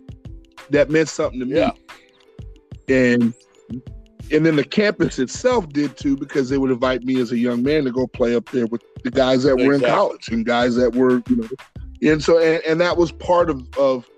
that 0.71 0.91
meant 0.91 1.09
something 1.09 1.41
to 1.41 1.47
me. 1.47 1.57
Yeah. 1.57 1.73
And 2.89 3.35
and 4.31 4.47
then 4.47 4.57
the 4.57 4.65
campus 4.65 5.19
itself 5.19 5.69
did 5.69 5.97
too, 5.97 6.17
because 6.17 6.49
they 6.49 6.57
would 6.57 6.71
invite 6.71 7.03
me 7.03 7.21
as 7.21 7.33
a 7.33 7.39
young 7.39 7.63
man 7.63 7.85
to 7.85 7.91
go 7.91 8.07
play 8.07 8.35
up 8.35 8.49
there 8.51 8.67
with 8.67 8.83
the 9.05 9.11
guys 9.11 9.43
that 9.43 9.57
were 9.57 9.75
in 9.75 9.81
college 9.83 10.29
and 10.29 10.47
guys 10.47 10.75
that 10.77 10.95
were, 10.95 11.23
you 11.29 11.37
know, 11.37 11.49
and 12.03 12.23
so 12.23 12.39
and, 12.39 12.63
and 12.65 12.81
that 12.81 12.97
was 12.97 13.13
part 13.13 13.51
of 13.51 13.67
of 13.79 14.09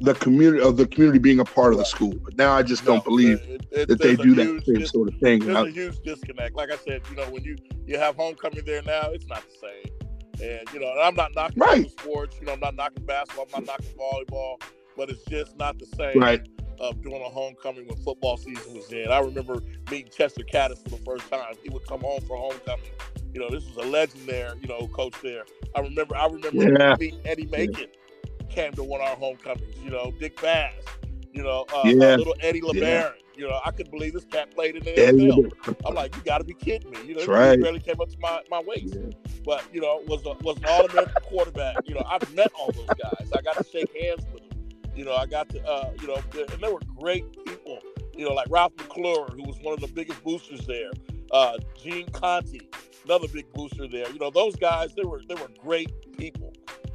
the 0.00 0.14
community 0.14 0.62
of 0.62 0.76
the 0.76 0.86
community 0.86 1.18
being 1.18 1.38
a 1.38 1.44
part 1.44 1.72
of 1.72 1.78
the 1.78 1.84
school. 1.84 2.14
But 2.24 2.36
now 2.36 2.52
I 2.52 2.62
just 2.62 2.84
don't 2.84 3.04
believe 3.04 3.40
it, 3.42 3.66
it, 3.70 3.88
that 3.88 4.00
they 4.00 4.16
do 4.16 4.34
that 4.34 4.64
same 4.66 4.78
dis- 4.78 4.90
sort 4.90 5.08
of 5.08 5.14
thing. 5.20 5.40
There's 5.40 5.56
a 5.56 5.70
huge 5.70 6.00
disconnect. 6.00 6.56
Like 6.56 6.72
I 6.72 6.76
said, 6.76 7.02
you 7.08 7.16
know, 7.16 7.24
when 7.30 7.44
you 7.44 7.56
you 7.86 7.98
have 7.98 8.16
homecoming 8.16 8.64
there 8.64 8.82
now, 8.82 9.10
it's 9.12 9.26
not 9.26 9.44
the 9.48 9.56
same. 9.58 10.50
And 10.50 10.68
you 10.72 10.80
know, 10.80 10.92
I'm 11.00 11.14
not 11.14 11.34
knocking 11.34 11.58
right. 11.58 11.90
sports. 11.90 12.36
You 12.40 12.46
know, 12.46 12.54
I'm 12.54 12.60
not 12.60 12.74
knocking 12.74 13.04
basketball. 13.06 13.46
I'm 13.54 13.64
not 13.64 13.78
knocking 13.78 13.96
volleyball. 13.98 14.60
But 14.96 15.08
it's 15.08 15.24
just 15.24 15.56
not 15.56 15.78
the 15.78 15.86
same. 15.86 16.20
Right. 16.20 16.46
Of 16.82 17.00
doing 17.00 17.22
a 17.22 17.28
homecoming 17.28 17.86
when 17.86 17.96
football 17.98 18.36
season 18.36 18.74
was 18.74 18.90
in. 18.90 19.08
I 19.08 19.20
remember 19.20 19.62
meeting 19.88 20.10
Chester 20.10 20.42
Caddas 20.42 20.82
for 20.82 20.88
the 20.88 21.04
first 21.04 21.30
time. 21.30 21.54
He 21.62 21.70
would 21.70 21.86
come 21.86 22.00
home 22.00 22.20
for 22.26 22.36
homecoming. 22.36 22.90
You 23.32 23.40
know, 23.40 23.50
this 23.50 23.64
was 23.68 23.76
a 23.86 23.88
legend 23.88 24.26
there. 24.26 24.54
You 24.60 24.66
know, 24.66 24.88
coach 24.88 25.14
there. 25.22 25.44
I 25.76 25.80
remember. 25.80 26.16
I 26.16 26.26
remember 26.26 26.64
yeah. 26.64 26.96
meeting 26.98 27.20
Eddie 27.24 27.46
Macon. 27.46 27.86
Came 28.50 28.72
to 28.72 28.82
one 28.82 29.00
of 29.00 29.06
our 29.06 29.16
homecomings. 29.16 29.76
You 29.80 29.90
know, 29.90 30.12
Dick 30.18 30.40
Bass. 30.42 30.74
You 31.32 31.44
know, 31.44 31.64
uh, 31.72 31.82
yeah. 31.84 32.16
little 32.16 32.34
Eddie 32.40 32.60
LeBaron. 32.60 32.80
Yeah. 32.80 33.10
You 33.34 33.48
know, 33.48 33.60
I 33.64 33.70
couldn't 33.70 33.90
believe 33.90 34.12
this 34.12 34.24
cat 34.26 34.54
played 34.54 34.76
in 34.76 34.84
the 34.84 34.90
NFL. 34.90 35.76
I'm 35.86 35.94
like, 35.94 36.14
you 36.16 36.22
got 36.22 36.38
to 36.38 36.44
be 36.44 36.52
kidding 36.52 36.90
me. 36.90 36.98
You 37.06 37.14
know, 37.14 37.24
right. 37.26 37.58
he 37.58 37.62
barely 37.62 37.80
came 37.80 38.00
up 38.00 38.10
to 38.10 38.18
my, 38.20 38.42
my 38.50 38.60
waist. 38.66 38.94
Yeah. 38.94 39.10
But 39.44 39.64
you 39.72 39.80
know, 39.80 40.02
was 40.06 40.24
a, 40.26 40.34
was 40.44 40.58
an 40.58 40.64
all 40.68 40.84
American 40.86 41.22
quarterback. 41.22 41.76
You 41.86 41.94
know, 41.94 42.04
I've 42.06 42.34
met 42.34 42.52
all 42.58 42.70
those 42.72 42.86
guys. 42.86 43.30
I 43.34 43.40
got 43.40 43.56
to 43.56 43.64
shake 43.64 43.90
hands 43.98 44.24
with 44.32 44.41
them. 44.41 44.41
You 44.94 45.04
know, 45.04 45.14
I 45.14 45.26
got 45.26 45.48
to, 45.50 45.64
uh, 45.66 45.90
you 46.00 46.08
know, 46.08 46.16
and 46.16 46.62
they 46.62 46.70
were 46.70 46.80
great 46.98 47.24
people. 47.44 47.78
You 48.14 48.26
know, 48.28 48.34
like 48.34 48.46
Ralph 48.50 48.72
McClure, 48.76 49.26
who 49.34 49.42
was 49.44 49.58
one 49.62 49.72
of 49.72 49.80
the 49.80 49.88
biggest 49.88 50.22
boosters 50.22 50.66
there. 50.66 50.90
Uh, 51.30 51.56
Gene 51.82 52.08
Conti, 52.10 52.60
another 53.04 53.26
big 53.28 53.50
booster 53.54 53.88
there. 53.88 54.10
You 54.10 54.18
know, 54.18 54.30
those 54.30 54.54
guys, 54.56 54.94
they 54.94 55.04
were 55.04 55.22
they 55.26 55.34
were 55.34 55.48
great 55.62 55.90
people, 56.18 56.52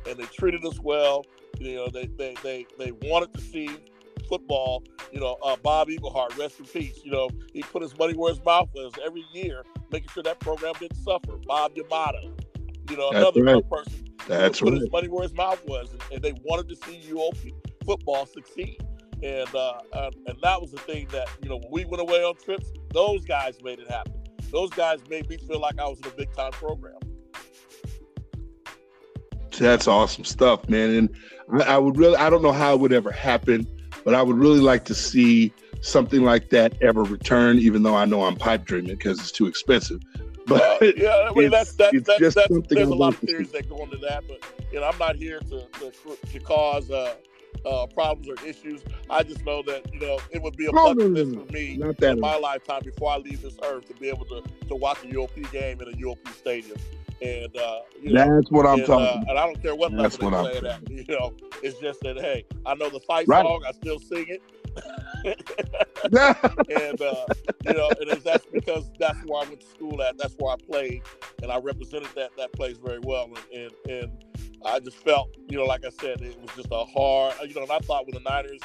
and 0.07 0.17
they 0.17 0.25
treated 0.25 0.63
us 0.63 0.79
well. 0.79 1.25
You 1.59 1.75
know, 1.75 1.89
they 1.89 2.05
they 2.05 2.35
they, 2.43 2.67
they 2.77 2.91
wanted 2.91 3.33
to 3.33 3.41
see 3.41 3.69
football. 4.29 4.83
You 5.11 5.19
know, 5.19 5.37
uh, 5.43 5.55
Bob 5.55 5.89
Eberhardt, 5.89 6.37
rest 6.37 6.59
in 6.59 6.65
peace. 6.65 7.01
You 7.03 7.11
know, 7.11 7.29
he 7.53 7.63
put 7.63 7.81
his 7.81 7.97
money 7.97 8.13
where 8.13 8.31
his 8.31 8.43
mouth 8.45 8.69
was 8.75 8.91
every 9.03 9.25
year, 9.33 9.63
making 9.91 10.09
sure 10.09 10.21
that 10.21 10.39
program 10.39 10.73
didn't 10.79 10.97
suffer. 10.97 11.37
Bob 11.47 11.73
Yamada, 11.73 12.31
you 12.91 12.97
know, 12.97 13.09
another 13.09 13.41
right. 13.41 13.69
person. 13.69 14.05
That's 14.27 14.59
put 14.59 14.73
right. 14.73 14.81
his 14.81 14.91
money 14.91 15.07
where 15.07 15.23
his 15.23 15.33
mouth 15.33 15.63
was, 15.65 15.93
and, 15.93 16.01
and 16.11 16.21
they 16.21 16.33
wanted 16.43 16.69
to 16.69 16.75
see 16.75 17.01
UOP 17.09 17.53
football 17.87 18.27
succeed. 18.27 18.77
And 19.23 19.49
uh, 19.55 19.79
and 20.27 20.37
that 20.43 20.61
was 20.61 20.69
the 20.71 20.77
thing 20.77 21.07
that 21.11 21.27
you 21.41 21.49
know 21.49 21.57
when 21.57 21.71
we 21.71 21.85
went 21.85 22.01
away 22.01 22.23
on 22.23 22.35
trips, 22.35 22.71
those 22.93 23.25
guys 23.25 23.57
made 23.63 23.79
it 23.79 23.89
happen. 23.89 24.13
Those 24.51 24.69
guys 24.69 24.99
made 25.09 25.27
me 25.27 25.37
feel 25.37 25.59
like 25.59 25.79
I 25.79 25.87
was 25.87 25.99
in 26.01 26.07
a 26.07 26.11
big 26.11 26.31
time 26.33 26.51
program. 26.51 26.99
That's 29.57 29.87
awesome 29.87 30.23
stuff, 30.23 30.69
man. 30.69 30.91
And 30.91 31.63
I 31.65 31.79
would 31.79 31.97
really, 31.97 32.15
I 32.15 32.29
don't 32.29 32.43
know 32.43 32.51
how 32.51 32.75
it 32.75 32.79
would 32.79 32.93
ever 32.93 33.11
happen, 33.11 33.67
but 34.03 34.13
I 34.13 34.21
would 34.21 34.37
really 34.37 34.59
like 34.59 34.85
to 34.85 34.93
see 34.93 35.51
something 35.81 36.23
like 36.23 36.49
that 36.49 36.79
ever 36.81 37.03
return, 37.03 37.57
even 37.57 37.81
though 37.81 37.95
I 37.95 38.05
know 38.05 38.23
I'm 38.23 38.35
pipe 38.35 38.65
dreaming 38.65 38.95
because 38.95 39.19
it's 39.19 39.31
too 39.31 39.47
expensive. 39.47 40.01
But 40.47 40.97
yeah, 40.97 41.27
I 41.29 41.33
mean, 41.33 41.49
that's, 41.49 41.73
that, 41.73 41.91
that, 41.91 42.05
that's, 42.05 42.35
that's 42.35 42.47
there's 42.69 42.87
a 42.87 42.95
lot 42.95 43.15
of 43.15 43.19
theories 43.19 43.51
that 43.51 43.67
go 43.67 43.83
into 43.83 43.97
that, 43.97 44.23
but 44.29 44.41
you 44.71 44.79
know, 44.79 44.87
I'm 44.87 44.97
not 44.97 45.17
here 45.17 45.39
to, 45.39 45.67
to, 45.67 45.91
to 46.31 46.39
cause 46.39 46.89
uh, 46.89 47.15
uh, 47.65 47.87
problems 47.87 48.27
or 48.27 48.45
issues. 48.45 48.81
I 49.09 49.23
just 49.23 49.45
know 49.45 49.61
that 49.63 49.93
you 49.93 49.99
know 49.99 50.19
it 50.31 50.41
would 50.41 50.55
be 50.57 50.67
a 50.67 50.71
no, 50.71 50.93
bucket 50.93 51.11
list 51.11 51.35
for 51.35 51.51
me 51.51 51.81
in 52.01 52.19
my 52.19 52.37
lifetime 52.37 52.81
before 52.83 53.11
I 53.11 53.17
leave 53.17 53.41
this 53.41 53.57
earth 53.63 53.87
to 53.87 53.93
be 53.95 54.09
able 54.09 54.25
to 54.25 54.41
to 54.67 54.75
watch 54.75 55.03
a 55.03 55.07
UOP 55.07 55.51
game 55.51 55.81
in 55.81 55.87
a 55.87 55.97
UOP 55.97 56.27
stadium. 56.33 56.77
And 57.19 57.55
uh, 57.57 57.79
you 57.99 58.13
know, 58.13 58.35
that's 58.35 58.51
what 58.51 58.65
I'm 58.67 58.79
and, 58.79 58.85
talking. 58.85 59.23
Uh, 59.23 59.29
and 59.29 59.39
I 59.39 59.45
don't 59.45 59.61
care 59.61 59.75
what 59.75 59.91
that's 59.95 60.19
level 60.21 60.39
what 60.39 60.53
they 60.53 60.59
play 60.59 60.69
it 60.69 60.73
at. 60.73 60.89
You 61.07 61.17
know, 61.17 61.33
it's 61.63 61.79
just 61.79 62.01
that 62.01 62.17
hey, 62.17 62.45
I 62.65 62.75
know 62.75 62.89
the 62.89 62.99
fight 62.99 63.27
right. 63.27 63.43
song. 63.43 63.63
I 63.67 63.71
still 63.71 63.99
sing 63.99 64.25
it. 64.27 64.41
and 66.03 67.01
uh, 67.01 67.25
you 67.65 67.73
know, 67.73 67.89
and 67.99 68.21
that's 68.23 68.45
because 68.45 68.89
that's 68.99 69.19
where 69.25 69.43
I 69.43 69.47
went 69.47 69.61
to 69.61 69.67
school 69.67 70.01
at. 70.01 70.17
That's 70.17 70.35
where 70.37 70.53
I 70.53 70.57
played, 70.57 71.01
and 71.41 71.51
I 71.51 71.57
represented 71.57 72.09
that 72.15 72.31
that 72.37 72.53
place 72.53 72.77
very 72.77 72.99
well. 72.99 73.25
And, 73.25 73.39
and 73.53 73.73
and 73.89 74.25
I 74.65 74.79
just 74.79 74.97
felt, 74.97 75.35
you 75.49 75.57
know, 75.57 75.65
like 75.65 75.85
I 75.85 75.89
said, 75.89 76.21
it 76.21 76.39
was 76.41 76.51
just 76.55 76.69
a 76.71 76.85
hard. 76.85 77.35
You 77.47 77.55
know, 77.55 77.63
and 77.63 77.71
I 77.71 77.79
thought 77.79 78.05
when 78.05 78.21
the 78.21 78.29
Niners 78.29 78.61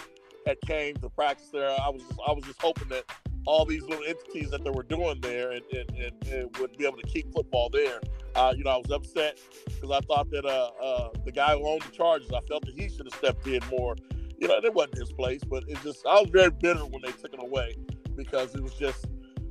had 0.47 0.61
came 0.63 0.97
to 0.97 1.09
practice 1.11 1.49
there, 1.53 1.71
I 1.71 1.89
was 1.89 2.03
just, 2.03 2.21
I 2.27 2.33
was 2.33 2.45
just 2.45 2.61
hoping 2.61 2.89
that 2.89 3.05
all 3.47 3.65
these 3.65 3.83
little 3.83 4.05
entities 4.05 4.51
that 4.51 4.63
they 4.65 4.71
were 4.71 4.85
doing 4.85 5.21
there 5.21 5.51
and, 5.51 5.63
and, 5.73 5.91
and, 5.91 6.29
and 6.29 6.57
would 6.59 6.77
be 6.77 6.87
able 6.87 6.97
to 6.97 7.07
keep 7.07 7.33
football 7.33 7.69
there. 7.71 8.01
Uh, 8.35 8.55
you 8.57 8.65
know, 8.65 8.71
I 8.71 8.77
was 8.77 8.91
upset 8.91 9.39
because 9.67 9.91
I 9.91 10.01
thought 10.07 10.31
that 10.31 10.45
uh, 10.45 10.71
uh, 10.83 11.09
the 11.25 11.33
guy 11.33 11.57
who 11.57 11.67
owned 11.67 11.83
the 11.83 11.91
Chargers, 11.91 12.31
I 12.33 12.41
felt 12.41 12.65
that 12.67 12.75
he 12.75 12.89
should 12.89 13.07
have 13.07 13.15
stepped 13.15 13.47
in 13.47 13.61
more. 13.71 13.97
You 14.43 14.49
know, 14.49 14.57
it 14.57 14.75
wasn't 14.75 14.99
his 14.99 15.13
place, 15.13 15.45
but 15.45 15.63
it 15.69 15.79
just 15.85 16.05
I 16.05 16.21
was 16.21 16.29
very 16.31 16.51
bitter 16.51 16.81
when 16.81 17.01
they 17.03 17.13
took 17.13 17.33
it 17.33 17.41
away 17.41 17.77
because 18.17 18.57
it 18.57 18.61
was 18.61 18.75
just 18.75 19.07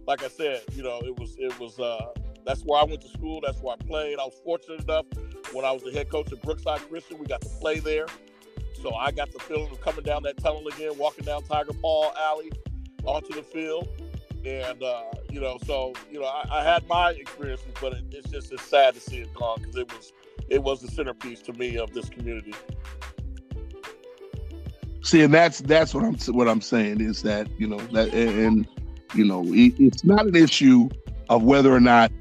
like 0.05 0.21
I 0.21 0.27
said, 0.27 0.63
you 0.73 0.83
know, 0.83 0.99
it 1.05 1.17
was 1.17 1.37
it 1.39 1.57
was 1.61 1.79
uh, 1.79 2.07
that's 2.45 2.63
where 2.63 2.81
I 2.81 2.83
went 2.83 2.99
to 3.03 3.07
school, 3.07 3.39
that's 3.41 3.61
where 3.61 3.77
I 3.79 3.85
played. 3.85 4.19
I 4.19 4.25
was 4.25 4.35
fortunate 4.43 4.81
enough 4.81 5.05
when 5.53 5.63
I 5.63 5.71
was 5.71 5.81
the 5.83 5.93
head 5.93 6.09
coach 6.09 6.29
at 6.33 6.41
Brookside 6.41 6.81
Christian, 6.89 7.19
we 7.19 7.25
got 7.25 7.39
to 7.39 7.47
play 7.61 7.79
there. 7.79 8.05
So 8.81 8.93
I 8.93 9.11
got 9.11 9.31
the 9.31 9.39
feeling 9.39 9.71
of 9.71 9.79
coming 9.79 10.03
down 10.03 10.23
that 10.23 10.37
tunnel 10.39 10.67
again, 10.67 10.97
walking 10.97 11.23
down 11.23 11.43
Tiger 11.43 11.71
Paul 11.71 12.11
Alley 12.19 12.51
onto 13.05 13.33
the 13.33 13.43
field. 13.43 13.87
And, 14.45 14.83
uh, 14.83 15.03
you 15.29 15.39
know, 15.39 15.57
so, 15.65 15.93
you 16.11 16.19
know, 16.19 16.25
I, 16.25 16.59
I 16.59 16.63
had 16.65 16.85
my 16.89 17.11
experiences, 17.11 17.67
but 17.79 17.93
it, 17.93 18.03
it's 18.11 18.29
just 18.29 18.51
it's 18.51 18.63
sad 18.63 18.95
to 18.95 18.99
see 18.99 19.19
it 19.19 19.33
gone 19.35 19.59
because 19.61 19.77
it 19.77 19.89
was 19.93 20.11
it 20.49 20.61
was 20.61 20.81
the 20.81 20.89
centerpiece 20.89 21.41
to 21.43 21.53
me 21.53 21.77
of 21.77 21.93
this 21.93 22.09
community. 22.09 22.53
See, 25.03 25.21
and 25.21 25.33
that's 25.33 25.61
that's 25.61 25.93
what 25.93 26.03
I'm 26.03 26.15
what 26.33 26.47
I'm 26.47 26.61
saying 26.61 27.01
is 27.01 27.23
that 27.23 27.47
you 27.59 27.67
know 27.67 27.79
that 27.87 28.13
and, 28.13 28.67
you 29.13 29.25
know 29.25 29.43
it, 29.47 29.73
it's 29.79 30.03
not 30.03 30.27
an 30.27 30.35
issue 30.35 30.89
of 31.29 31.43
whether 31.43 31.73
or 31.73 31.79
not 31.79 32.11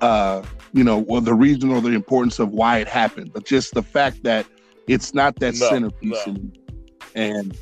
uh, 0.00 0.42
you 0.72 0.82
know 0.82 0.98
well 0.98 1.20
the 1.20 1.34
reason 1.34 1.70
or 1.70 1.80
the 1.82 1.90
importance 1.90 2.38
of 2.38 2.50
why 2.50 2.78
it 2.78 2.88
happened, 2.88 3.32
but 3.32 3.44
just 3.44 3.74
the 3.74 3.82
fact 3.82 4.22
that 4.22 4.46
it's 4.86 5.12
not 5.12 5.36
that 5.40 5.54
no, 5.58 5.68
centerpiece 5.68 6.26
no. 6.26 6.36
and 7.14 7.58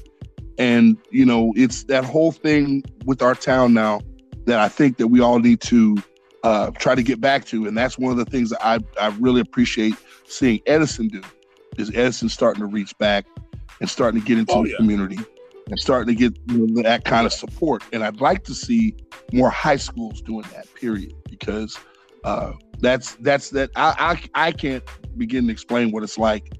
and 0.59 0.97
you 1.11 1.27
know 1.27 1.53
it's 1.57 1.85
that 1.85 2.05
whole 2.05 2.31
thing 2.31 2.85
with 3.05 3.21
our 3.21 3.35
town 3.35 3.75
now 3.75 4.01
that 4.45 4.61
I 4.61 4.69
think 4.69 4.97
that 4.99 5.09
we 5.09 5.21
all 5.21 5.41
need 5.41 5.61
to 5.63 5.97
uh, 6.45 6.71
try 6.71 6.95
to 6.95 7.03
get 7.03 7.21
back 7.21 7.45
to, 7.47 7.67
and 7.67 7.77
that's 7.77 7.99
one 7.99 8.13
of 8.13 8.17
the 8.17 8.25
things 8.27 8.51
that 8.51 8.65
I 8.65 8.79
I 9.01 9.09
really 9.19 9.41
appreciate 9.41 9.95
seeing 10.25 10.61
Edison 10.67 11.09
do 11.09 11.21
is 11.79 11.91
Edison 11.95 12.29
starting 12.29 12.61
to 12.61 12.67
reach 12.67 12.97
back 12.99 13.27
and 13.81 13.89
starting 13.89 14.21
to 14.21 14.27
get 14.27 14.39
into 14.39 14.53
oh, 14.53 14.65
the 14.65 14.71
yeah. 14.71 14.77
community 14.77 15.19
and 15.71 15.79
starting 15.79 16.15
to 16.15 16.19
get 16.19 16.39
you 16.51 16.67
know, 16.67 16.83
that 16.83 17.05
kind 17.05 17.27
of 17.27 17.33
support. 17.33 17.83
And 17.93 18.03
I'd 18.03 18.21
like 18.21 18.45
to 18.45 18.55
see 18.55 18.95
more 19.33 19.51
high 19.51 19.77
schools 19.77 20.21
doing 20.21 20.45
that. 20.55 20.73
Period, 20.75 21.15
because 21.29 21.79
uh, 22.25 22.53
that's 22.81 23.15
that's 23.17 23.51
that 23.51 23.71
I, 23.77 24.21
I 24.35 24.49
I 24.49 24.53
can't 24.53 24.85
begin 25.17 25.47
to 25.47 25.53
explain 25.53 25.91
what 25.91 26.03
it's 26.03 26.19
like 26.19 26.53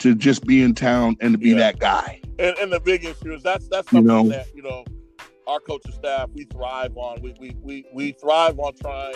to 0.00 0.14
just 0.14 0.44
be 0.44 0.62
in 0.62 0.74
town 0.74 1.16
and 1.20 1.32
to 1.32 1.38
be 1.38 1.50
yeah. 1.50 1.58
that 1.58 1.78
guy. 1.78 2.20
And, 2.38 2.56
and, 2.56 2.72
the 2.72 2.80
big 2.80 3.04
issue 3.04 3.34
is 3.34 3.42
that's 3.42 3.68
that's 3.68 3.90
something 3.90 4.10
you 4.10 4.22
know, 4.22 4.28
that 4.30 4.54
you 4.54 4.62
know 4.62 4.84
our 5.46 5.60
coaching 5.60 5.92
staff 5.92 6.30
we 6.32 6.44
thrive 6.44 6.96
on. 6.96 7.20
We, 7.20 7.34
we 7.38 7.56
we 7.60 7.84
we 7.92 8.12
thrive 8.12 8.58
on 8.58 8.74
trying 8.76 9.14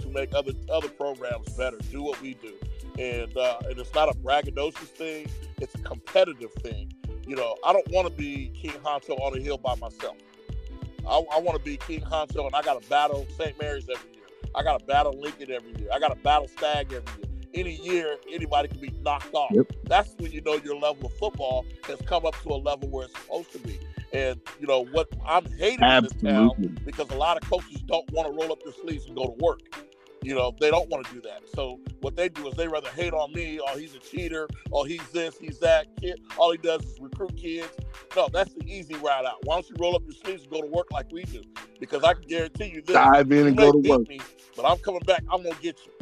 to 0.00 0.08
make 0.10 0.34
other 0.34 0.52
other 0.70 0.88
programs 0.88 1.48
better. 1.54 1.78
Do 1.90 2.02
what 2.02 2.20
we 2.20 2.34
do, 2.34 2.54
and 2.98 3.36
uh, 3.36 3.58
and 3.64 3.78
it's 3.78 3.94
not 3.94 4.08
a 4.08 4.14
braggadocious 4.18 4.88
thing. 4.88 5.28
It's 5.60 5.74
a 5.74 5.78
competitive 5.78 6.52
thing. 6.54 6.92
You 7.26 7.36
know, 7.36 7.56
I 7.64 7.72
don't 7.72 7.88
want 7.90 8.08
to 8.08 8.14
be 8.14 8.52
King 8.54 8.72
Honcho 8.84 9.18
on 9.20 9.32
the 9.32 9.40
hill 9.40 9.58
by 9.58 9.74
myself. 9.76 10.16
I, 11.08 11.16
I 11.32 11.40
want 11.40 11.58
to 11.58 11.64
be 11.64 11.76
King 11.76 12.02
Honcho, 12.02 12.46
and 12.46 12.54
I 12.54 12.62
got 12.62 12.80
to 12.80 12.88
battle 12.88 13.26
St. 13.36 13.58
Mary's 13.60 13.88
every 13.88 14.10
year. 14.12 14.24
I 14.54 14.62
got 14.62 14.78
to 14.78 14.86
battle 14.86 15.12
Lincoln 15.18 15.50
every 15.50 15.74
year. 15.78 15.88
I 15.92 15.98
got 15.98 16.08
to 16.08 16.16
battle 16.16 16.48
Stagg 16.48 16.92
every 16.92 17.22
year 17.22 17.26
any 17.56 17.76
year 17.82 18.16
anybody 18.30 18.68
can 18.68 18.80
be 18.80 18.92
knocked 19.02 19.32
off. 19.34 19.50
Yep. 19.52 19.72
That's 19.84 20.14
when 20.18 20.30
you 20.30 20.40
know 20.42 20.54
your 20.56 20.76
level 20.76 21.06
of 21.06 21.14
football 21.14 21.64
has 21.84 22.00
come 22.02 22.26
up 22.26 22.40
to 22.42 22.50
a 22.50 22.56
level 22.56 22.88
where 22.88 23.06
it's 23.06 23.18
supposed 23.18 23.52
to 23.52 23.58
be. 23.58 23.78
And 24.12 24.40
you 24.60 24.66
know 24.66 24.84
what 24.86 25.08
I'm 25.26 25.44
hating 25.52 25.82
Absolutely. 25.82 26.28
in 26.28 26.34
this 26.34 26.74
town 26.74 26.84
because 26.84 27.10
a 27.10 27.16
lot 27.16 27.36
of 27.42 27.48
coaches 27.48 27.82
don't 27.86 28.10
want 28.12 28.28
to 28.28 28.32
roll 28.32 28.52
up 28.52 28.62
their 28.62 28.72
sleeves 28.72 29.06
and 29.06 29.16
go 29.16 29.24
to 29.24 29.44
work. 29.44 29.60
You 30.26 30.34
know, 30.34 30.52
they 30.58 30.72
don't 30.72 30.90
want 30.90 31.06
to 31.06 31.14
do 31.14 31.20
that. 31.20 31.42
So 31.54 31.78
what 32.00 32.16
they 32.16 32.28
do 32.28 32.48
is 32.48 32.54
they 32.54 32.66
rather 32.66 32.88
hate 32.88 33.12
on 33.12 33.32
me, 33.32 33.60
or 33.60 33.68
oh, 33.70 33.78
he's 33.78 33.94
a 33.94 34.00
cheater, 34.00 34.48
or 34.72 34.80
oh, 34.80 34.82
he's 34.82 35.08
this, 35.12 35.38
he's 35.38 35.60
that. 35.60 35.86
Kid, 36.00 36.18
all 36.36 36.50
he 36.50 36.58
does 36.58 36.82
is 36.82 36.98
recruit 37.00 37.36
kids. 37.36 37.70
No, 38.16 38.26
that's 38.32 38.52
the 38.52 38.64
easy 38.66 38.96
route 38.96 39.24
out. 39.24 39.36
Why 39.44 39.54
don't 39.54 39.70
you 39.70 39.76
roll 39.78 39.94
up 39.94 40.02
your 40.02 40.14
sleeves 40.14 40.42
and 40.42 40.50
go 40.50 40.62
to 40.62 40.66
work 40.66 40.90
like 40.90 41.06
we 41.12 41.22
do? 41.22 41.42
Because 41.78 42.02
I 42.02 42.14
can 42.14 42.24
guarantee 42.24 42.72
you 42.74 42.82
this: 42.82 42.96
dive 42.96 43.30
in 43.30 43.46
and 43.46 43.56
go 43.56 43.70
to 43.70 43.78
work. 43.88 44.08
Me, 44.08 44.18
but 44.56 44.64
I'm 44.64 44.78
coming 44.78 45.02
back. 45.06 45.22
I'm 45.30 45.44
gonna 45.44 45.54
get 45.62 45.78
you. 45.86 45.92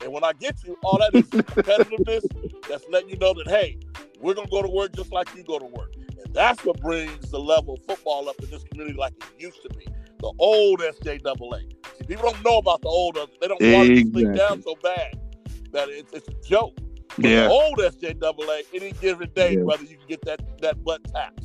And 0.00 0.10
when 0.10 0.24
I 0.24 0.32
get 0.32 0.64
you, 0.64 0.78
all 0.82 0.98
that 1.00 1.14
is 1.14 1.28
competitiveness 1.30 2.26
that's 2.66 2.86
letting 2.88 3.10
you 3.10 3.18
know 3.18 3.34
that, 3.34 3.48
hey, 3.48 3.78
we're 4.22 4.32
going 4.32 4.46
to 4.46 4.50
go 4.50 4.62
to 4.62 4.68
work 4.68 4.96
just 4.96 5.12
like 5.12 5.28
you 5.36 5.44
go 5.44 5.58
to 5.58 5.66
work. 5.66 5.92
And 5.96 6.32
that's 6.32 6.64
what 6.64 6.80
brings 6.80 7.30
the 7.30 7.38
level 7.38 7.74
of 7.74 7.84
football 7.84 8.26
up 8.26 8.36
in 8.42 8.48
this 8.48 8.64
community 8.64 8.96
like 8.98 9.12
it 9.12 9.42
used 9.42 9.62
to 9.62 9.68
be. 9.68 9.86
The 10.24 10.32
old 10.38 10.80
SJAA. 10.80 11.70
See, 11.98 12.04
people 12.06 12.30
don't 12.30 12.42
know 12.42 12.56
about 12.56 12.80
the 12.80 12.88
old, 12.88 13.18
they 13.42 13.46
don't 13.46 13.60
want 13.60 13.90
exactly. 13.90 14.02
to 14.04 14.10
sleep 14.10 14.34
down 14.34 14.62
so 14.62 14.74
bad 14.82 15.20
that 15.72 15.90
it's, 15.90 16.14
it's 16.14 16.26
a 16.28 16.48
joke. 16.48 16.74
But 17.16 17.26
yeah. 17.26 17.42
the 17.42 17.50
old 17.50 17.76
SJAA, 17.76 18.62
any 18.72 18.92
given 18.92 19.30
day, 19.34 19.56
yeah. 19.56 19.64
brother, 19.64 19.82
you 19.84 19.98
can 19.98 20.06
get 20.08 20.24
that, 20.24 20.40
that 20.62 20.82
butt 20.82 21.04
tapped. 21.12 21.44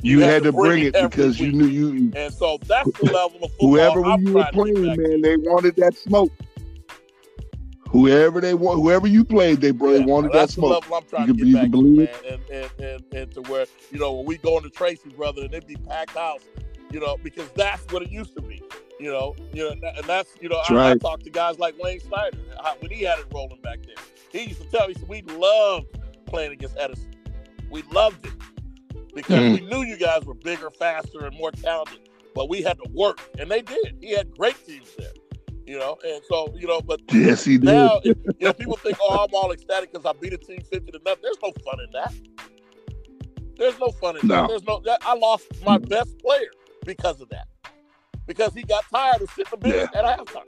You, 0.00 0.20
you 0.20 0.20
had 0.20 0.44
to 0.44 0.52
bring, 0.52 0.84
it 0.84 0.94
because 0.94 1.38
week. 1.38 1.52
you 1.52 1.58
knew 1.58 1.66
you. 1.66 2.12
And 2.16 2.32
so 2.32 2.56
that's 2.66 2.90
the 2.98 3.12
level 3.12 3.44
of 3.44 3.50
football. 3.50 3.68
Whoever 3.68 4.04
I'm 4.06 4.26
you 4.26 4.32
were 4.32 4.48
playing, 4.50 4.82
man, 4.82 5.20
they 5.20 5.36
wanted 5.36 5.76
that 5.76 5.94
smoke. 5.94 6.32
Whoever 7.90 8.40
they 8.40 8.54
want, 8.54 8.80
whoever 8.80 9.06
you 9.06 9.24
played, 9.26 9.60
they 9.60 9.72
yeah, 9.72 10.04
wanted 10.06 10.32
that 10.32 10.48
smoke. 10.48 10.84
I'm 10.90 11.04
trying 11.04 11.28
you 11.28 11.34
to 11.34 11.44
get 11.44 11.54
back 11.54 11.70
to, 11.72 11.82
man, 11.82 12.08
and, 12.26 12.40
and, 12.50 12.70
and, 12.78 13.04
and 13.12 13.32
to 13.32 13.42
where 13.42 13.66
you 13.90 13.98
know 13.98 14.12
when 14.12 14.26
we 14.26 14.38
go 14.38 14.56
into 14.56 14.70
Tracy, 14.70 15.10
brother, 15.10 15.42
and 15.42 15.54
it 15.54 15.66
be 15.66 15.74
packed 15.76 16.10
house, 16.10 16.42
you 16.90 17.00
know, 17.00 17.16
because 17.22 17.48
that's 17.52 17.90
what 17.92 18.02
it 18.02 18.10
used 18.10 18.34
to 18.36 18.42
be. 18.42 18.62
You 19.00 19.12
know, 19.12 19.36
you 19.52 19.64
know, 19.64 19.70
and 19.70 20.04
that's 20.04 20.34
you 20.40 20.48
know, 20.48 20.60
I, 20.68 20.74
right. 20.74 20.90
I 20.92 20.98
talked 20.98 21.24
to 21.24 21.30
guys 21.30 21.58
like 21.58 21.76
Wayne 21.78 22.00
Snyder 22.00 22.36
when 22.80 22.90
he 22.90 23.02
had 23.02 23.18
it 23.18 23.26
rolling 23.32 23.60
back 23.60 23.78
then. 23.84 23.94
He 24.30 24.48
used 24.48 24.60
to 24.60 24.68
tell 24.68 24.88
me, 24.88 24.94
he 24.94 25.00
said, 25.00 25.08
we 25.08 25.22
loved 25.22 25.86
playing 26.26 26.52
against 26.52 26.76
Edison. 26.78 27.14
We 27.70 27.82
loved 27.92 28.26
it 28.26 28.32
because 29.14 29.40
mm. 29.40 29.60
we 29.60 29.66
knew 29.66 29.82
you 29.82 29.96
guys 29.96 30.24
were 30.24 30.34
bigger, 30.34 30.70
faster, 30.70 31.24
and 31.24 31.36
more 31.36 31.52
talented. 31.52 32.08
But 32.34 32.48
we 32.48 32.62
had 32.62 32.78
to 32.78 32.90
work, 32.92 33.20
and 33.38 33.50
they 33.50 33.62
did. 33.62 33.96
He 34.00 34.10
had 34.10 34.36
great 34.36 34.64
teams 34.66 34.94
there 34.96 35.12
you 35.68 35.78
know. 35.78 35.98
And 36.04 36.22
so, 36.28 36.52
you 36.56 36.66
know, 36.66 36.80
but 36.80 37.00
yes, 37.12 37.44
he 37.44 37.58
now, 37.58 38.00
did. 38.00 38.18
If, 38.24 38.34
you 38.40 38.46
know, 38.46 38.52
people 38.52 38.76
think, 38.76 38.96
oh, 39.02 39.24
I'm 39.24 39.34
all 39.34 39.52
ecstatic 39.52 39.92
because 39.92 40.06
I 40.06 40.18
beat 40.18 40.32
a 40.32 40.38
team 40.38 40.60
fifty 40.62 40.90
to 40.90 41.00
nothing. 41.04 41.22
There's 41.22 41.36
no 41.42 41.52
fun 41.64 41.78
in 41.80 41.90
that. 41.92 42.14
There's 43.56 43.78
no 43.78 43.90
fun 43.90 44.16
in 44.16 44.26
no. 44.26 44.34
that. 44.34 44.48
There's 44.48 44.64
no. 44.64 44.80
That, 44.84 44.98
I 45.02 45.14
lost 45.14 45.46
my 45.64 45.78
best 45.78 46.18
player 46.18 46.50
because 46.88 47.20
of 47.20 47.28
that, 47.28 47.46
because 48.26 48.54
he 48.54 48.62
got 48.62 48.82
tired 48.90 49.20
of 49.20 49.30
sitting 49.30 49.50
the 49.50 49.56
bench 49.58 49.90
yeah. 49.92 50.00
at 50.00 50.18
halftime. 50.18 50.46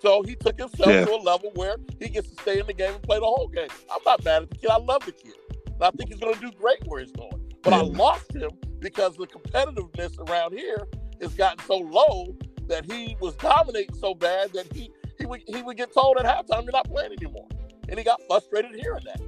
So 0.00 0.22
he 0.22 0.34
took 0.34 0.58
himself 0.58 0.88
yeah. 0.88 1.04
to 1.04 1.14
a 1.14 1.16
level 1.16 1.52
where 1.54 1.76
he 2.00 2.08
gets 2.08 2.30
to 2.30 2.40
stay 2.40 2.58
in 2.58 2.66
the 2.66 2.72
game 2.72 2.94
and 2.94 3.02
play 3.02 3.18
the 3.18 3.26
whole 3.26 3.48
game. 3.48 3.68
I'm 3.92 4.00
not 4.04 4.24
mad 4.24 4.42
at 4.42 4.50
the 4.50 4.56
kid. 4.56 4.70
I 4.70 4.78
love 4.78 5.04
the 5.04 5.12
kid. 5.12 5.34
And 5.66 5.82
I 5.82 5.90
think 5.90 6.10
he's 6.10 6.20
going 6.20 6.34
to 6.34 6.40
do 6.40 6.50
great 6.52 6.78
where 6.86 7.00
he's 7.00 7.12
going. 7.12 7.52
But 7.62 7.72
yeah. 7.72 7.80
I 7.80 7.82
lost 7.82 8.34
him 8.34 8.50
because 8.80 9.16
the 9.16 9.26
competitiveness 9.26 10.18
around 10.28 10.52
here 10.56 10.88
has 11.20 11.34
gotten 11.34 11.64
so 11.66 11.76
low 11.76 12.34
that 12.66 12.84
he 12.90 13.16
was 13.20 13.34
dominating 13.36 13.94
so 13.94 14.14
bad 14.14 14.52
that 14.54 14.72
he 14.72 14.90
he 15.18 15.26
would 15.26 15.42
he 15.46 15.62
would 15.62 15.76
get 15.76 15.92
told 15.92 16.16
at 16.18 16.24
halftime 16.24 16.64
you're 16.64 16.72
not 16.72 16.88
playing 16.88 17.12
anymore, 17.12 17.46
and 17.88 17.98
he 17.98 18.04
got 18.04 18.20
frustrated 18.26 18.74
hearing 18.74 19.04
that. 19.04 19.20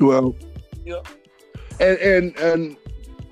Well, 0.00 0.34
you 0.84 0.92
know, 0.92 1.02
and 1.78 1.98
and 1.98 2.36
and 2.38 2.76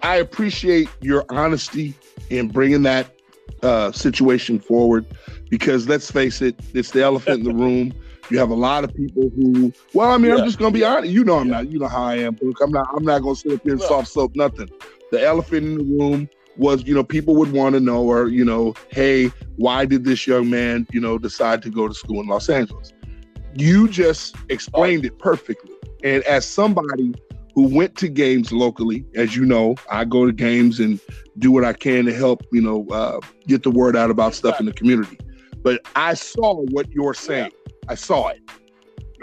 I 0.02 0.16
appreciate 0.16 0.88
your 1.00 1.24
honesty 1.30 1.94
in 2.30 2.48
bringing 2.48 2.82
that 2.82 3.14
uh, 3.62 3.92
situation 3.92 4.58
forward 4.58 5.06
because 5.50 5.88
let's 5.88 6.10
face 6.10 6.40
it, 6.42 6.58
it's 6.74 6.90
the 6.90 7.02
elephant 7.02 7.40
in 7.40 7.44
the 7.44 7.54
room. 7.64 7.92
You 8.30 8.38
have 8.38 8.50
a 8.50 8.54
lot 8.54 8.84
of 8.84 8.94
people 8.94 9.30
who, 9.34 9.72
well, 9.94 10.10
I 10.10 10.18
mean, 10.18 10.30
yeah. 10.30 10.38
I'm 10.38 10.44
just 10.44 10.58
gonna 10.58 10.70
be 10.70 10.84
honest. 10.84 11.10
You 11.10 11.24
know, 11.24 11.38
I'm 11.38 11.48
yeah. 11.48 11.54
not. 11.54 11.70
You 11.70 11.78
know 11.78 11.88
how 11.88 12.04
I 12.04 12.16
am, 12.16 12.34
Brooke. 12.34 12.60
I'm 12.60 12.70
not. 12.70 12.86
I'm 12.94 13.04
not 13.04 13.22
gonna 13.22 13.34
sit 13.34 13.52
up 13.52 13.62
here 13.62 13.72
and 13.72 13.80
soft 13.80 14.08
soap 14.08 14.36
nothing. 14.36 14.68
The 15.10 15.24
elephant 15.24 15.66
in 15.66 15.78
the 15.78 15.84
room 15.84 16.28
was, 16.58 16.84
you 16.84 16.94
know, 16.94 17.04
people 17.04 17.36
would 17.36 17.52
want 17.52 17.74
to 17.74 17.80
know, 17.80 18.02
or, 18.02 18.28
you 18.28 18.44
know, 18.44 18.74
hey, 18.88 19.32
why 19.56 19.86
did 19.86 20.04
this 20.04 20.26
young 20.26 20.50
man, 20.50 20.86
you 20.92 21.00
know, 21.00 21.16
decide 21.16 21.62
to 21.62 21.70
go 21.70 21.88
to 21.88 21.94
school 21.94 22.20
in 22.20 22.26
Los 22.26 22.48
Angeles? 22.48 22.92
You 23.54 23.88
just 23.88 24.36
explained 24.50 25.06
it 25.06 25.18
perfectly. 25.18 25.74
And 26.04 26.22
as 26.24 26.44
somebody 26.44 27.14
who 27.58 27.66
went 27.74 27.96
to 27.96 28.08
games 28.08 28.52
locally, 28.52 29.04
as 29.16 29.34
you 29.34 29.44
know, 29.44 29.74
I 29.90 30.04
go 30.04 30.24
to 30.24 30.32
games 30.32 30.78
and 30.78 31.00
do 31.38 31.50
what 31.50 31.64
I 31.64 31.72
can 31.72 32.04
to 32.04 32.14
help, 32.14 32.44
you 32.52 32.60
know, 32.60 32.86
uh, 32.92 33.18
get 33.48 33.64
the 33.64 33.70
word 33.72 33.96
out 33.96 34.12
about 34.12 34.34
stuff 34.34 34.60
in 34.60 34.66
the 34.66 34.72
community. 34.72 35.18
But 35.64 35.80
I 35.96 36.14
saw 36.14 36.62
what 36.66 36.88
you're 36.92 37.14
saying. 37.14 37.50
I 37.88 37.96
saw 37.96 38.28
it. 38.28 38.48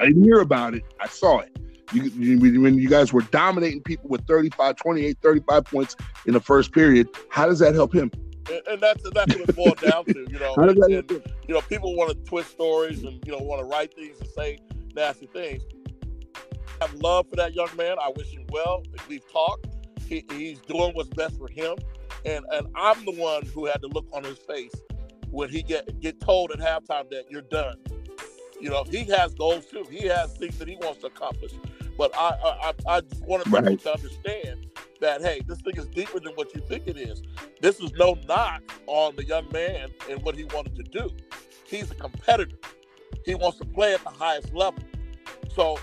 I 0.01 0.07
didn't 0.07 0.25
hear 0.25 0.41
about 0.41 0.75
it. 0.75 0.83
I 0.99 1.07
saw 1.07 1.39
it. 1.39 1.57
You, 1.93 2.03
you, 2.03 2.61
when 2.61 2.77
you 2.77 2.89
guys 2.89 3.13
were 3.13 3.21
dominating 3.21 3.81
people 3.83 4.09
with 4.09 4.27
35, 4.27 4.75
28, 4.75 5.17
35 5.21 5.63
points 5.63 5.95
in 6.25 6.33
the 6.33 6.41
first 6.41 6.73
period, 6.73 7.07
how 7.29 7.45
does 7.45 7.59
that 7.59 7.73
help 7.73 7.95
him? 7.95 8.11
And, 8.51 8.61
and 8.67 8.81
that's 8.81 9.01
that's 9.11 9.33
what 9.33 9.47
it 9.47 9.55
boils 9.55 9.79
down 9.79 10.03
to, 10.03 10.27
you 10.29 10.39
know. 10.39 10.55
and, 10.57 10.77
and, 10.77 11.09
you 11.47 11.53
know, 11.53 11.61
people 11.61 11.95
want 11.95 12.09
to 12.09 12.29
twist 12.29 12.51
stories 12.51 13.01
and 13.05 13.25
you 13.25 13.31
know 13.31 13.37
want 13.37 13.61
to 13.61 13.65
write 13.65 13.93
things 13.93 14.19
and 14.19 14.27
say 14.31 14.59
nasty 14.93 15.27
things. 15.27 15.63
I 16.81 16.85
have 16.85 16.95
love 16.95 17.27
for 17.29 17.35
that 17.37 17.53
young 17.53 17.69
man. 17.77 17.97
I 18.01 18.11
wish 18.15 18.31
him 18.31 18.45
well. 18.49 18.83
We've 19.07 19.29
talked. 19.31 19.67
He, 20.07 20.25
he's 20.31 20.59
doing 20.59 20.93
what's 20.93 21.09
best 21.09 21.37
for 21.37 21.47
him, 21.47 21.77
and 22.25 22.45
and 22.53 22.67
I'm 22.75 23.03
the 23.05 23.13
one 23.13 23.45
who 23.47 23.65
had 23.65 23.81
to 23.81 23.87
look 23.87 24.05
on 24.13 24.23
his 24.23 24.37
face 24.37 24.73
when 25.31 25.49
he 25.49 25.63
get 25.63 25.99
get 25.99 26.19
told 26.19 26.51
at 26.51 26.59
halftime 26.59 27.09
that 27.09 27.25
you're 27.29 27.41
done. 27.41 27.77
You 28.59 28.69
know, 28.69 28.83
he 28.83 29.03
has 29.05 29.33
goals 29.33 29.65
too. 29.65 29.85
He 29.89 30.07
has 30.07 30.35
things 30.37 30.57
that 30.59 30.67
he 30.67 30.75
wants 30.75 31.01
to 31.01 31.07
accomplish. 31.07 31.53
But 31.97 32.15
I 32.15 32.37
I, 32.43 32.73
I 32.87 33.01
just 33.01 33.23
wanted 33.25 33.45
people 33.45 33.61
right. 33.61 33.79
to 33.79 33.93
understand 33.93 34.67
that 35.01 35.21
hey, 35.21 35.41
this 35.47 35.61
thing 35.61 35.75
is 35.77 35.87
deeper 35.87 36.19
than 36.19 36.33
what 36.33 36.53
you 36.53 36.61
think 36.61 36.87
it 36.87 36.97
is. 36.97 37.23
This 37.61 37.79
is 37.79 37.91
no 37.93 38.17
knock 38.27 38.61
on 38.87 39.15
the 39.15 39.25
young 39.25 39.47
man 39.51 39.89
and 40.09 40.21
what 40.23 40.35
he 40.35 40.43
wanted 40.45 40.75
to 40.75 40.83
do. 40.83 41.09
He's 41.65 41.89
a 41.89 41.95
competitor. 41.95 42.57
He 43.25 43.33
wants 43.33 43.57
to 43.57 43.65
play 43.65 43.93
at 43.93 44.03
the 44.03 44.11
highest 44.11 44.53
level. 44.53 44.83
So 45.55 45.79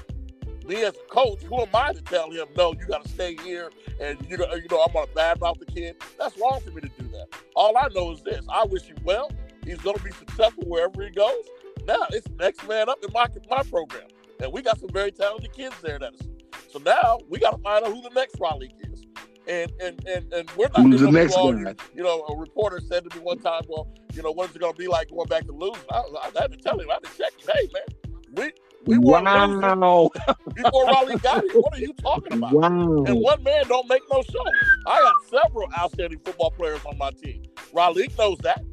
me 0.64 0.82
as 0.82 0.94
a 0.94 1.12
coach, 1.12 1.42
who 1.42 1.60
am 1.60 1.68
I 1.74 1.92
to 1.92 2.02
tell 2.02 2.30
him 2.30 2.46
no? 2.56 2.72
You 2.72 2.86
got 2.86 3.04
to 3.04 3.08
stay 3.08 3.36
here, 3.42 3.70
and 4.00 4.18
you 4.28 4.36
know, 4.36 4.52
you 4.54 4.66
know, 4.70 4.82
I'm 4.82 4.92
gonna 4.92 5.06
badmouth 5.08 5.58
the 5.58 5.66
kid. 5.66 5.96
That's 6.18 6.36
wrong 6.38 6.60
for 6.60 6.70
me 6.70 6.82
to 6.82 6.88
do 6.88 7.08
that. 7.12 7.26
All 7.54 7.76
I 7.76 7.88
know 7.94 8.12
is 8.12 8.22
this: 8.22 8.44
I 8.52 8.64
wish 8.64 8.82
him 8.82 8.98
well. 9.04 9.30
He's 9.64 9.78
gonna 9.78 10.02
be 10.02 10.10
successful 10.12 10.64
wherever 10.66 11.02
he 11.02 11.10
goes. 11.10 11.44
Now 11.86 12.06
it's 12.10 12.28
next 12.38 12.66
man 12.68 12.88
up 12.88 12.98
in 13.02 13.12
my 13.12 13.26
my 13.50 13.62
program, 13.64 14.08
and 14.40 14.52
we 14.52 14.62
got 14.62 14.78
some 14.80 14.90
very 14.90 15.12
talented 15.12 15.52
kids 15.52 15.74
there 15.82 15.96
at 15.96 16.02
Edison. 16.02 16.36
So 16.72 16.78
now 16.78 17.18
we 17.28 17.38
got 17.38 17.50
to 17.50 17.58
find 17.58 17.84
out 17.84 17.92
who 17.92 18.00
the 18.00 18.10
next 18.10 18.36
Raleigh 18.40 18.72
is. 18.80 19.04
And 19.46 19.72
and 19.80 20.02
and 20.08 20.32
and 20.32 20.50
we're 20.56 20.68
not 20.68 20.82
Who's 20.82 21.00
the 21.00 21.10
next 21.10 21.34
guy? 21.34 21.74
You 21.94 22.02
know, 22.02 22.22
a 22.28 22.36
reporter 22.36 22.80
said 22.80 23.08
to 23.10 23.16
me 23.18 23.22
one 23.22 23.38
time, 23.40 23.62
"Well, 23.68 23.88
you 24.14 24.22
know, 24.22 24.30
what's 24.30 24.54
it 24.54 24.60
going 24.60 24.72
to 24.72 24.78
be 24.78 24.86
like 24.86 25.10
going 25.10 25.26
back 25.26 25.44
to 25.46 25.52
lose?" 25.52 25.76
I, 25.90 26.02
I 26.22 26.40
had 26.40 26.52
to 26.52 26.56
tell 26.56 26.78
him, 26.78 26.88
I 26.88 26.94
had 26.94 27.02
to 27.02 27.18
check 27.18 27.32
him. 27.40 27.50
Hey, 27.52 27.68
man, 27.72 28.14
we 28.34 28.52
we 28.84 28.98
wow. 28.98 30.10
before 30.54 30.86
Raleigh 30.86 31.16
got 31.18 31.42
here. 31.44 31.60
What 31.60 31.74
are 31.74 31.80
you 31.80 31.92
talking 31.94 32.38
about? 32.38 32.52
Wow. 32.52 33.04
And 33.04 33.20
one 33.20 33.42
man 33.42 33.64
don't 33.68 33.88
make 33.88 34.02
no 34.10 34.22
show. 34.22 34.44
I 34.86 35.00
got 35.00 35.42
several 35.44 35.68
outstanding 35.78 36.18
football 36.24 36.50
players 36.50 36.80
on 36.84 36.98
my 36.98 37.10
team. 37.10 37.44
Raleigh 37.72 38.10
knows 38.18 38.38
that. 38.38 38.64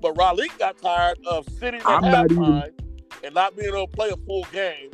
But 0.00 0.16
Raleigh 0.16 0.48
got 0.58 0.78
tired 0.78 1.18
of 1.26 1.46
sitting 1.58 1.80
at 1.80 1.86
halftime 1.86 2.30
even... 2.30 2.72
and 3.24 3.34
not 3.34 3.56
being 3.56 3.68
able 3.68 3.86
to 3.86 3.92
play 3.92 4.10
a 4.10 4.16
full 4.16 4.46
game 4.52 4.90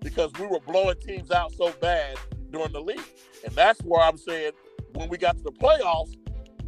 because 0.00 0.30
we 0.38 0.46
were 0.46 0.60
blowing 0.60 0.96
teams 1.00 1.30
out 1.30 1.52
so 1.52 1.72
bad 1.80 2.18
during 2.50 2.72
the 2.72 2.80
league. 2.80 3.00
And 3.44 3.54
that's 3.54 3.80
where 3.80 4.02
I'm 4.02 4.18
saying 4.18 4.52
when 4.94 5.08
we 5.08 5.16
got 5.16 5.36
to 5.38 5.42
the 5.42 5.52
playoffs, 5.52 6.14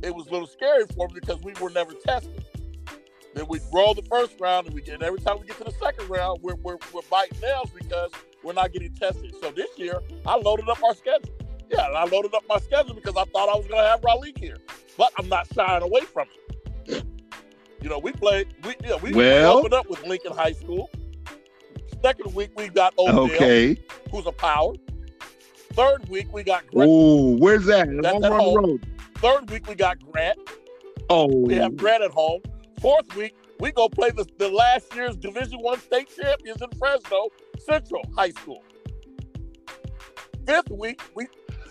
it 0.02 0.14
was 0.14 0.26
a 0.28 0.30
little 0.30 0.46
scary 0.46 0.84
for 0.96 1.08
me 1.08 1.20
because 1.20 1.40
we 1.42 1.52
were 1.60 1.70
never 1.70 1.92
tested. 1.92 2.44
Then 3.34 3.46
we 3.48 3.60
roll 3.72 3.94
the 3.94 4.02
first 4.02 4.38
round, 4.40 4.66
and 4.66 4.74
we 4.74 4.82
get 4.82 5.02
every 5.02 5.20
time 5.20 5.38
we 5.40 5.46
get 5.46 5.56
to 5.58 5.64
the 5.64 5.72
second 5.72 6.08
round, 6.08 6.42
we're, 6.42 6.56
we're, 6.56 6.76
we're 6.92 7.02
biting 7.10 7.40
nails 7.40 7.70
because 7.70 8.10
we're 8.42 8.52
not 8.52 8.72
getting 8.72 8.92
tested. 8.94 9.34
So 9.40 9.50
this 9.50 9.70
year, 9.78 10.00
I 10.26 10.36
loaded 10.36 10.68
up 10.68 10.82
our 10.82 10.94
schedule. 10.94 11.34
Yeah, 11.70 11.86
and 11.86 11.96
I 11.96 12.04
loaded 12.04 12.34
up 12.34 12.44
my 12.48 12.58
schedule 12.58 12.94
because 12.94 13.16
I 13.16 13.24
thought 13.24 13.48
I 13.48 13.56
was 13.56 13.66
going 13.66 13.82
to 13.82 13.88
have 13.88 14.04
Raleigh 14.04 14.34
here, 14.36 14.58
but 14.98 15.10
I'm 15.18 15.28
not 15.28 15.46
shying 15.54 15.82
away 15.82 16.02
from 16.02 16.26
it. 16.28 17.04
You 17.80 17.88
know, 17.88 17.98
we 17.98 18.12
played. 18.12 18.54
We 18.64 18.76
yeah, 18.84 18.96
we, 19.02 19.12
well, 19.12 19.58
opened 19.58 19.74
up 19.74 19.88
with 19.88 20.06
Lincoln 20.06 20.32
High 20.32 20.52
School. 20.52 20.88
Second 22.02 22.34
week 22.34 22.50
we 22.56 22.68
got 22.68 22.94
Odell, 22.98 23.20
okay. 23.20 23.76
who's 24.10 24.26
a 24.26 24.32
power. 24.32 24.74
Third 25.72 26.08
week 26.08 26.32
we 26.32 26.42
got 26.42 26.66
Grant. 26.68 26.90
Oh, 26.92 27.36
where's 27.38 27.64
that? 27.66 27.88
That's 28.02 28.24
at 28.24 28.32
home. 28.32 28.56
Road. 28.56 28.86
Third 29.16 29.50
week 29.50 29.66
we 29.66 29.74
got 29.74 29.98
Grant. 30.12 30.38
Oh, 31.08 31.26
we 31.26 31.54
have 31.54 31.76
Grant 31.76 32.02
at 32.02 32.10
home. 32.10 32.40
Fourth 32.82 33.14
week, 33.14 33.36
we 33.60 33.70
go 33.70 33.88
play 33.88 34.10
the, 34.10 34.26
the 34.38 34.48
last 34.48 34.92
year's 34.96 35.16
Division 35.16 35.60
One 35.60 35.78
state 35.78 36.08
champions 36.20 36.60
in 36.60 36.68
Fresno 36.76 37.28
Central 37.60 38.02
High 38.16 38.30
School. 38.30 38.64
Fifth 40.44 40.68
week, 40.70 41.00
we 41.14 41.28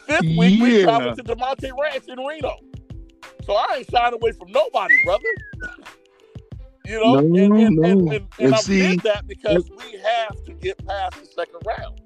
fifth 0.08 0.22
week 0.22 0.58
yeah. 0.58 0.64
we 0.64 0.84
travel 0.84 1.14
to 1.14 1.22
Damonte 1.22 1.70
Ranch 1.78 2.06
in 2.08 2.18
Reno. 2.18 2.56
So 3.44 3.56
I 3.56 3.80
ain't 3.80 3.92
shying 3.92 4.14
away 4.14 4.32
from 4.32 4.54
nobody, 4.54 4.96
brother. 5.04 5.24
you 6.86 7.04
know, 7.04 7.16
no, 7.16 7.44
and, 7.44 7.60
and, 7.60 7.76
no. 7.76 7.90
and, 7.90 8.14
and, 8.14 8.28
and 8.40 8.56
I 8.56 8.58
see, 8.60 8.80
did 8.80 9.02
that 9.02 9.28
because 9.28 9.70
we 9.70 10.00
have 10.00 10.42
to 10.46 10.54
get 10.54 10.84
past 10.88 11.20
the 11.20 11.26
second 11.26 11.60
round. 11.66 12.00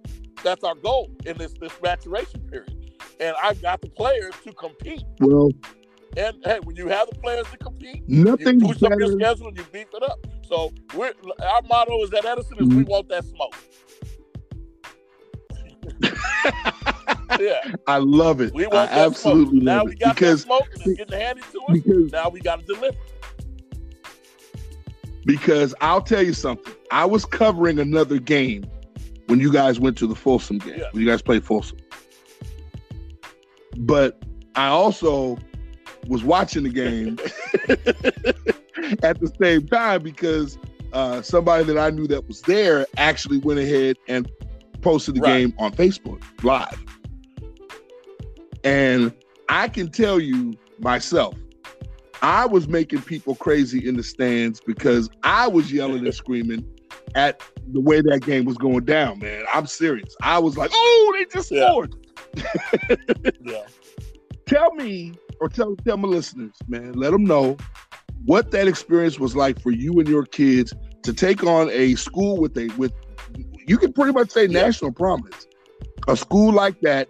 That's 0.43 0.63
our 0.63 0.73
goal 0.73 1.11
in 1.27 1.37
this 1.37 1.53
this 1.61 1.73
maturation 1.83 2.39
period. 2.49 2.91
And 3.19 3.35
I've 3.41 3.61
got 3.61 3.81
the 3.81 3.89
players 3.89 4.33
to 4.45 4.53
compete. 4.53 5.03
Well, 5.19 5.51
and 6.17 6.37
hey, 6.43 6.59
when 6.63 6.75
you 6.75 6.87
have 6.87 7.09
the 7.09 7.15
players 7.15 7.45
to 7.51 7.57
compete, 7.57 8.07
nothing 8.07 8.59
you 8.59 8.67
push 8.67 8.83
up 8.83 8.97
your 8.97 9.11
schedule 9.11 9.47
and 9.47 9.57
you 9.57 9.63
beef 9.71 9.87
it 9.93 10.03
up. 10.03 10.25
So 10.47 10.71
we're, 10.93 11.13
our 11.43 11.61
motto 11.63 12.01
is 12.03 12.09
that 12.11 12.25
Edison 12.25 12.57
is 12.59 12.67
mm-hmm. 12.67 12.77
we 12.77 12.83
want 12.83 13.09
that 13.09 13.25
smoke. 13.25 13.55
yeah, 17.39 17.75
I 17.87 17.97
love 17.97 18.41
it. 18.41 18.53
We 18.53 18.67
want 18.67 18.91
I 18.91 18.95
that 18.95 19.05
absolutely 19.07 19.61
smoke. 19.61 19.63
Now 19.63 19.83
we 19.83 19.95
got 19.95 20.15
because, 20.15 20.41
that 20.41 20.47
smoke 20.47 20.67
and 20.73 20.87
it's 20.87 20.97
getting 20.97 21.19
handed 21.19 21.43
to 21.51 21.61
us. 21.61 21.73
Because, 21.73 22.11
now 22.11 22.29
we 22.29 22.39
got 22.39 22.59
to 22.59 22.65
deliver. 22.65 22.97
Because 25.25 25.73
I'll 25.81 26.01
tell 26.01 26.21
you 26.21 26.33
something. 26.33 26.73
I 26.91 27.05
was 27.05 27.25
covering 27.25 27.79
another 27.79 28.19
game 28.19 28.65
when 29.27 29.39
you 29.39 29.51
guys 29.51 29.79
went 29.79 29.97
to 29.97 30.07
the 30.07 30.15
Folsom 30.15 30.59
game. 30.59 30.75
Yeah. 30.77 30.85
When 30.91 31.03
you 31.03 31.09
guys 31.09 31.21
played 31.21 31.43
Folsom. 31.43 31.79
But 33.77 34.21
I 34.55 34.67
also 34.67 35.37
was 36.07 36.23
watching 36.23 36.63
the 36.63 36.69
game 36.69 37.17
at 39.03 39.19
the 39.19 39.31
same 39.41 39.67
time 39.67 40.03
because 40.03 40.57
uh, 40.93 41.21
somebody 41.21 41.63
that 41.65 41.77
I 41.77 41.89
knew 41.89 42.07
that 42.07 42.27
was 42.27 42.41
there 42.41 42.85
actually 42.97 43.39
went 43.39 43.59
ahead 43.59 43.97
and 44.07 44.31
posted 44.81 45.15
the 45.15 45.21
right. 45.21 45.39
game 45.39 45.53
on 45.57 45.71
Facebook 45.73 46.21
live. 46.43 46.83
And 48.63 49.13
I 49.49 49.67
can 49.67 49.89
tell 49.89 50.19
you 50.19 50.53
myself, 50.79 51.35
I 52.21 52.45
was 52.45 52.67
making 52.67 53.01
people 53.01 53.35
crazy 53.35 53.87
in 53.87 53.97
the 53.97 54.03
stands 54.03 54.61
because 54.61 55.09
I 55.23 55.47
was 55.47 55.71
yelling 55.71 56.05
and 56.05 56.13
screaming 56.13 56.65
at 57.13 57.41
the 57.71 57.79
way 57.79 58.01
that 58.01 58.21
game 58.21 58.45
was 58.45 58.57
going 58.57 58.85
down, 58.85 59.19
man. 59.19 59.43
I'm 59.53 59.67
serious. 59.67 60.15
I 60.21 60.39
was 60.39 60.57
like, 60.57 60.71
oh, 60.73 61.13
they 61.15 61.25
just 61.25 61.49
scored. 61.49 61.95
Yeah. 62.35 62.95
yeah. 63.43 63.65
Tell 64.45 64.73
me 64.75 65.13
or 65.39 65.49
tell 65.49 65.75
tell 65.77 65.97
my 65.97 66.07
listeners, 66.07 66.53
man, 66.67 66.93
let 66.93 67.11
them 67.11 67.23
know 67.23 67.57
what 68.25 68.51
that 68.51 68.67
experience 68.67 69.19
was 69.19 69.35
like 69.35 69.61
for 69.61 69.71
you 69.71 69.99
and 69.99 70.07
your 70.07 70.25
kids 70.25 70.73
to 71.03 71.13
take 71.13 71.43
on 71.43 71.69
a 71.71 71.95
school 71.95 72.37
with 72.37 72.57
a 72.57 72.67
with 72.77 72.93
you 73.67 73.77
can 73.77 73.93
pretty 73.93 74.11
much 74.11 74.31
say 74.31 74.45
yeah. 74.45 74.61
national 74.61 74.91
prominence. 74.91 75.47
A 76.07 76.15
school 76.15 76.53
like 76.53 76.79
that, 76.81 77.09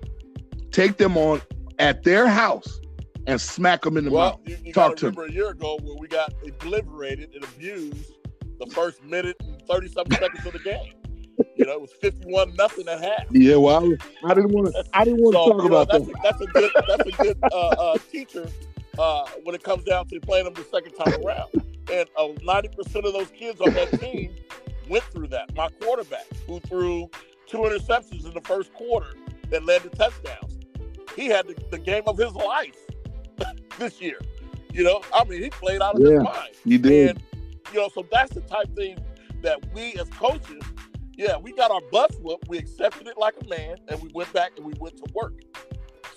take 0.71 0.97
them 0.97 1.17
on 1.17 1.41
at 1.79 2.03
their 2.03 2.27
house 2.27 2.79
and 3.27 3.39
smack 3.39 3.81
them 3.81 3.97
in 3.97 4.05
the 4.05 4.11
well, 4.11 4.31
mouth. 4.31 4.39
You, 4.45 4.57
you 4.63 4.73
Talk 4.73 4.95
to 4.97 5.07
remember 5.07 5.23
them. 5.23 5.31
a 5.31 5.33
year 5.33 5.49
ago 5.49 5.77
where 5.81 5.95
we 5.99 6.07
got 6.07 6.33
obliterated 6.45 7.33
and 7.33 7.43
abused 7.43 8.13
the 8.59 8.67
first 8.67 9.03
minute 9.03 9.35
and 9.41 9.61
thirty 9.67 9.87
something 9.87 10.17
seconds 10.17 10.45
of 10.45 10.53
the 10.53 10.59
game. 10.59 10.93
You 11.55 11.65
know, 11.65 11.71
it 11.73 11.81
was 11.81 11.91
fifty-one 11.91 12.55
nothing 12.55 12.87
at 12.87 13.01
half. 13.01 13.25
Yeah, 13.31 13.55
well, 13.55 13.77
I, 13.77 14.31
I 14.31 14.33
didn't 14.33 14.51
want 14.51 14.73
to. 14.73 14.85
I 14.93 15.05
didn't 15.05 15.21
want 15.21 15.35
to 15.35 15.39
so, 15.39 15.51
talk 15.51 15.57
know, 15.57 15.65
about 15.67 15.89
that's 15.89 16.05
that. 16.05 16.11
A, 16.11 16.21
that's 16.23 16.41
a 16.41 16.45
good. 16.45 16.71
That's 16.87 17.07
a 17.07 17.23
good 17.23 17.37
uh, 17.43 17.67
uh, 17.67 17.97
teacher 18.11 18.47
uh, 18.99 19.25
when 19.43 19.55
it 19.55 19.63
comes 19.63 19.83
down 19.85 20.07
to 20.07 20.19
playing 20.19 20.45
them 20.45 20.53
the 20.53 20.65
second 20.65 20.93
time 20.93 21.25
around. 21.25 21.49
And 21.91 22.09
uh, 22.17 22.27
ninety 22.43 22.69
percent 22.69 23.05
of 23.05 23.13
those 23.13 23.29
kids 23.29 23.61
on 23.61 23.73
that 23.73 23.99
team 23.99 24.35
went 24.89 25.03
through 25.05 25.27
that. 25.27 25.55
My 25.55 25.69
quarterback, 25.81 26.25
who 26.45 26.59
threw 26.59 27.09
two 27.47 27.59
interceptions 27.59 28.25
in 28.25 28.33
the 28.33 28.41
first 28.41 28.73
quarter 28.73 29.15
that 29.49 29.63
led 29.63 29.83
to 29.83 29.89
touchdowns, 29.89 30.59
he 31.15 31.27
had 31.27 31.47
the, 31.47 31.55
the 31.71 31.79
game 31.79 32.03
of 32.07 32.17
his 32.17 32.33
life 32.33 32.77
this 33.79 34.01
year. 34.01 34.19
You 34.73 34.83
know, 34.83 35.01
I 35.13 35.23
mean, 35.23 35.41
he 35.41 35.49
played 35.51 35.81
out 35.81 35.95
of 35.95 36.01
yeah, 36.01 36.15
his 36.15 36.23
mind. 36.23 36.49
He 36.65 36.77
did. 36.77 37.09
And, 37.11 37.23
you 37.73 37.79
know, 37.79 37.89
so 37.93 38.05
that's 38.11 38.33
the 38.33 38.41
type 38.41 38.75
thing 38.75 38.97
that 39.41 39.73
we 39.73 39.93
as 39.93 40.09
coaches 40.09 40.61
yeah, 41.17 41.37
we 41.37 41.53
got 41.53 41.71
our 41.71 41.81
butts 41.91 42.17
whooped. 42.21 42.47
We 42.47 42.57
accepted 42.57 43.07
it 43.07 43.17
like 43.17 43.35
a 43.41 43.47
man, 43.47 43.77
and 43.87 44.01
we 44.01 44.09
went 44.13 44.31
back 44.33 44.51
and 44.57 44.65
we 44.65 44.73
went 44.79 44.97
to 44.97 45.05
work. 45.13 45.33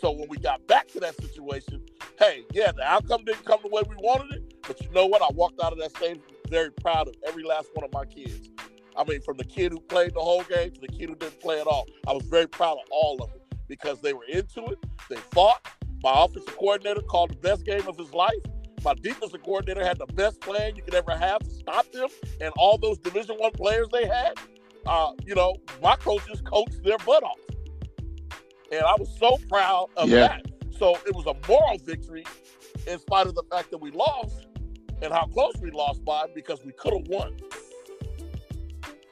So 0.00 0.10
when 0.10 0.28
we 0.28 0.38
got 0.38 0.66
back 0.66 0.88
to 0.88 1.00
that 1.00 1.20
situation, 1.20 1.82
hey, 2.18 2.44
yeah, 2.52 2.72
the 2.72 2.82
outcome 2.82 3.24
didn't 3.24 3.44
come 3.44 3.60
the 3.62 3.68
way 3.68 3.82
we 3.88 3.96
wanted 3.96 4.36
it, 4.36 4.54
but 4.66 4.80
you 4.80 4.90
know 4.90 5.06
what? 5.06 5.22
I 5.22 5.28
walked 5.34 5.60
out 5.60 5.72
of 5.72 5.78
that 5.78 5.96
stadium 5.96 6.22
very 6.48 6.70
proud 6.70 7.08
of 7.08 7.14
every 7.26 7.42
last 7.42 7.68
one 7.74 7.84
of 7.84 7.92
my 7.92 8.04
kids. 8.04 8.50
I 8.96 9.04
mean, 9.04 9.20
from 9.22 9.36
the 9.36 9.44
kid 9.44 9.72
who 9.72 9.80
played 9.80 10.14
the 10.14 10.20
whole 10.20 10.42
game 10.44 10.72
to 10.72 10.80
the 10.80 10.88
kid 10.88 11.08
who 11.08 11.14
didn't 11.14 11.40
play 11.40 11.60
at 11.60 11.66
all. 11.66 11.86
I 12.06 12.12
was 12.12 12.24
very 12.24 12.48
proud 12.48 12.78
of 12.78 12.84
all 12.90 13.22
of 13.22 13.30
them 13.30 13.40
because 13.68 14.00
they 14.00 14.12
were 14.12 14.24
into 14.24 14.64
it. 14.66 14.78
They 15.08 15.16
fought. 15.32 15.66
My 16.02 16.12
offensive 16.24 16.56
coordinator 16.56 17.02
called 17.02 17.30
the 17.30 17.36
best 17.36 17.64
game 17.64 17.86
of 17.86 17.96
his 17.96 18.12
life. 18.12 18.32
My 18.84 18.94
defensive 18.94 19.42
coordinator 19.42 19.84
had 19.84 19.98
the 19.98 20.06
best 20.06 20.40
plan 20.40 20.76
you 20.76 20.82
could 20.82 20.94
ever 20.94 21.16
have 21.16 21.40
to 21.40 21.50
stop 21.50 21.90
them 21.92 22.08
and 22.40 22.52
all 22.56 22.78
those 22.78 22.98
Division 22.98 23.36
One 23.36 23.52
players 23.52 23.88
they 23.92 24.06
had. 24.06 24.34
Uh, 24.88 25.12
you 25.24 25.34
know, 25.34 25.54
my 25.82 25.94
coaches 25.96 26.40
coached 26.40 26.82
their 26.82 26.98
butt 26.98 27.22
off. 27.22 27.38
And 28.72 28.82
I 28.82 28.94
was 28.98 29.14
so 29.18 29.38
proud 29.48 29.88
of 29.96 30.08
yeah. 30.08 30.28
that. 30.28 30.46
So 30.76 30.96
it 31.06 31.14
was 31.14 31.26
a 31.26 31.34
moral 31.46 31.78
victory 31.78 32.24
in 32.86 32.98
spite 32.98 33.26
of 33.26 33.34
the 33.34 33.42
fact 33.50 33.70
that 33.70 33.78
we 33.78 33.90
lost 33.90 34.46
and 35.02 35.12
how 35.12 35.26
close 35.26 35.54
we 35.60 35.70
lost 35.70 36.04
by 36.04 36.26
because 36.34 36.64
we 36.64 36.72
could 36.72 36.94
have 36.94 37.06
won. 37.08 37.36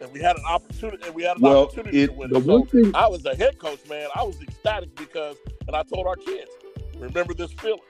And 0.00 0.12
we 0.12 0.20
had 0.20 0.36
an 0.36 0.44
opportunity 0.48 1.04
and 1.06 1.14
we 1.14 1.22
had 1.22 1.36
an 1.36 1.42
well, 1.42 1.64
opportunity 1.64 2.02
it, 2.02 2.06
to 2.08 2.12
win. 2.12 2.44
So 2.44 2.64
thing... 2.64 2.94
I 2.94 3.06
was 3.06 3.24
a 3.24 3.34
head 3.34 3.58
coach, 3.58 3.80
man. 3.88 4.08
I 4.14 4.22
was 4.22 4.40
ecstatic 4.42 4.94
because 4.96 5.36
and 5.66 5.76
I 5.76 5.82
told 5.82 6.06
our 6.06 6.16
kids, 6.16 6.50
remember 6.98 7.34
this 7.34 7.52
feeling. 7.52 7.80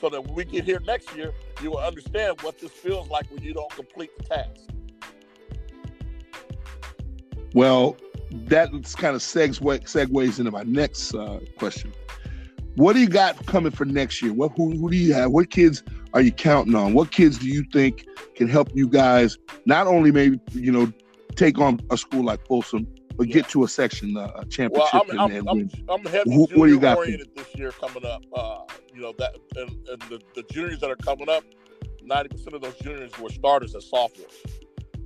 So 0.00 0.08
that 0.08 0.20
when 0.24 0.34
we 0.34 0.44
get 0.44 0.64
here 0.64 0.80
next 0.80 1.14
year, 1.16 1.32
you 1.62 1.70
will 1.70 1.78
understand 1.78 2.40
what 2.42 2.58
this 2.58 2.72
feels 2.72 3.08
like 3.08 3.30
when 3.30 3.42
you 3.42 3.54
don't 3.54 3.70
complete 3.70 4.10
the 4.18 4.24
task. 4.24 4.71
Well, 7.54 7.96
that 8.30 8.70
kind 8.96 9.14
of 9.14 9.22
segs, 9.22 9.60
segues 9.60 10.38
into 10.38 10.50
my 10.50 10.62
next 10.62 11.14
uh, 11.14 11.40
question. 11.58 11.92
What 12.76 12.94
do 12.94 13.00
you 13.00 13.08
got 13.08 13.44
coming 13.46 13.72
for 13.72 13.84
next 13.84 14.22
year? 14.22 14.32
What 14.32 14.52
who, 14.56 14.70
who 14.70 14.90
do 14.90 14.96
you 14.96 15.12
have? 15.12 15.30
What 15.30 15.50
kids 15.50 15.82
are 16.14 16.22
you 16.22 16.32
counting 16.32 16.74
on? 16.74 16.94
What 16.94 17.10
kids 17.10 17.38
do 17.38 17.46
you 17.46 17.64
think 17.72 18.06
can 18.34 18.48
help 18.48 18.70
you 18.74 18.88
guys 18.88 19.36
not 19.66 19.86
only 19.86 20.10
maybe 20.10 20.40
you 20.52 20.72
know 20.72 20.90
take 21.36 21.58
on 21.58 21.80
a 21.90 21.98
school 21.98 22.24
like 22.24 22.46
Folsom, 22.46 22.86
but 23.16 23.28
yeah. 23.28 23.34
get 23.34 23.48
to 23.50 23.64
a 23.64 23.68
section 23.68 24.16
uh, 24.16 24.30
a 24.36 24.46
championship 24.46 24.92
well, 24.92 25.20
I'm, 25.20 25.30
and, 25.30 25.48
I'm, 25.48 25.58
I'm, 25.58 25.70
I'm 25.88 26.04
heavy 26.06 26.32
who, 26.32 26.46
what 26.54 26.66
do 26.66 26.72
you 26.72 26.80
got 26.80 26.96
oriented 26.96 27.28
this 27.36 27.54
year 27.54 27.72
coming 27.72 28.06
up. 28.06 28.22
Uh, 28.34 28.60
you 28.94 29.02
know 29.02 29.12
that 29.18 29.36
and, 29.56 29.70
and 29.88 30.02
the, 30.02 30.20
the 30.34 30.42
juniors 30.50 30.80
that 30.80 30.90
are 30.90 30.96
coming 30.96 31.28
up, 31.28 31.44
ninety 32.02 32.30
percent 32.30 32.54
of 32.54 32.62
those 32.62 32.76
juniors 32.76 33.16
were 33.18 33.30
starters 33.30 33.74
as 33.74 33.88
sophomores. 33.88 34.32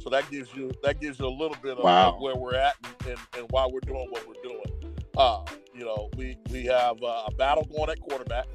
So 0.06 0.10
that 0.10 0.30
gives 0.30 0.54
you 0.54 0.70
that 0.84 1.00
gives 1.00 1.18
you 1.18 1.26
a 1.26 1.28
little 1.28 1.56
bit 1.60 1.78
of 1.78 1.82
wow. 1.82 2.16
where 2.20 2.36
we're 2.36 2.54
at 2.54 2.76
and, 2.84 3.10
and, 3.10 3.18
and, 3.36 3.46
why 3.50 3.66
we're 3.66 3.80
doing 3.80 4.06
what 4.10 4.24
we're 4.28 4.40
doing. 4.40 4.94
Uh, 5.16 5.44
you 5.74 5.84
know, 5.84 6.08
we 6.16 6.38
we 6.52 6.64
have 6.66 7.02
uh, 7.02 7.24
a 7.26 7.34
battle 7.34 7.64
going 7.64 7.90
at 7.90 7.98
quarterback 7.98 8.46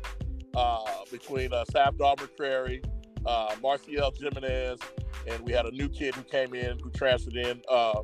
uh, 0.55 0.85
between 1.11 1.51
uh, 1.51 1.65
Savdar 1.69 2.15
McCrary, 2.15 2.81
uh, 3.25 3.53
Marcial 3.61 4.13
Jimenez, 4.17 4.79
and 5.27 5.41
we 5.41 5.51
had 5.51 5.65
a 5.65 5.71
new 5.71 5.89
kid 5.89 6.15
who 6.15 6.23
came 6.23 6.53
in 6.53 6.79
who 6.79 6.89
transferred 6.91 7.35
in, 7.35 7.61
uh, 7.67 7.95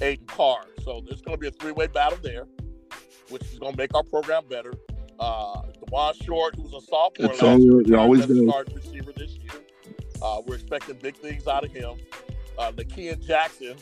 Aiden 0.00 0.26
Carr. 0.26 0.64
So 0.82 1.02
there's 1.06 1.20
going 1.20 1.36
to 1.36 1.38
be 1.38 1.48
a 1.48 1.52
three-way 1.60 1.88
battle 1.88 2.18
there, 2.22 2.46
which 3.28 3.42
is 3.42 3.58
going 3.58 3.72
to 3.72 3.78
make 3.78 3.94
our 3.94 4.02
program 4.02 4.44
better. 4.48 4.72
Uh, 5.20 5.60
Dewan 5.86 6.14
Short, 6.22 6.56
who's 6.56 6.72
a 6.72 6.80
sophomore, 6.80 7.32
it's 7.32 7.42
always, 7.42 7.86
year, 7.86 7.98
always 7.98 8.24
been 8.24 8.48
a 8.48 8.74
receiver 8.74 9.12
this 9.12 9.32
year. 9.32 9.52
Uh, 10.22 10.40
we're 10.46 10.54
expecting 10.54 10.96
big 11.02 11.16
things 11.16 11.46
out 11.46 11.66
of 11.66 11.70
him 11.70 11.98
uh, 12.58 12.72
Nakean 12.72 13.24
Jackson 13.24 13.76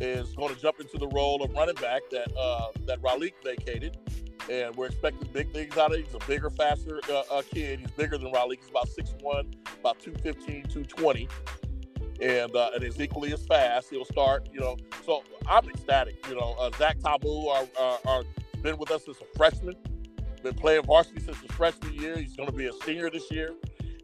is 0.00 0.32
going 0.34 0.54
to 0.54 0.60
jump 0.60 0.80
into 0.80 0.98
the 0.98 1.08
role 1.08 1.42
of 1.42 1.52
running 1.52 1.74
back 1.76 2.02
that 2.10 2.30
uh, 2.36 2.68
that 2.86 3.00
Raleigh 3.02 3.34
vacated, 3.42 3.96
and 4.50 4.74
we're 4.76 4.86
expecting 4.86 5.28
big 5.32 5.52
things 5.52 5.76
out 5.76 5.92
of 5.92 5.98
him. 5.98 6.04
He's 6.04 6.14
a 6.14 6.26
bigger, 6.26 6.50
faster 6.50 7.00
uh, 7.10 7.22
uh, 7.30 7.42
kid. 7.42 7.80
He's 7.80 7.90
bigger 7.92 8.18
than 8.18 8.32
Raleigh. 8.32 8.58
He's 8.60 8.70
about 8.70 8.88
6'1", 8.88 9.54
about 9.80 9.98
215, 10.00 10.64
220, 10.64 11.28
and 12.20 12.54
uh, 12.54 12.70
and 12.74 12.84
is 12.84 13.00
equally 13.00 13.32
as 13.32 13.44
fast. 13.46 13.90
He'll 13.90 14.04
start, 14.04 14.48
you 14.52 14.60
know. 14.60 14.76
So 15.04 15.22
I'm 15.48 15.68
ecstatic. 15.68 16.24
You 16.28 16.34
know, 16.36 16.54
uh, 16.58 16.70
Zach 16.78 16.98
Tabu 17.00 17.48
are, 17.48 17.66
are, 17.80 17.98
are 18.06 18.22
been 18.62 18.76
with 18.76 18.90
us 18.90 19.08
as 19.08 19.16
a 19.20 19.36
freshman, 19.36 19.76
been 20.42 20.54
playing 20.54 20.82
varsity 20.82 21.20
since 21.20 21.38
his 21.40 21.50
freshman 21.52 21.94
year. 21.94 22.18
He's 22.18 22.36
going 22.36 22.48
to 22.48 22.54
be 22.54 22.66
a 22.66 22.72
senior 22.84 23.10
this 23.10 23.30
year, 23.30 23.54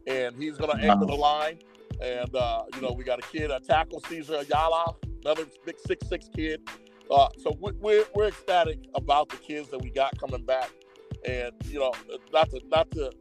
and 0.07 0.35
he's 0.35 0.57
going 0.57 0.75
to 0.77 0.83
anchor 0.83 1.05
the 1.05 1.15
line. 1.15 1.59
And, 2.03 2.35
uh, 2.35 2.63
you 2.75 2.81
know, 2.81 2.91
we 2.91 3.03
got 3.03 3.19
a 3.19 3.27
kid, 3.27 3.49
a 3.49 3.59
tackle, 3.59 4.01
Caesar 4.09 4.35
Ayala, 4.35 4.93
another 5.23 5.45
big 5.65 5.75
six 5.87 6.07
six 6.07 6.29
kid. 6.35 6.61
Uh, 7.09 7.29
so 7.39 7.57
we're, 7.59 8.03
we're 8.13 8.27
ecstatic 8.27 8.79
about 8.95 9.29
the 9.29 9.37
kids 9.37 9.69
that 9.69 9.81
we 9.81 9.89
got 9.89 10.17
coming 10.19 10.43
back. 10.45 10.69
And, 11.25 11.51
you 11.65 11.79
know, 11.79 11.93
not 12.33 12.49
to, 12.49 12.61
not 12.69 12.91
to 12.91 13.11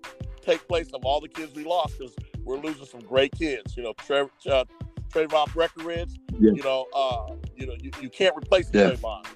take 0.41 0.67
place 0.67 0.89
of 0.93 1.05
all 1.05 1.21
the 1.21 1.29
kids 1.29 1.55
we 1.55 1.65
lost 1.65 1.99
because 1.99 2.15
we're 2.45 2.59
losing 2.59 2.87
some 2.87 3.01
great 3.01 3.33
kids. 3.33 3.77
You 3.77 3.85
know, 3.85 3.95
Trev, 3.99 4.31
uh, 4.51 4.65
Trayvon 5.11 5.53
Breckenridge, 5.53 6.19
yeah. 6.41 6.53
you 6.53 6.63
know, 6.63 6.87
uh, 6.95 7.35
you 7.57 7.67
know, 7.67 7.75
you, 7.81 7.91
you 8.01 8.11
can't 8.11 8.37
replace 8.37 8.69
yeah. 8.73 8.91
Trayvon. 8.91 9.27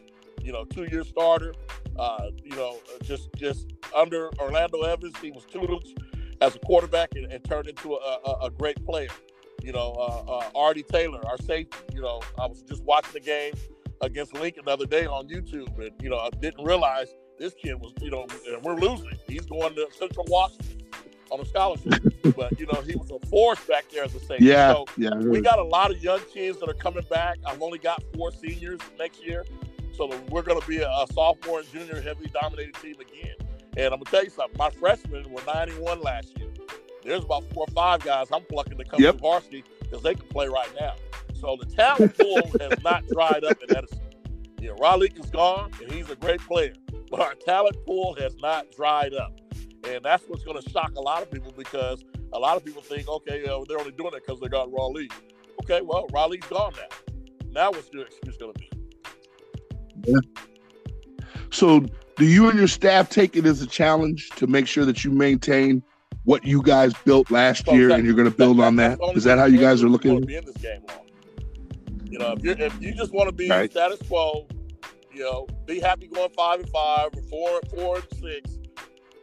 You 0.43 0.53
know, 0.53 0.65
two 0.65 0.85
year 0.85 1.05
starter. 1.05 1.55
Uh, 1.99 2.27
you 2.45 2.55
know, 2.55 2.79
just 3.03 3.31
just 3.37 3.73
under 3.95 4.31
Orlando 4.39 4.83
Evans, 4.83 5.15
he 5.23 5.31
was 5.31 5.45
tuteled 5.47 5.83
as 6.43 6.55
a 6.55 6.59
quarterback 6.61 7.09
and, 7.15 7.33
and 7.33 7.43
turned 7.45 7.69
into 7.69 7.95
a, 7.95 8.19
a, 8.25 8.47
a, 8.47 8.51
great 8.51 8.77
player. 8.85 9.09
You 9.67 9.73
know, 9.73 9.95
uh, 9.99 10.31
uh, 10.31 10.51
Artie 10.55 10.85
Taylor, 10.85 11.21
our 11.27 11.39
safety. 11.39 11.77
You 11.93 12.01
know, 12.01 12.23
I 12.39 12.47
was 12.47 12.63
just 12.63 12.85
watching 12.85 13.15
the 13.15 13.21
game 13.21 13.53
against 14.01 14.33
Lincoln 14.33 14.65
the 14.65 14.71
other 14.71 14.87
day 14.87 15.07
on 15.07 15.27
YouTube, 15.29 15.77
and 15.81 15.91
you 16.01 16.09
know, 16.09 16.19
I 16.19 16.31
didn't 16.41 16.65
realize 16.65 17.09
this 17.37 17.53
kid 17.53 17.75
was, 17.81 17.93
you 18.01 18.13
know, 18.13 18.29
and 18.47 18.63
we're 18.63 18.77
losing. 18.77 19.11
He's 19.27 19.45
going 19.45 19.75
to 19.75 19.89
Central 19.99 20.25
Washington 20.29 20.87
on 21.33 21.41
a 21.41 21.45
scholarship, 21.45 21.95
but 22.37 22.57
you 22.61 22.67
know, 22.67 22.81
he 22.83 22.95
was 22.95 23.11
a 23.11 23.27
force 23.27 23.59
back 23.65 23.91
there 23.91 24.05
as 24.05 24.15
a 24.15 24.21
safety. 24.21 24.45
Yeah, 24.45 24.73
so 24.73 24.85
yeah. 24.97 25.17
We 25.17 25.41
got 25.41 25.59
a 25.59 25.65
lot 25.65 25.91
of 25.91 26.01
young 26.01 26.21
kids 26.33 26.61
that 26.61 26.69
are 26.69 26.75
coming 26.75 27.05
back. 27.11 27.39
I've 27.45 27.61
only 27.61 27.81
got 27.81 28.01
four 28.15 28.31
seniors 28.31 28.79
next 29.01 29.27
year, 29.27 29.45
so 29.97 30.07
we're 30.31 30.43
going 30.43 30.61
to 30.61 30.69
be 30.69 30.79
a, 30.79 30.89
a 30.89 31.07
sophomore 31.13 31.59
and 31.59 31.73
junior 31.73 32.01
heavily 32.01 32.31
dominated 32.33 32.77
team 32.77 32.95
again. 33.01 33.35
And 33.77 33.87
I'm 33.93 33.99
gonna 33.99 34.05
tell 34.05 34.23
you 34.23 34.31
something. 34.31 34.57
My 34.57 34.71
freshmen 34.71 35.29
were 35.29 35.43
91 35.45 36.03
last 36.03 36.39
year. 36.39 36.46
There's 37.07 37.25
about 37.25 37.45
four 37.53 37.67
or 37.69 37.73
five 37.73 38.01
guys 38.01 38.29
I'm 38.33 38.43
plucking 38.45 38.79
to 38.79 38.85
come 38.85 39.01
yep. 39.01 39.15
to 39.17 39.21
varsity 39.21 39.65
because 39.81 40.03
they 40.03 40.15
can 40.15 40.27
play 40.29 40.49
right 40.49 40.69
now. 40.79 40.95
So 41.35 41.57
the 41.59 41.67
talent 41.67 42.19
pool 42.19 42.43
has 42.61 42.83
not 42.83 43.07
dried 43.09 43.45
up 43.45 43.63
in 43.63 43.77
Edison. 43.77 44.01
Yeah, 44.61 44.71
Raleigh 44.81 45.13
is 45.15 45.31
gone, 45.31 45.71
and 45.81 45.93
he's 45.93 46.11
a 46.11 46.17
great 46.17 46.41
player, 46.41 46.73
but 47.11 47.21
our 47.21 47.35
talent 47.35 47.77
pool 47.87 48.17
has 48.19 48.35
not 48.39 48.67
dried 48.73 49.15
up, 49.15 49.39
and 49.87 50.05
that's 50.05 50.25
what's 50.27 50.43
going 50.43 50.61
to 50.61 50.71
shock 50.71 50.93
a 50.97 51.01
lot 51.01 51.23
of 51.23 51.31
people 51.31 51.53
because 51.57 52.03
a 52.33 52.39
lot 52.39 52.57
of 52.57 52.65
people 52.65 52.83
think, 52.83 53.09
okay, 53.09 53.45
uh, 53.45 53.61
they're 53.69 53.79
only 53.79 53.93
doing 53.93 54.13
it 54.15 54.25
because 54.27 54.41
they 54.41 54.49
got 54.49 54.73
Raleigh. 54.73 55.11
Okay, 55.63 55.83
well, 55.83 56.09
Raleigh's 56.13 56.47
gone 56.47 56.73
now. 56.77 57.15
Now, 57.53 57.71
what's 57.71 57.93
your 57.93 58.07
excuse 58.07 58.37
going 58.37 58.53
to 58.53 58.59
be? 58.59 58.71
Yeah. 60.07 60.19
So 61.51 61.87
do 62.17 62.25
you 62.25 62.49
and 62.49 62.59
your 62.59 62.69
staff 62.69 63.09
take 63.09 63.37
it 63.37 63.47
as 63.47 63.63
a 63.63 63.67
challenge 63.67 64.31
to 64.37 64.47
make 64.47 64.67
sure 64.67 64.85
that 64.85 65.05
you 65.05 65.11
maintain 65.11 65.83
what 66.27 66.45
you 66.45 66.61
guys 66.61 66.93
built 67.05 67.31
last 67.31 67.67
year 67.69 67.93
and 67.93 68.05
you're 68.05 68.15
going 68.15 68.31
to 68.31 68.37
build 68.37 68.59
that, 68.59 68.65
on 68.65 68.77
that? 68.77 68.99
Is 69.15 69.25
that 69.25 69.39
how 69.39 69.47
you 69.47 69.59
guys 69.59 69.83
are 69.83 69.89
looking? 69.89 70.21
To 70.21 70.27
be 70.27 70.37
in 70.37 70.45
this 70.45 70.57
game 70.57 70.83
long. 70.89 71.07
You 72.05 72.19
know, 72.19 72.33
if, 72.33 72.45
you 72.45 72.51
if 72.53 72.83
you 72.83 72.95
just 72.95 73.13
want 73.13 73.29
to 73.29 73.35
be 73.35 73.49
right. 73.49 73.71
status 73.71 74.01
quo, 74.07 74.47
you 75.13 75.23
know, 75.23 75.47
be 75.67 75.81
happy 75.81 76.09
going 76.09 76.31
five 76.31 76.61
and 76.61 76.69
five 76.69 77.11
or 77.17 77.23
four 77.23 77.61
four 77.75 77.97
and 77.97 78.07
six, 78.21 78.59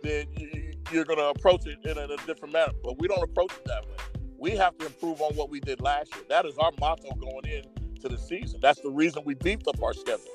then 0.02 0.26
you, 0.36 0.74
you're 0.92 1.06
going 1.06 1.20
to 1.20 1.28
approach 1.28 1.68
it 1.68 1.78
in 1.84 1.98
a, 1.98 2.04
in 2.06 2.12
a 2.12 2.18
different 2.26 2.54
manner. 2.54 2.74
But 2.84 3.00
we 3.00 3.08
don't 3.08 3.24
approach 3.24 3.52
it 3.54 3.66
that 3.66 3.86
way. 3.86 4.22
We 4.38 4.52
have 4.52 4.78
to 4.78 4.86
improve 4.86 5.22
on 5.22 5.36
what 5.36 5.50
we 5.50 5.60
did 5.60 5.82
last 5.82 6.14
year. 6.16 6.24
That 6.30 6.46
is 6.46 6.58
our 6.58 6.72
motto 6.80 7.14
going 7.16 7.46
in 7.46 7.64
to 8.02 8.10
the 8.10 8.18
season. 8.18 8.60
That's 8.62 8.82
the 8.82 8.92
reason 8.92 9.24
we 9.26 9.36
beefed 9.36 9.68
up 9.68 9.82
our 9.82 9.94
schedule. 9.94 10.28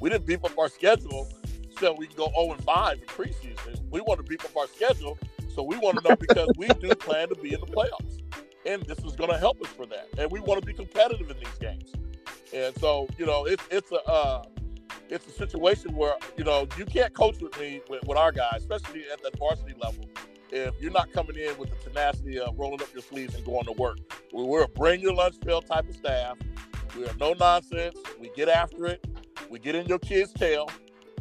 We 0.00 0.10
didn't 0.10 0.26
beef 0.26 0.44
up 0.44 0.58
our 0.58 0.68
schedule 0.68 1.28
so 1.78 1.92
we 1.92 2.06
can 2.06 2.16
go 2.16 2.30
0 2.36 2.52
and 2.52 2.64
5 2.64 2.98
in 2.98 3.04
preseason. 3.06 3.80
We 3.90 4.00
want 4.00 4.18
to 4.18 4.24
beef 4.24 4.44
up 4.44 4.56
our 4.56 4.66
schedule, 4.68 5.18
so 5.60 5.64
we 5.64 5.76
want 5.76 6.02
to 6.02 6.08
know 6.08 6.16
because 6.16 6.48
we 6.56 6.68
do 6.68 6.94
plan 6.94 7.28
to 7.28 7.34
be 7.34 7.52
in 7.52 7.60
the 7.60 7.66
playoffs. 7.66 8.22
And 8.64 8.82
this 8.84 8.98
is 9.04 9.14
going 9.14 9.28
to 9.28 9.36
help 9.36 9.60
us 9.60 9.68
for 9.68 9.84
that. 9.86 10.08
And 10.16 10.30
we 10.30 10.40
want 10.40 10.58
to 10.58 10.66
be 10.66 10.72
competitive 10.72 11.30
in 11.30 11.36
these 11.36 11.58
games. 11.60 11.92
And 12.54 12.74
so, 12.78 13.06
you 13.18 13.26
know, 13.26 13.44
it's 13.44 13.62
it's 13.70 13.92
a 13.92 14.02
uh, 14.08 14.44
it's 15.10 15.26
a 15.26 15.32
situation 15.32 15.94
where 15.94 16.14
you 16.38 16.44
know 16.44 16.66
you 16.78 16.86
can't 16.86 17.12
coach 17.12 17.42
with 17.42 17.60
me 17.60 17.82
with, 17.90 18.02
with 18.06 18.16
our 18.16 18.32
guys, 18.32 18.56
especially 18.60 19.04
at 19.12 19.22
the 19.22 19.30
varsity 19.38 19.74
level, 19.82 20.08
if 20.50 20.72
you're 20.80 20.92
not 20.92 21.12
coming 21.12 21.36
in 21.36 21.58
with 21.58 21.68
the 21.68 21.90
tenacity 21.90 22.40
of 22.40 22.58
rolling 22.58 22.80
up 22.80 22.88
your 22.94 23.02
sleeves 23.02 23.34
and 23.34 23.44
going 23.44 23.66
to 23.66 23.72
work. 23.72 23.98
We're 24.32 24.62
a 24.62 24.68
bring 24.68 25.00
your 25.00 25.12
lunch 25.12 25.38
bill 25.40 25.60
type 25.60 25.90
of 25.90 25.94
staff. 25.94 26.38
We 26.96 27.04
are 27.04 27.14
no 27.20 27.34
nonsense. 27.34 27.98
We 28.18 28.30
get 28.34 28.48
after 28.48 28.86
it. 28.86 29.04
We 29.50 29.58
get 29.58 29.74
in 29.74 29.86
your 29.88 29.98
kid's 29.98 30.32
tail. 30.32 30.70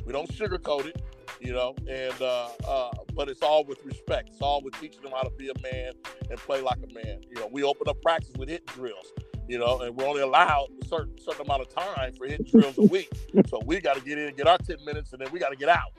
We 0.06 0.14
don't 0.14 0.30
sugarcoat 0.32 0.86
it, 0.86 1.02
you 1.40 1.54
know, 1.54 1.76
and 1.90 2.22
uh, 2.22 2.50
uh, 2.68 2.92
but 3.16 3.30
it's 3.30 3.42
all 3.42 3.64
with 3.66 3.84
respect. 3.86 4.30
It's 4.30 4.42
all 4.42 4.62
with 4.62 4.80
teaching 4.80 5.02
them 5.02 5.12
how 5.12 5.24
to 5.24 5.30
be 5.32 5.50
a 5.50 5.62
man 5.62 5.94
and 6.30 6.40
play 6.40 6.62
like 6.62 6.78
a 6.78 6.94
man. 6.94 7.22
You 7.30 7.36
know, 7.36 7.50
we 7.52 7.64
open 7.64 7.88
up 7.88 8.02
practice 8.02 8.32
with 8.38 8.50
hit 8.50 8.66
drills, 8.68 9.08
you 9.48 9.60
know, 9.60 9.82
and 9.82 9.96
we're 9.96 10.08
only 10.08 10.22
allowed 10.22 10.68
a 10.82 10.86
certain 10.86 11.16
certain 11.20 11.46
amount 11.46 11.62
of 11.62 11.70
time 11.70 12.14
for 12.16 12.28
hit 12.28 12.50
drills 12.52 12.78
a 12.78 12.84
week. 12.84 13.10
So 13.48 13.62
we 13.66 13.80
got 13.82 13.96
to 13.96 14.02
get 14.02 14.18
in, 14.18 14.36
get 14.36 14.48
our 14.48 14.58
ten 14.58 14.78
minutes, 14.86 15.14
and 15.14 15.22
then 15.22 15.32
we 15.32 15.40
got 15.40 15.50
to 15.50 15.56
get 15.58 15.70
out. 15.70 15.92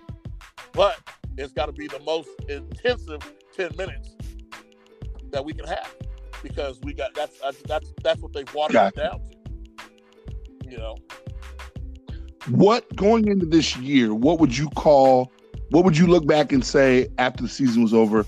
But 0.72 0.99
it's 1.39 1.53
got 1.53 1.66
to 1.66 1.72
be 1.72 1.87
the 1.87 2.01
most 2.01 2.28
intensive 2.49 3.20
ten 3.57 3.70
minutes 3.76 4.16
that 5.31 5.45
we 5.45 5.53
can 5.53 5.66
have 5.66 5.95
because 6.43 6.78
we 6.83 6.93
got 6.93 7.14
that's 7.14 7.39
that's 7.66 7.93
that's 8.03 8.20
what 8.20 8.33
they've 8.33 8.53
watered 8.55 8.76
it 8.89 8.97
down 8.97 9.20
to. 9.24 10.70
You 10.70 10.78
know 10.78 10.97
what 12.49 12.95
going 12.97 13.28
into 13.28 13.47
this 13.47 13.76
year, 13.76 14.14
what 14.14 14.41
would 14.41 14.57
you 14.57 14.68
call 14.70 15.30
what 15.70 15.84
would 15.84 15.97
you 15.97 16.07
look 16.07 16.26
back 16.26 16.53
and 16.53 16.64
say 16.64 17.09
after 17.18 17.43
the 17.43 17.49
season 17.49 17.82
was 17.82 17.95
over? 17.95 18.26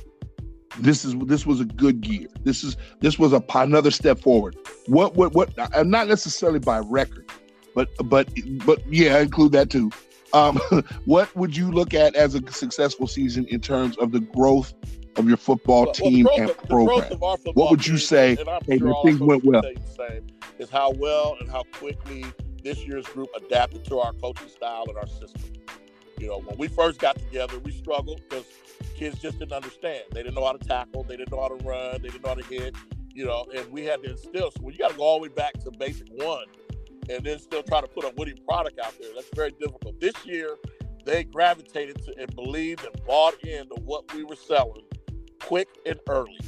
This 0.79 1.05
is 1.05 1.15
this 1.27 1.45
was 1.45 1.61
a 1.61 1.65
good 1.65 2.07
year. 2.07 2.29
This 2.45 2.65
is 2.65 2.77
this 3.01 3.19
was 3.19 3.33
a 3.33 3.43
another 3.55 3.91
step 3.91 4.21
forward. 4.21 4.57
What 4.87 5.17
what 5.17 5.33
what? 5.33 5.53
Uh, 5.59 5.83
not 5.83 6.09
necessarily 6.09 6.61
by 6.61 6.79
record, 6.79 7.31
but 7.75 7.89
but 8.05 8.29
but 8.65 8.81
yeah, 8.89 9.19
include 9.19 9.53
that 9.53 9.71
too. 9.71 9.91
Um, 10.33 10.57
what 11.05 11.35
would 11.37 11.57
you 11.57 11.71
look 11.71 11.93
at 11.93 12.15
as 12.15 12.35
a 12.35 12.53
successful 12.53 13.07
season 13.07 13.47
in 13.47 13.61
terms 13.61 13.99
of 13.99 14.13
the 14.13 14.21
growth 14.21 14.73
of 15.17 15.29
your 15.29 15.37
football 15.37 15.85
well, 15.85 15.93
team 15.93 16.25
well, 16.25 16.41
and 16.41 16.51
of, 16.51 16.57
program? 16.69 17.19
what 17.19 17.71
would 17.71 17.87
you 17.87 17.99
say? 17.99 18.37
Hey, 18.67 18.79
sure 18.79 18.99
things 19.05 19.21
went 19.21 19.45
well. 19.45 19.63
Same, 19.97 20.27
is 20.59 20.71
how 20.71 20.93
well 20.93 21.37
and 21.41 21.51
how 21.51 21.65
quickly 21.73 22.25
this 22.63 22.85
year's 22.85 23.07
group 23.07 23.29
adapted 23.37 23.85
to 23.87 23.99
our 23.99 24.13
coaching 24.15 24.49
style 24.49 24.85
and 24.89 24.97
our 24.97 25.07
system. 25.07 25.53
You 26.19 26.29
know, 26.29 26.39
when 26.39 26.57
we 26.57 26.69
first 26.69 27.01
got 27.01 27.17
together, 27.17 27.59
we 27.59 27.73
struggled 27.73 28.21
because 28.29 28.45
kids 28.95 29.19
just 29.19 29.39
didn't 29.39 29.53
understand. 29.53 30.05
They 30.13 30.23
didn't 30.23 30.35
know 30.35 30.45
how 30.45 30.53
to 30.53 30.69
tackle. 30.69 31.03
They 31.03 31.17
didn't 31.17 31.33
know 31.33 31.41
how 31.41 31.49
to 31.49 31.65
run. 31.65 32.03
They 32.03 32.09
didn't 32.09 32.23
know 32.23 32.31
how 32.31 32.35
to 32.37 32.45
hit. 32.45 32.77
You 33.15 33.27
know, 33.27 33.47
and 33.55 33.71
we 33.73 33.85
had 33.85 34.03
to 34.05 34.11
instill. 34.11 34.51
So 34.53 34.69
you 34.69 34.79
got 34.79 34.93
to 34.93 34.97
go 34.97 35.03
all 35.03 35.19
the 35.19 35.25
way 35.25 35.29
back 35.29 35.55
to 35.65 35.71
basic 35.73 36.09
one, 36.11 36.45
and 37.11 37.25
then 37.25 37.39
still 37.39 37.63
try 37.63 37.81
to 37.81 37.89
put 37.89 38.05
a 38.05 38.13
winning 38.17 38.39
product 38.49 38.79
out 38.79 38.95
there, 39.01 39.11
that's 39.15 39.29
very 39.35 39.51
difficult. 39.51 40.01
This 40.01 40.15
year, 40.25 40.57
they 41.05 41.25
gravitated 41.25 42.03
to 42.05 42.15
and 42.19 42.35
believed 42.35 42.85
and 42.85 43.05
bought 43.05 43.35
into 43.45 43.75
what 43.85 44.13
we 44.15 44.25
were 44.25 44.37
selling 44.37 44.85
quick 45.41 45.69
and 45.85 45.99
early. 46.09 46.39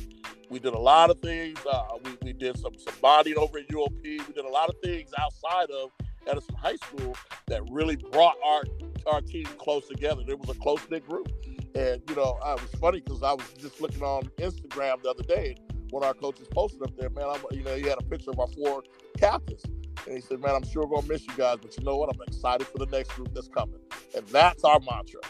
We 0.51 0.59
did 0.61 0.75
a 0.75 0.79
lot 0.79 1.11
of 1.11 1.19
things. 1.19 1.59
Uh, 1.71 1.83
we, 2.05 2.17
we 2.23 2.33
did 2.33 2.57
some 2.59 2.75
some 2.79 2.95
bonding 3.03 3.37
over 3.37 3.59
at 3.59 3.69
UOP. 3.69 4.03
We 4.03 4.33
did 4.33 4.45
a 4.45 4.49
lot 4.49 4.69
of 4.69 4.77
things 4.83 5.11
outside 5.19 5.71
of 5.71 5.91
Edison 6.27 6.55
High 6.57 6.77
School 6.77 7.17
that 7.47 7.63
really 7.71 7.97
brought 7.97 8.37
our 8.45 8.65
our 9.07 9.21
team 9.21 9.45
close 9.59 9.87
together. 9.89 10.23
It 10.27 10.39
was 10.39 10.57
a 10.57 10.59
close 10.59 10.81
knit 10.91 11.07
group, 11.07 11.31
and 11.75 12.03
you 12.09 12.17
know, 12.17 12.39
it 12.43 12.63
was 12.63 12.71
funny 12.81 13.01
because 13.01 13.23
I 13.23 13.33
was 13.33 13.47
just 13.59 13.81
looking 13.81 14.03
on 14.03 14.25
Instagram 14.39 15.03
the 15.03 15.11
other 15.11 15.23
day. 15.25 15.57
One 15.91 16.03
of 16.03 16.09
our 16.09 16.15
coaches 16.15 16.49
posted 16.51 16.83
up 16.83 16.97
there, 16.97 17.11
man. 17.11 17.27
I'm, 17.29 17.41
you 17.53 17.63
know, 17.63 17.75
he 17.75 17.83
had 17.83 17.99
a 17.99 18.05
picture 18.05 18.31
of 18.31 18.41
our 18.41 18.49
four 18.49 18.83
captains, 19.19 19.63
and 20.07 20.15
he 20.15 20.21
said, 20.21 20.41
"Man, 20.41 20.55
I'm 20.55 20.67
sure 20.67 20.87
we're 20.87 20.97
gonna 20.97 21.13
miss 21.13 21.27
you 21.27 21.35
guys, 21.37 21.59
but 21.61 21.77
you 21.77 21.85
know 21.85 21.97
what? 21.97 22.09
I'm 22.09 22.21
excited 22.27 22.67
for 22.67 22.79
the 22.79 22.87
next 22.87 23.13
group 23.13 23.35
that's 23.35 23.49
coming." 23.49 23.81
And 24.17 24.27
that's 24.29 24.65
our 24.65 24.81
mantra. 24.81 25.21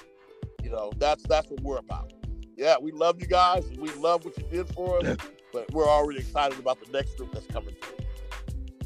You 0.63 0.71
know, 0.71 0.93
that's 0.99 1.23
that's 1.25 1.49
what 1.51 1.61
we're 1.63 1.79
about. 1.79 2.13
Yeah, 2.57 2.77
we 2.81 2.93
love 2.93 3.21
you 3.21 3.27
guys, 3.27 3.67
and 3.67 3.79
we 3.79 3.91
love 3.95 4.25
what 4.25 4.39
you 4.39 4.45
did 4.51 4.69
for 4.75 4.99
us, 4.99 5.17
but 5.53 5.71
we're 5.73 5.89
already 5.89 6.21
excited 6.21 6.59
about 6.59 6.79
the 6.85 6.91
next 6.93 7.17
group 7.17 7.33
that's 7.33 7.47
coming 7.47 7.75
through 7.83 8.04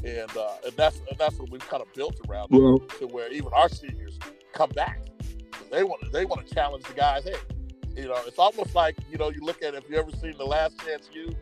and 0.03 0.37
uh, 0.37 0.55
and 0.65 0.73
that's 0.75 1.01
and 1.09 1.17
that's 1.17 1.37
what 1.37 1.49
we've 1.49 1.67
kind 1.67 1.81
of 1.81 1.93
built 1.93 2.19
around 2.27 2.49
well, 2.51 2.79
to 2.99 3.07
where 3.07 3.31
even 3.31 3.49
our 3.53 3.69
seniors 3.69 4.17
come 4.53 4.69
back. 4.71 5.01
They 5.71 5.83
want 5.83 6.11
they 6.11 6.25
want 6.25 6.45
to 6.47 6.53
challenge 6.53 6.85
the 6.85 6.93
guys. 6.93 7.23
Hey, 7.23 7.35
you 7.95 8.07
know, 8.07 8.17
it's 8.25 8.39
almost 8.39 8.75
like 8.75 8.95
you 9.11 9.17
know 9.17 9.29
you 9.29 9.41
look 9.41 9.61
at 9.61 9.75
if 9.75 9.89
you 9.89 9.97
ever 9.97 10.11
seen 10.11 10.35
the 10.37 10.45
Last 10.45 10.79
Chance 10.85 11.09
U, 11.13 11.35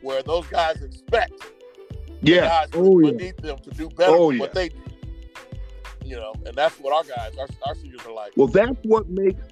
where 0.00 0.22
those 0.22 0.46
guys 0.46 0.82
expect 0.82 1.32
yeah 2.20 2.48
guys 2.48 2.68
oh, 2.74 3.00
beneath 3.00 3.34
yeah. 3.42 3.46
them 3.46 3.58
to 3.58 3.70
do 3.70 3.88
better 3.90 4.12
oh, 4.12 4.30
than 4.30 4.38
what 4.38 4.54
they 4.54 4.68
did. 4.68 4.82
You 6.04 6.16
know, 6.16 6.34
and 6.46 6.54
that's 6.54 6.78
what 6.80 6.94
our 6.94 7.04
guys, 7.04 7.36
our, 7.36 7.46
our 7.66 7.74
seniors 7.74 8.06
are 8.06 8.12
like. 8.12 8.32
Well, 8.34 8.46
that's 8.46 8.78
what 8.82 9.10
makes 9.10 9.42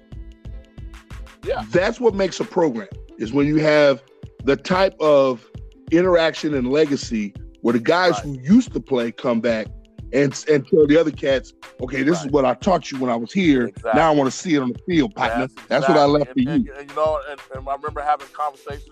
yeah, 1.43 1.63
that's 1.71 1.99
what 1.99 2.15
makes 2.15 2.39
a 2.39 2.43
program 2.43 2.87
is 3.17 3.31
when 3.31 3.47
you 3.47 3.57
have 3.57 4.03
the 4.43 4.55
type 4.55 4.99
of 4.99 5.49
interaction 5.91 6.53
and 6.53 6.69
legacy 6.69 7.33
where 7.61 7.73
the 7.73 7.79
guys 7.79 8.13
right. 8.13 8.23
who 8.23 8.39
used 8.41 8.73
to 8.73 8.79
play 8.79 9.11
come 9.11 9.41
back 9.41 9.67
and 10.13 10.45
and 10.49 10.67
tell 10.67 10.87
the 10.87 10.97
other 10.97 11.11
cats, 11.11 11.53
okay, 11.81 12.03
this 12.03 12.17
right. 12.17 12.25
is 12.27 12.31
what 12.31 12.45
I 12.45 12.53
taught 12.53 12.91
you 12.91 12.99
when 12.99 13.09
I 13.09 13.15
was 13.15 13.31
here. 13.31 13.67
Exactly. 13.67 13.99
Now 13.99 14.11
I 14.11 14.15
want 14.15 14.31
to 14.31 14.37
see 14.37 14.55
it 14.55 14.61
on 14.61 14.71
the 14.71 14.79
field, 14.87 15.15
partner. 15.15 15.47
That's, 15.47 15.53
That's 15.67 15.85
exactly. 15.85 15.95
what 15.95 16.01
I 16.01 16.05
left 16.05 16.37
and, 16.37 16.45
for 16.45 16.51
and, 16.53 16.65
you. 16.65 16.73
And, 16.73 16.89
you 16.89 16.95
know, 16.95 17.21
and, 17.29 17.39
and 17.55 17.67
I 17.67 17.75
remember 17.75 18.01
having 18.01 18.27
conversations 18.33 18.91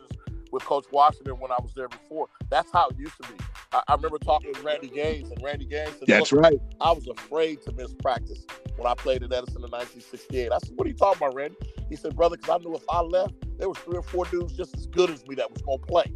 with 0.51 0.63
Coach 0.63 0.85
Washington 0.91 1.33
when 1.39 1.51
I 1.51 1.57
was 1.61 1.73
there 1.73 1.89
before. 1.89 2.27
That's 2.49 2.71
how 2.71 2.87
it 2.89 2.97
used 2.97 3.15
to 3.21 3.29
be. 3.29 3.35
I, 3.73 3.83
I 3.87 3.95
remember 3.95 4.17
talking 4.17 4.49
with 4.49 4.63
Randy 4.63 4.87
Gaines, 4.87 5.29
and 5.29 5.41
Randy 5.43 5.65
Gaines 5.65 5.91
said, 5.99 6.07
"That's 6.07 6.31
right." 6.31 6.57
I 6.81 6.91
was 6.91 7.07
afraid 7.07 7.61
to 7.63 7.71
miss 7.73 7.93
practice 7.93 8.45
when 8.77 8.87
I 8.87 8.93
played 8.95 9.23
at 9.23 9.31
Edison 9.33 9.63
in 9.63 9.71
1968. 9.71 10.51
I 10.51 10.57
said, 10.59 10.71
"What 10.75 10.85
are 10.85 10.89
you 10.89 10.95
talking 10.95 11.21
about, 11.21 11.35
Randy?" 11.35 11.57
He 11.89 11.95
said, 11.95 12.15
"Brother, 12.15 12.37
because 12.37 12.61
I 12.61 12.63
knew 12.63 12.75
if 12.75 12.83
I 12.89 13.01
left, 13.01 13.33
there 13.57 13.69
was 13.69 13.77
three 13.79 13.97
or 13.97 14.03
four 14.03 14.25
dudes 14.25 14.53
just 14.53 14.75
as 14.75 14.87
good 14.87 15.09
as 15.09 15.25
me 15.27 15.35
that 15.35 15.51
was 15.51 15.61
going 15.61 15.79
to 15.79 15.85
play." 15.85 16.13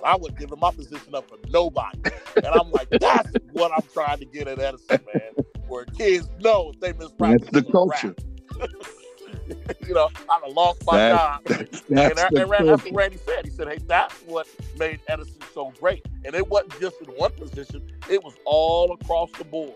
And 0.00 0.08
I 0.08 0.16
wouldn't 0.16 0.38
give 0.38 0.56
my 0.58 0.70
position 0.70 1.14
up 1.14 1.28
for 1.28 1.36
nobody. 1.50 2.00
And 2.36 2.46
I'm 2.46 2.70
like, 2.70 2.88
that's 2.88 3.32
what 3.52 3.70
I'm 3.70 3.86
trying 3.92 4.18
to 4.20 4.24
get 4.24 4.48
at 4.48 4.58
Edison, 4.58 5.00
man. 5.12 5.44
Where 5.68 5.84
kids 5.84 6.26
know 6.40 6.72
if 6.72 6.80
they 6.80 6.94
miss 6.94 7.12
practice. 7.12 7.50
That's 7.52 7.66
the 7.66 7.72
culture. 7.72 8.14
you 9.86 9.94
know, 9.94 10.08
I 10.30 10.40
done 10.40 10.54
lost 10.54 10.86
my 10.86 10.96
that, 10.96 11.16
job. 11.16 11.40
That's, 11.44 11.58
that's, 11.58 11.90
and, 11.90 11.98
and 11.98 12.16
that's 12.16 12.84
what 12.84 12.94
Randy 12.94 13.18
said. 13.18 13.44
He 13.44 13.50
said, 13.50 13.68
hey, 13.68 13.78
that's 13.86 14.14
what 14.22 14.48
made 14.78 15.00
Edison 15.06 15.36
so 15.52 15.70
great. 15.78 16.06
And 16.24 16.34
it 16.34 16.48
wasn't 16.48 16.80
just 16.80 16.96
in 17.02 17.08
one 17.08 17.32
position, 17.32 17.86
it 18.08 18.24
was 18.24 18.34
all 18.46 18.92
across 18.92 19.30
the 19.32 19.44
board. 19.44 19.74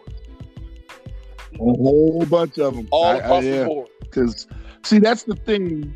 A 1.55 1.59
whole 1.59 2.25
bunch 2.25 2.59
of 2.59 2.77
them. 2.77 2.89
All 2.91 3.07
I, 3.07 3.17
across 3.17 3.45
I, 3.45 3.47
yeah. 3.47 3.59
the 3.61 3.67
board. 3.67 3.89
Because, 4.01 4.47
see, 4.85 5.01
that's 5.01 5.25
the 5.25 5.37
thing. 5.37 5.95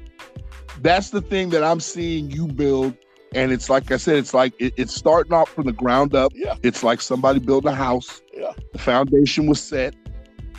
That's 0.82 1.10
the 1.10 1.22
thing 1.22 1.48
that 1.50 1.64
I'm 1.64 1.80
seeing 1.80 2.30
you 2.30 2.46
build 2.46 2.94
and 3.34 3.52
it's 3.52 3.68
like 3.68 3.90
I 3.90 3.96
said, 3.96 4.16
it's 4.16 4.34
like 4.34 4.54
it, 4.58 4.74
it's 4.76 4.94
starting 4.94 5.32
off 5.32 5.50
from 5.50 5.66
the 5.66 5.72
ground 5.72 6.14
up. 6.14 6.32
Yeah. 6.34 6.56
It's 6.62 6.82
like 6.82 7.00
somebody 7.00 7.38
built 7.40 7.64
a 7.66 7.72
house. 7.72 8.22
Yeah. 8.34 8.52
The 8.72 8.78
foundation 8.78 9.46
was 9.46 9.60
set. 9.62 9.94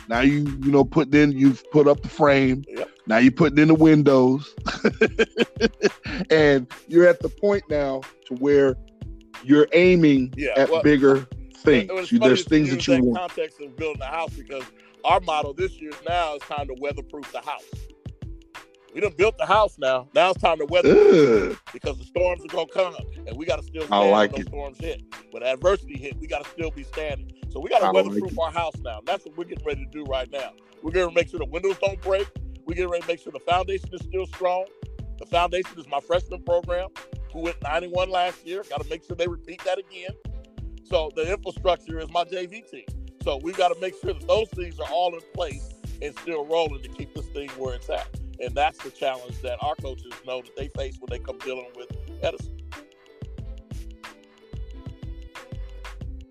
Now 0.08 0.20
you 0.20 0.38
you 0.62 0.70
know 0.70 0.84
put 0.84 1.14
in 1.14 1.32
you've 1.32 1.62
put 1.70 1.86
up 1.86 2.02
the 2.02 2.08
frame. 2.08 2.64
Yeah. 2.68 2.84
Now 3.06 3.18
you're 3.18 3.32
putting 3.32 3.58
in 3.58 3.68
the 3.68 3.74
windows, 3.74 4.54
and 6.30 6.66
you're 6.86 7.08
at 7.08 7.20
the 7.20 7.28
point 7.28 7.64
now 7.68 8.02
to 8.26 8.34
where 8.36 8.76
you're 9.42 9.66
aiming 9.72 10.32
yeah. 10.36 10.52
at 10.56 10.70
well, 10.70 10.82
bigger 10.82 11.26
things. 11.54 12.12
You, 12.12 12.18
there's 12.18 12.44
things 12.44 12.70
that 12.70 12.86
you 12.86 12.96
that 12.96 13.02
want. 13.02 13.18
Context 13.18 13.60
of 13.60 13.76
building 13.76 14.02
a 14.02 14.06
house 14.06 14.32
because 14.34 14.64
our 15.04 15.20
model 15.20 15.52
this 15.52 15.80
year 15.80 15.92
now 16.08 16.36
is 16.36 16.42
time 16.42 16.68
to 16.68 16.76
weatherproof 16.78 17.30
the 17.32 17.40
house. 17.40 17.64
We 18.94 19.00
done 19.00 19.12
built 19.16 19.38
the 19.38 19.46
house 19.46 19.78
now. 19.78 20.08
Now 20.14 20.30
it's 20.30 20.40
time 20.40 20.58
to 20.58 20.66
weather 20.66 20.90
Ugh. 20.90 21.56
because 21.72 21.98
the 21.98 22.04
storms 22.04 22.44
are 22.44 22.48
gonna 22.48 22.66
come, 22.72 22.96
and 23.26 23.36
we 23.36 23.46
got 23.46 23.56
to 23.56 23.64
still 23.64 23.86
stand 23.86 24.10
like 24.10 24.32
when 24.32 24.42
those 24.42 24.48
storms 24.48 24.78
hit. 24.78 25.02
When 25.30 25.42
adversity 25.42 25.96
hit, 25.96 26.18
we 26.18 26.26
got 26.26 26.44
to 26.44 26.50
still 26.50 26.70
be 26.70 26.82
standing. 26.82 27.30
So 27.50 27.60
we 27.60 27.68
got 27.68 27.80
to 27.80 27.92
weatherproof 27.92 28.36
like 28.36 28.46
our 28.46 28.52
house 28.52 28.76
now. 28.84 29.00
That's 29.04 29.24
what 29.24 29.36
we're 29.36 29.44
getting 29.44 29.64
ready 29.64 29.84
to 29.84 29.90
do 29.90 30.04
right 30.04 30.30
now. 30.30 30.52
We're 30.82 30.92
to 30.92 31.10
make 31.10 31.28
sure 31.28 31.38
the 31.38 31.44
windows 31.44 31.76
don't 31.80 32.00
break. 32.00 32.28
We're 32.64 32.74
getting 32.74 32.90
ready 32.90 33.02
to 33.02 33.08
make 33.08 33.20
sure 33.20 33.32
the 33.32 33.40
foundation 33.40 33.88
is 33.92 34.02
still 34.02 34.26
strong. 34.26 34.66
The 35.18 35.26
foundation 35.26 35.78
is 35.78 35.86
my 35.88 36.00
freshman 36.00 36.42
program, 36.42 36.88
who 37.32 37.40
went 37.40 37.56
91 37.62 38.10
last 38.10 38.46
year. 38.46 38.64
Got 38.68 38.82
to 38.82 38.88
make 38.88 39.04
sure 39.04 39.16
they 39.16 39.28
repeat 39.28 39.62
that 39.64 39.78
again. 39.78 40.10
So 40.84 41.10
the 41.14 41.30
infrastructure 41.30 41.98
is 41.98 42.10
my 42.10 42.24
JV 42.24 42.68
team. 42.68 42.86
So 43.22 43.38
we 43.42 43.52
got 43.52 43.68
to 43.68 43.80
make 43.80 43.94
sure 44.00 44.14
that 44.14 44.26
those 44.26 44.48
things 44.50 44.78
are 44.80 44.88
all 44.90 45.14
in 45.14 45.20
place 45.34 45.74
and 46.00 46.16
still 46.20 46.46
rolling 46.46 46.82
to 46.82 46.88
keep 46.88 47.14
this 47.14 47.26
thing 47.26 47.50
where 47.50 47.74
it's 47.74 47.90
at. 47.90 48.19
And 48.40 48.54
that's 48.54 48.78
the 48.78 48.90
challenge 48.90 49.40
that 49.42 49.58
our 49.60 49.74
coaches 49.76 50.12
know 50.26 50.42
that 50.42 50.56
they 50.56 50.68
face 50.68 50.96
when 50.98 51.08
they 51.10 51.18
come 51.18 51.38
dealing 51.38 51.66
with 51.76 51.90
Edison. 52.22 52.56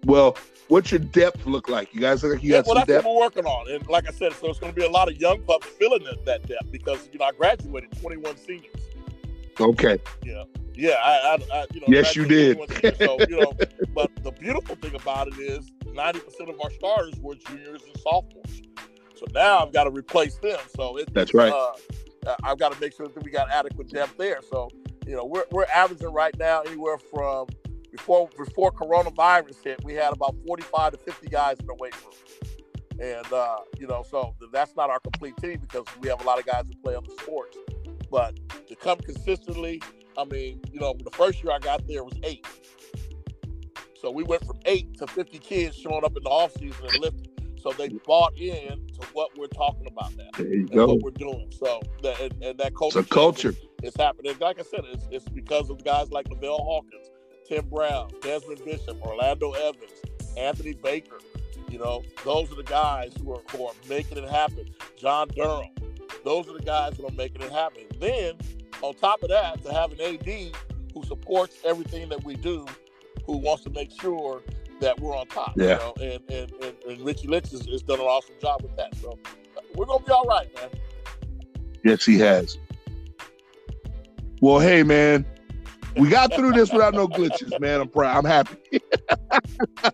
Well, 0.06 0.38
what's 0.70 0.92
your 0.92 1.00
depth 1.00 1.46
look 1.46 1.70
like? 1.70 1.94
You 1.94 2.02
guys 2.02 2.24
look 2.24 2.34
like 2.34 2.44
you 2.44 2.52
yeah, 2.52 2.58
got 2.58 2.68
well, 2.68 2.76
some 2.78 2.86
that's 2.88 3.06
what 3.06 3.16
we're 3.16 3.22
working 3.22 3.46
on, 3.46 3.72
and 3.72 3.88
like 3.88 4.08
I 4.08 4.12
said, 4.12 4.34
so 4.34 4.50
it's 4.50 4.60
going 4.60 4.74
to 4.74 4.76
be 4.80 4.86
a 4.86 4.90
lot 4.90 5.08
of 5.08 5.18
young 5.18 5.42
pups 5.42 5.68
filling 5.68 6.04
that, 6.06 6.26
that 6.26 6.48
depth 6.48 6.72
because 6.72 7.10
you 7.12 7.20
know 7.20 7.26
I 7.26 7.32
graduated 7.32 7.92
21 8.00 8.38
seniors. 8.38 8.74
Okay. 9.60 10.00
Yeah, 10.24 10.44
yeah, 10.74 10.96
I, 11.04 11.38
I, 11.52 11.58
I 11.58 11.66
you 11.74 11.82
know. 11.82 11.88
Yes, 11.90 12.16
you 12.16 12.26
did. 12.26 12.58
So 12.98 13.20
you 13.28 13.40
know, 13.40 13.54
but 13.94 14.12
the 14.24 14.32
beautiful 14.32 14.76
thing 14.76 14.96
about 14.96 15.28
it 15.28 15.38
is 15.38 15.72
90 15.94 16.20
percent 16.22 16.50
of 16.50 16.60
our 16.62 16.72
starters 16.72 17.20
were 17.20 17.36
juniors 17.36 17.84
and 17.84 17.98
sophomores. 18.02 18.62
So 19.16 19.26
now 19.34 19.66
I've 19.66 19.74
got 19.74 19.84
to 19.84 19.92
replace 19.92 20.36
them. 20.38 20.60
So 20.76 20.98
it, 20.98 21.14
that's 21.14 21.34
right. 21.34 21.52
Uh, 21.52 21.74
I've 22.44 22.60
got 22.60 22.74
to 22.74 22.80
make 22.80 22.94
sure 22.96 23.08
that 23.08 23.24
we 23.24 23.32
got 23.32 23.50
adequate 23.52 23.90
depth 23.90 24.18
there. 24.18 24.40
So 24.50 24.70
you 25.06 25.16
know, 25.16 25.26
we're 25.26 25.46
we're 25.52 25.66
averaging 25.74 26.14
right 26.14 26.38
now 26.38 26.62
anywhere 26.62 26.98
from 26.98 27.48
before 27.92 28.30
before 28.38 28.72
coronavirus 28.72 29.64
hit, 29.64 29.84
we 29.84 29.96
had 29.96 30.14
about 30.14 30.36
45 30.46 30.94
to 30.94 30.98
50 30.98 31.28
guys 31.28 31.60
in 31.60 31.66
the 31.66 31.76
weight 31.76 31.96
room. 32.04 32.14
And 33.02 33.34
uh, 33.34 33.58
you 33.80 33.88
know, 33.88 34.04
so 34.10 34.36
that's 34.52 34.76
not 34.76 34.90
our 34.90 35.00
complete 35.00 35.36
team 35.38 35.60
because 35.60 35.86
we 36.00 36.10
have 36.10 36.22
a 36.22 36.24
lot 36.26 36.40
of 36.40 36.46
guys 36.46 36.64
who 36.68 36.80
play 36.82 36.96
other 36.96 37.10
sports. 37.22 37.58
But 38.12 38.40
to 38.68 38.76
come 38.76 39.00
consistently, 39.00 39.82
I 40.18 40.26
mean, 40.26 40.62
you 40.72 40.80
know, 40.80 40.96
the 41.04 41.12
first 41.12 41.44
year 41.44 41.54
I 41.54 41.60
got 41.60 41.88
there 41.88 42.04
was 42.04 42.16
eight. 42.24 42.46
So 44.02 44.12
we 44.12 44.24
went 44.24 44.46
from 44.46 44.60
eight 44.66 44.98
to 44.98 45.08
50 45.08 45.40
kids 45.40 45.76
showing 45.76 46.04
up 46.06 46.16
in 46.16 46.24
the 46.24 46.30
off 46.30 46.54
season 46.54 46.86
and 46.86 47.00
lifting. 47.02 47.29
So 47.60 47.72
they 47.72 47.90
bought 47.90 48.38
in 48.38 48.88
to 49.00 49.08
what 49.14 49.38
we're 49.38 49.48
talking 49.48 49.88
about 49.88 50.16
now 50.16 50.30
and 50.38 50.70
go. 50.72 50.88
what 50.88 51.02
we're 51.02 51.12
doing. 51.12 51.52
So 51.52 51.82
that 52.04 52.20
and, 52.20 52.44
and 52.44 52.58
that 52.60 52.76
culture, 52.76 53.00
it's 53.00 53.10
culture. 53.10 53.54
It's 53.84 53.98
happening. 53.98 54.36
Like 54.40 54.60
I 54.60 54.64
said, 54.64 54.82
it's, 54.92 55.08
it's 55.12 55.28
because 55.30 55.70
of 55.70 55.84
guys 55.84 56.12
like 56.12 56.30
Lavelle 56.30 56.58
Hawkins, 56.58 57.10
Tim 57.48 57.68
Brown, 57.70 58.12
Desmond 58.22 58.64
Bishop, 58.66 59.02
Orlando 59.02 59.52
Evans, 59.52 59.92
Anthony 60.38 60.74
Baker. 60.74 61.20
You 61.70 61.80
know, 61.80 62.04
those 62.26 62.52
are 62.52 62.56
the 62.56 62.64
guys 62.64 63.14
who 63.22 63.34
are 63.34 63.42
who 63.52 63.66
are 63.66 63.74
making 63.88 64.18
it 64.18 64.30
happen. 64.30 64.70
John 64.98 65.28
Durham. 65.30 65.70
Those 66.26 66.50
are 66.50 66.54
the 66.54 66.64
guys 66.64 66.98
who 66.98 67.08
are 67.08 67.12
making 67.12 67.42
it 67.42 67.52
happen. 67.52 67.84
Then, 68.00 68.36
on 68.82 68.94
top 68.96 69.24
of 69.24 69.30
that, 69.30 69.64
to 69.64 69.74
have 69.74 69.92
an 69.92 70.02
AD 70.02 70.56
who 70.94 71.04
supports 71.04 71.58
everything 71.64 72.10
that 72.10 72.24
we 72.24 72.36
do, 72.36 72.66
who 73.26 73.38
wants 73.38 73.64
to 73.64 73.70
make 73.70 73.92
sure 74.02 74.42
that 74.80 75.00
we're 75.00 75.16
on 75.16 75.28
top. 75.28 75.54
Yeah. 75.56 75.64
You 75.64 75.76
know? 75.76 75.94
and, 76.02 76.22
and, 76.30 76.64
and, 76.64 76.76
and 76.88 77.06
Richie 77.06 77.28
Lynch 77.28 77.52
has, 77.52 77.66
has 77.66 77.82
done 77.82 78.00
an 78.00 78.06
awesome 78.06 78.36
job 78.42 78.62
with 78.62 78.76
that. 78.78 78.96
So 78.96 79.18
we're 79.76 79.86
gonna 79.86 80.04
be 80.04 80.12
all 80.12 80.26
right, 80.26 80.54
man. 80.56 80.70
Yes, 81.84 82.06
he 82.06 82.18
has. 82.20 82.58
Well, 84.42 84.60
hey, 84.60 84.84
man, 84.84 85.26
we 85.98 86.10
got 86.10 86.34
through 86.34 86.54
this 86.54 86.72
without 86.72 86.94
no 86.94 87.08
glitches, 87.08 87.60
man. 87.60 87.82
I'm 87.82 87.90
proud. 87.90 88.18
I'm 88.18 88.26
happy. 88.26 88.82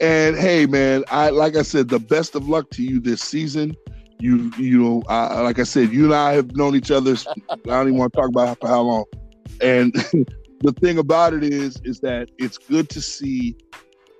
and 0.00 0.36
hey, 0.36 0.66
man, 0.66 1.04
I 1.10 1.30
like 1.30 1.56
I 1.56 1.62
said, 1.62 1.88
the 1.88 1.98
best 1.98 2.34
of 2.34 2.48
luck 2.48 2.70
to 2.70 2.82
you 2.82 3.00
this 3.00 3.22
season. 3.22 3.76
You, 4.20 4.50
you 4.58 4.82
know, 4.82 5.02
uh, 5.08 5.42
like 5.44 5.60
I 5.60 5.62
said, 5.62 5.92
you 5.92 6.06
and 6.06 6.14
I 6.14 6.32
have 6.32 6.56
known 6.56 6.74
each 6.74 6.90
other. 6.90 7.14
I 7.48 7.56
don't 7.64 7.88
even 7.88 7.98
want 7.98 8.12
to 8.12 8.16
talk 8.18 8.28
about 8.28 8.58
for 8.60 8.66
how 8.66 8.80
long. 8.80 9.04
And 9.60 9.92
the 10.60 10.72
thing 10.80 10.98
about 10.98 11.34
it 11.34 11.44
is, 11.44 11.80
is 11.84 12.00
that 12.00 12.28
it's 12.36 12.58
good 12.58 12.88
to 12.90 13.00
see 13.00 13.56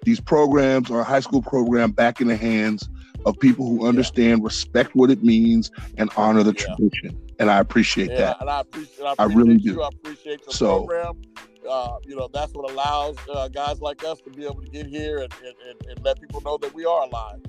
these 0.05 0.21
programs 0.21 0.91
or 0.91 1.01
a 1.01 1.05
high 1.05 1.21
school 1.21 1.43
program 1.43 1.93
back 1.93 2.21
in 2.21 2.29
the 2.29 2.37
hands 2.37 2.89
of 3.27 3.39
people 3.39 3.67
who 3.67 3.87
understand, 3.87 4.41
yeah. 4.41 4.47
respect 4.47 4.95
what 4.95 5.11
it 5.11 5.23
means, 5.23 5.71
and 5.97 6.11
honor 6.17 6.43
the 6.43 6.55
yeah. 6.59 6.75
tradition. 6.77 7.21
And 7.39 7.51
I 7.51 7.59
appreciate 7.59 8.11
yeah, 8.11 8.17
that. 8.17 8.41
And 8.41 8.51
I 8.51 8.61
appreciate, 8.61 9.05
I, 9.05 9.13
appreciate 9.13 9.37
I 9.37 9.39
really 9.39 9.61
you. 9.61 9.75
do. 9.75 9.83
I 9.83 9.89
appreciate 9.89 10.45
the 10.45 10.53
so, 10.53 10.85
program. 10.85 11.21
Uh, 11.69 11.99
you 12.05 12.17
know, 12.17 12.29
that's 12.33 12.53
what 12.55 12.71
allows 12.71 13.17
uh, 13.33 13.49
guys 13.49 13.81
like 13.81 14.03
us 14.05 14.21
to 14.23 14.31
be 14.31 14.45
able 14.45 14.63
to 14.63 14.71
get 14.71 14.87
here 14.87 15.19
and, 15.19 15.33
and, 15.45 15.55
and, 15.69 15.87
and 15.91 16.05
let 16.05 16.21
people 16.21 16.41
know 16.41 16.57
that 16.59 16.73
we 16.75 16.85
are 16.85 17.05
alive. 17.05 17.41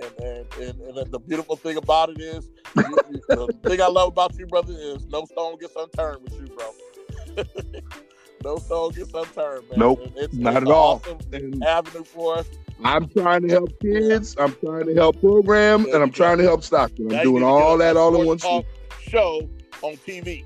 And, 0.00 0.12
and, 0.20 0.54
and, 0.54 0.98
and 0.98 1.12
the 1.12 1.18
beautiful 1.18 1.56
thing 1.56 1.76
about 1.76 2.10
it 2.10 2.20
is, 2.20 2.50
you, 2.76 2.98
you, 3.10 3.20
the 3.28 3.54
thing 3.62 3.80
I 3.80 3.88
love 3.88 4.08
about 4.08 4.36
you, 4.38 4.46
brother, 4.46 4.74
is 4.76 5.06
no 5.06 5.24
stone 5.24 5.58
gets 5.58 5.74
unturned 5.76 6.22
with 6.22 6.34
you, 6.40 6.56
bro. 6.56 7.44
no 8.46 8.56
stone 8.58 8.92
gets 8.92 9.12
unturned, 9.12 9.68
man. 9.70 9.78
Nope, 9.78 10.00
it's, 10.14 10.34
not 10.34 10.54
it's 10.54 10.62
at 10.62 10.68
all. 10.68 11.02
Awesome 11.04 11.62
avenue 11.64 12.04
for 12.04 12.38
us. 12.38 12.46
I'm 12.84 13.08
trying 13.08 13.42
to 13.42 13.48
help 13.48 13.70
kids. 13.80 14.36
I'm 14.38 14.54
trying 14.56 14.86
to 14.86 14.94
help 14.94 15.20
program, 15.20 15.86
and 15.86 15.96
I'm 15.96 16.12
trying 16.12 16.38
to 16.38 16.44
help 16.44 16.62
Stockton. 16.62 17.12
I'm 17.12 17.22
doing 17.22 17.42
all 17.42 17.76
that 17.78 17.96
all 17.96 18.18
in 18.20 18.26
one 18.26 18.38
show 18.38 19.48
on 19.82 19.96
TV. 19.96 20.44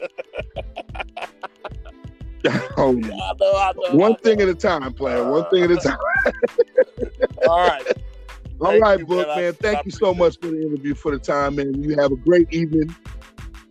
oh, 2.76 2.98
I 2.98 2.98
know, 2.98 3.12
I 3.16 3.72
know, 3.76 3.96
one 3.96 4.12
I 4.12 4.16
thing 4.16 4.40
at 4.42 4.48
a 4.48 4.54
time, 4.54 4.92
player. 4.92 5.30
One 5.30 5.48
thing 5.48 5.64
at 5.64 5.70
a 5.70 5.78
uh, 5.78 5.80
time. 5.80 5.98
all 7.48 7.68
right. 7.68 7.86
All 8.60 8.68
Thank 8.68 8.84
right, 8.84 8.98
you, 8.98 9.06
Book, 9.06 9.26
man. 9.28 9.38
man. 9.38 9.52
Thank 9.54 9.86
you 9.86 9.90
so 9.90 10.12
much 10.12 10.38
for 10.38 10.48
the 10.48 10.60
interview, 10.66 10.94
for 10.94 11.12
the 11.12 11.18
time, 11.18 11.56
man. 11.56 11.82
You 11.82 11.96
have 11.98 12.12
a 12.12 12.16
great 12.16 12.52
evening. 12.52 12.94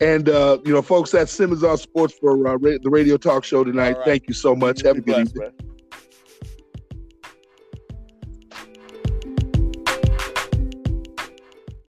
And, 0.02 0.30
uh, 0.30 0.58
you 0.66 0.74
know, 0.74 0.82
folks, 0.82 1.12
that's 1.12 1.32
Simmons 1.32 1.64
on 1.64 1.78
Sports 1.78 2.16
for 2.20 2.48
uh, 2.48 2.56
ra- 2.56 2.78
the 2.82 2.90
radio 2.90 3.18
talk 3.18 3.44
show 3.44 3.64
tonight. 3.64 3.98
Right. 3.98 4.06
Thank 4.06 4.28
you 4.28 4.34
so 4.34 4.56
much. 4.56 4.82
Have 4.82 4.98
a 4.98 5.02
good 5.02 5.28
evening. 5.28 5.71